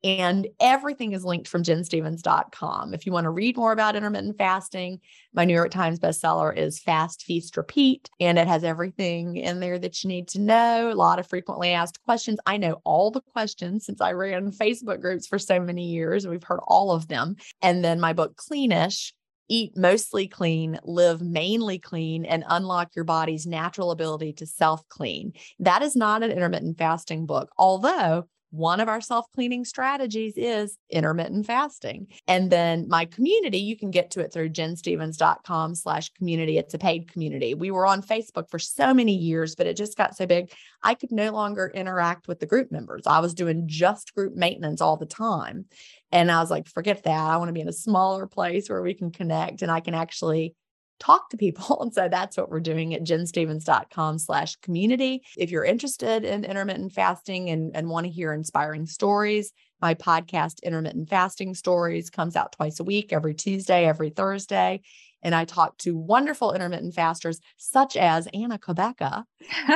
And 0.06 0.46
everything 0.60 1.14
is 1.14 1.24
linked 1.24 1.48
from 1.48 1.64
ginstephens.com. 1.64 2.94
If 2.94 3.06
you 3.06 3.10
want 3.10 3.24
to 3.24 3.30
read 3.30 3.56
more 3.56 3.72
about 3.72 3.96
intermittent 3.96 4.38
fasting, 4.38 5.00
my 5.34 5.44
New 5.44 5.52
York 5.52 5.72
Times 5.72 5.98
bestseller 5.98 6.56
is 6.56 6.78
Fast, 6.78 7.24
Feast, 7.24 7.56
Repeat. 7.56 8.08
And 8.20 8.38
it 8.38 8.46
has 8.46 8.62
everything 8.62 9.36
in 9.36 9.58
there 9.58 9.80
that 9.80 10.04
you 10.04 10.08
need 10.08 10.28
to 10.28 10.40
know. 10.40 10.92
A 10.92 10.94
lot 10.94 11.18
of 11.18 11.26
frequently 11.26 11.72
asked 11.72 12.04
questions. 12.04 12.38
I 12.46 12.56
know 12.56 12.80
all 12.84 13.10
the 13.10 13.20
questions 13.20 13.84
since 13.84 14.00
I 14.00 14.12
ran 14.12 14.52
Facebook 14.52 15.00
groups 15.00 15.26
for 15.26 15.40
so 15.40 15.58
many 15.58 15.86
years. 15.86 16.24
And 16.24 16.30
we've 16.30 16.44
heard 16.44 16.60
all 16.68 16.92
of 16.92 17.08
them. 17.08 17.34
And 17.60 17.84
then 17.84 17.98
my 17.98 18.12
book, 18.12 18.36
Cleanish, 18.36 19.12
eat 19.48 19.76
mostly 19.76 20.28
clean, 20.28 20.78
live 20.84 21.20
mainly 21.20 21.80
clean, 21.80 22.24
and 22.24 22.44
unlock 22.48 22.94
your 22.94 23.04
body's 23.04 23.44
natural 23.44 23.90
ability 23.90 24.34
to 24.34 24.46
self 24.46 24.88
clean. 24.88 25.32
That 25.58 25.82
is 25.82 25.96
not 25.96 26.22
an 26.22 26.30
intermittent 26.30 26.78
fasting 26.78 27.26
book, 27.26 27.50
although 27.58 28.28
one 28.50 28.80
of 28.80 28.88
our 28.88 29.00
self 29.00 29.26
cleaning 29.34 29.64
strategies 29.64 30.34
is 30.36 30.78
intermittent 30.90 31.46
fasting. 31.46 32.06
And 32.26 32.50
then 32.50 32.86
my 32.88 33.04
community, 33.04 33.58
you 33.58 33.76
can 33.76 33.90
get 33.90 34.10
to 34.12 34.20
it 34.20 34.32
through 34.32 34.50
ginstephens.com 34.50 35.74
slash 35.74 36.10
community. 36.10 36.58
It's 36.58 36.74
a 36.74 36.78
paid 36.78 37.10
community. 37.10 37.54
We 37.54 37.70
were 37.70 37.86
on 37.86 38.02
Facebook 38.02 38.50
for 38.50 38.58
so 38.58 38.94
many 38.94 39.14
years, 39.14 39.54
but 39.54 39.66
it 39.66 39.76
just 39.76 39.96
got 39.96 40.16
so 40.16 40.26
big. 40.26 40.52
I 40.82 40.94
could 40.94 41.12
no 41.12 41.32
longer 41.32 41.70
interact 41.74 42.28
with 42.28 42.40
the 42.40 42.46
group 42.46 42.70
members. 42.70 43.06
I 43.06 43.18
was 43.18 43.34
doing 43.34 43.64
just 43.66 44.14
group 44.14 44.34
maintenance 44.34 44.80
all 44.80 44.96
the 44.96 45.06
time. 45.06 45.66
And 46.12 46.30
I 46.30 46.40
was 46.40 46.50
like, 46.50 46.68
forget 46.68 47.02
that. 47.02 47.30
I 47.30 47.36
want 47.36 47.48
to 47.48 47.52
be 47.52 47.60
in 47.60 47.68
a 47.68 47.72
smaller 47.72 48.26
place 48.26 48.68
where 48.68 48.82
we 48.82 48.94
can 48.94 49.10
connect 49.10 49.62
and 49.62 49.70
I 49.70 49.80
can 49.80 49.94
actually 49.94 50.54
talk 50.98 51.30
to 51.30 51.36
people. 51.36 51.78
And 51.86 51.92
so 51.92 52.08
that's 52.08 52.36
what 52.36 52.50
we're 52.50 52.60
doing 52.60 52.94
at 52.94 53.04
ginstephens.com 53.04 54.18
slash 54.18 54.56
community. 54.56 55.22
If 55.36 55.50
you're 55.50 55.64
interested 55.64 56.24
in 56.24 56.44
intermittent 56.44 56.92
fasting 56.92 57.50
and, 57.50 57.76
and 57.76 57.88
want 57.88 58.06
to 58.06 58.12
hear 58.12 58.32
inspiring 58.32 58.86
stories, 58.86 59.52
my 59.80 59.94
podcast, 59.94 60.62
Intermittent 60.62 61.08
Fasting 61.08 61.54
Stories, 61.54 62.10
comes 62.10 62.34
out 62.34 62.52
twice 62.52 62.80
a 62.80 62.84
week, 62.84 63.12
every 63.12 63.34
Tuesday, 63.34 63.84
every 63.84 64.10
Thursday. 64.10 64.80
And 65.22 65.34
I 65.34 65.44
talk 65.44 65.78
to 65.78 65.96
wonderful 65.96 66.52
intermittent 66.52 66.94
fasters 66.94 67.40
such 67.56 67.96
as 67.96 68.28
Anna 68.32 68.58
Cabeca, 68.58 69.24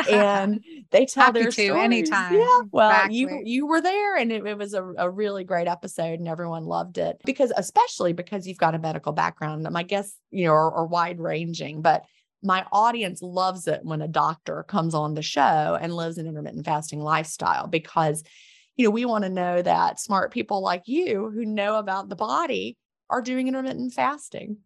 and 0.08 0.62
they 0.90 1.06
tell 1.06 1.26
Happy 1.26 1.40
their 1.40 1.50
to, 1.50 1.64
stories. 1.66 1.82
anytime. 1.82 2.34
Yeah, 2.34 2.60
well, 2.70 3.10
you 3.10 3.26
Exactly. 3.26 3.50
you 3.50 3.66
were 3.66 3.80
there, 3.80 4.16
and 4.16 4.30
it, 4.30 4.46
it 4.46 4.58
was 4.58 4.74
a, 4.74 4.84
a 4.98 5.10
really 5.10 5.44
great 5.44 5.66
episode, 5.66 6.18
and 6.20 6.28
everyone 6.28 6.64
loved 6.66 6.98
it 6.98 7.20
because, 7.24 7.52
especially 7.56 8.12
because 8.12 8.46
you've 8.46 8.58
got 8.58 8.74
a 8.74 8.78
medical 8.78 9.12
background. 9.12 9.66
My 9.70 9.82
guess, 9.82 10.14
you 10.30 10.44
know, 10.44 10.52
are, 10.52 10.72
are 10.72 10.86
wide 10.86 11.20
ranging, 11.20 11.82
but 11.82 12.04
my 12.42 12.64
audience 12.72 13.20
loves 13.22 13.66
it 13.66 13.80
when 13.82 14.00
a 14.00 14.08
doctor 14.08 14.62
comes 14.62 14.94
on 14.94 15.14
the 15.14 15.22
show 15.22 15.76
and 15.80 15.94
lives 15.94 16.16
an 16.18 16.26
intermittent 16.26 16.64
fasting 16.64 17.00
lifestyle 17.00 17.66
because, 17.66 18.22
you 18.76 18.84
know, 18.84 18.90
we 18.90 19.04
want 19.04 19.24
to 19.24 19.30
know 19.30 19.60
that 19.60 20.00
smart 20.00 20.32
people 20.32 20.62
like 20.62 20.84
you 20.86 21.30
who 21.34 21.44
know 21.44 21.76
about 21.76 22.08
the 22.08 22.16
body 22.16 22.78
are 23.10 23.20
doing 23.20 23.48
intermittent 23.48 23.92
fasting. 23.92 24.58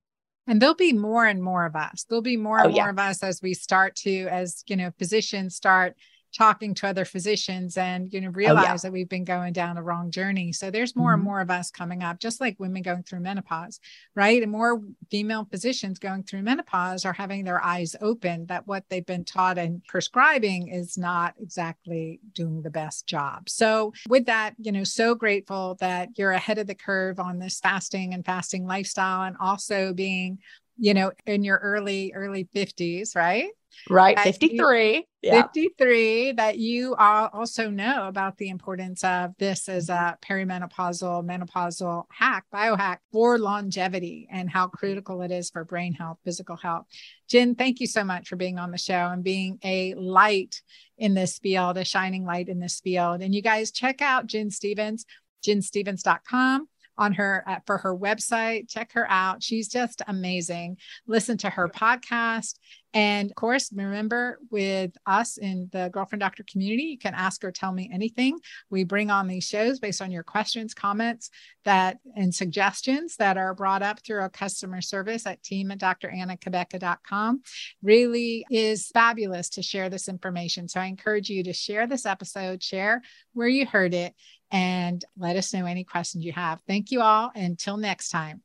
And 0.47 0.61
there'll 0.61 0.75
be 0.75 0.93
more 0.93 1.25
and 1.25 1.43
more 1.43 1.65
of 1.65 1.75
us. 1.75 2.05
There'll 2.09 2.23
be 2.23 2.37
more 2.37 2.61
Oh, 2.61 2.65
and 2.65 2.73
more 2.73 2.85
yeah. 2.85 2.91
of 2.91 2.99
us 2.99 3.23
as 3.23 3.41
we 3.43 3.55
start 3.55 3.97
to, 3.97 4.27
as 4.29 4.63
you 4.67 4.77
know, 4.77 4.91
physicians 4.99 5.57
start 5.57 5.97
talking 6.37 6.75
to 6.75 6.87
other 6.89 7.05
physicians 7.05 7.77
and 7.77 8.13
you 8.13 8.21
know 8.21 8.31
realize 8.31 8.83
that 8.83 8.93
we've 8.93 9.09
been 9.09 9.25
going 9.25 9.53
down 9.53 9.77
a 9.79 9.83
wrong 9.83 10.11
journey. 10.11 10.53
So 10.53 10.71
there's 10.71 10.97
more 10.97 11.15
and 11.15 11.23
Mhm. 11.23 11.25
more 11.25 11.41
of 11.41 11.51
us 11.51 11.71
coming 11.71 12.03
up, 12.03 12.19
just 12.19 12.41
like 12.41 12.59
women 12.59 12.83
going 12.83 13.03
through 13.05 13.21
menopause, 13.21 13.81
right? 14.15 14.43
And 14.43 14.51
more 14.51 14.81
female 15.11 15.47
physicians 15.51 15.99
going 15.99 16.25
through 16.25 16.43
menopause 16.43 17.05
are 17.05 17.13
having 17.13 17.45
their 17.45 17.63
eyes 17.65 17.95
open 18.01 18.47
that 18.47 18.67
what 18.67 18.85
they've 18.89 19.07
been 19.07 19.25
taught 19.25 19.59
and 19.59 19.85
prescribing 19.87 20.69
is 20.69 20.99
not 20.99 21.35
exactly 21.41 22.21
doing 22.33 22.63
the 22.63 22.71
best 22.71 23.07
job. 23.07 23.49
So 23.49 23.93
with 24.09 24.27
that, 24.27 24.55
you 24.59 24.73
know, 24.73 24.85
so 24.85 25.15
grateful 25.15 25.77
that 25.81 26.11
you're 26.19 26.33
ahead 26.33 26.59
of 26.59 26.67
the 26.67 26.75
curve 26.75 27.21
on 27.21 27.39
this 27.39 27.61
fasting 27.61 28.15
and 28.15 28.25
fasting 28.25 28.67
lifestyle 28.67 29.23
and 29.23 29.37
also 29.39 29.93
being 29.93 30.39
you 30.77 30.93
know, 30.93 31.13
in 31.25 31.45
your 31.45 31.59
early, 31.59 32.13
early 32.17 32.49
50s, 32.53 33.15
right? 33.15 33.51
Right. 33.89 34.17
That 34.17 34.27
you- 34.27 34.33
53. 34.33 35.07
Yeah. 35.23 35.43
53, 35.43 36.33
that 36.33 36.59
you 36.59 36.95
all 36.97 37.31
also 37.33 37.71
know 37.71 38.09
about 38.09 38.37
the 38.37 38.51
importance 38.51 39.03
of 39.03 39.33
this 39.39 39.71
as 39.71 39.89
a 39.89 40.19
perimenopausal, 40.23 41.25
menopausal 41.25 42.05
hack, 42.11 42.45
biohack 42.53 42.99
for 43.11 43.39
longevity 43.39 44.29
and 44.31 44.51
how 44.51 44.69
critical 44.69 45.23
it 45.23 45.31
is 45.31 45.49
for 45.49 45.65
brain 45.65 45.95
health, 45.95 46.19
physical 46.25 46.57
health. 46.57 46.85
Gin, 47.29 47.55
thank 47.55 47.81
you 47.81 47.87
so 47.87 48.05
much 48.05 48.29
for 48.29 48.37
being 48.37 48.59
on 48.59 48.71
the 48.71 48.77
show 48.77 48.93
and 48.93 49.25
being 49.25 49.59
a 49.65 49.95
light 49.95 50.61
in 50.99 51.15
this 51.15 51.39
field, 51.39 51.79
a 51.79 51.85
shining 51.85 52.27
light 52.27 52.49
in 52.51 52.61
this 52.61 52.81
field. 52.81 53.23
And 53.23 53.35
you 53.35 53.41
guys 53.41 53.71
check 53.71 54.03
out 54.03 54.27
Gin 54.27 54.51
Stephens, 54.51 55.07
ginstephens.com 55.47 56.69
on 56.97 57.13
her 57.15 57.45
uh, 57.47 57.59
for 57.67 57.79
her 57.79 57.97
website. 57.97 58.69
Check 58.69 58.93
her 58.93 59.11
out. 59.11 59.43
She's 59.43 59.69
just 59.69 60.03
amazing. 60.07 60.77
Listen 61.07 61.37
to 61.39 61.51
her 61.51 61.69
podcast. 61.69 62.55
And 62.95 63.31
of 63.31 63.35
course 63.35 63.71
remember 63.75 64.39
with 64.51 64.93
us 65.05 65.37
in 65.37 65.69
the 65.73 65.91
girlfriend 65.93 66.21
doctor 66.21 66.45
community 66.49 66.85
you 66.85 66.99
can 66.99 67.13
ask 67.13 67.43
or 67.43 67.51
tell 67.51 67.73
me 67.73 67.91
anything. 67.93 68.39
We 68.71 68.85
bring 68.85 69.11
on 69.11 69.27
these 69.27 69.45
shows 69.45 69.81
based 69.81 70.01
on 70.01 70.13
your 70.13 70.23
questions 70.23 70.75
comments 70.75 71.29
that 71.65 71.99
and 72.15 72.33
suggestions 72.33 73.17
that 73.17 73.37
are 73.37 73.53
brought 73.55 73.83
up 73.83 73.99
through 74.05 74.21
our 74.21 74.31
customer 74.31 74.81
service 74.81 75.27
at 75.27 75.43
team 75.43 75.73
at 75.73 75.79
drannacabeca.com 75.81 77.43
really 77.83 78.47
is 78.49 78.89
fabulous 78.89 79.49
to 79.51 79.63
share 79.63 79.91
this 79.91 80.09
information. 80.09 80.69
So 80.69 80.81
i 80.81 80.87
encourage 80.87 81.29
you 81.29 81.43
to 81.45 81.53
share 81.53 81.89
this 81.89 82.07
episode 82.07 82.63
share 82.63 83.03
where 83.33 83.49
you 83.49 83.67
heard 83.67 83.93
it 83.93 84.15
and 84.55 85.05
let 85.19 85.35
us 85.35 85.53
know 85.53 85.67
any 85.67 85.83
questions 85.83 86.25
you 86.25 86.33
have. 86.33 86.61
Thank 86.69 86.93
you 86.93 87.01
all. 87.01 87.33
Until 87.35 87.77
next 87.77 88.11
time. 88.11 88.41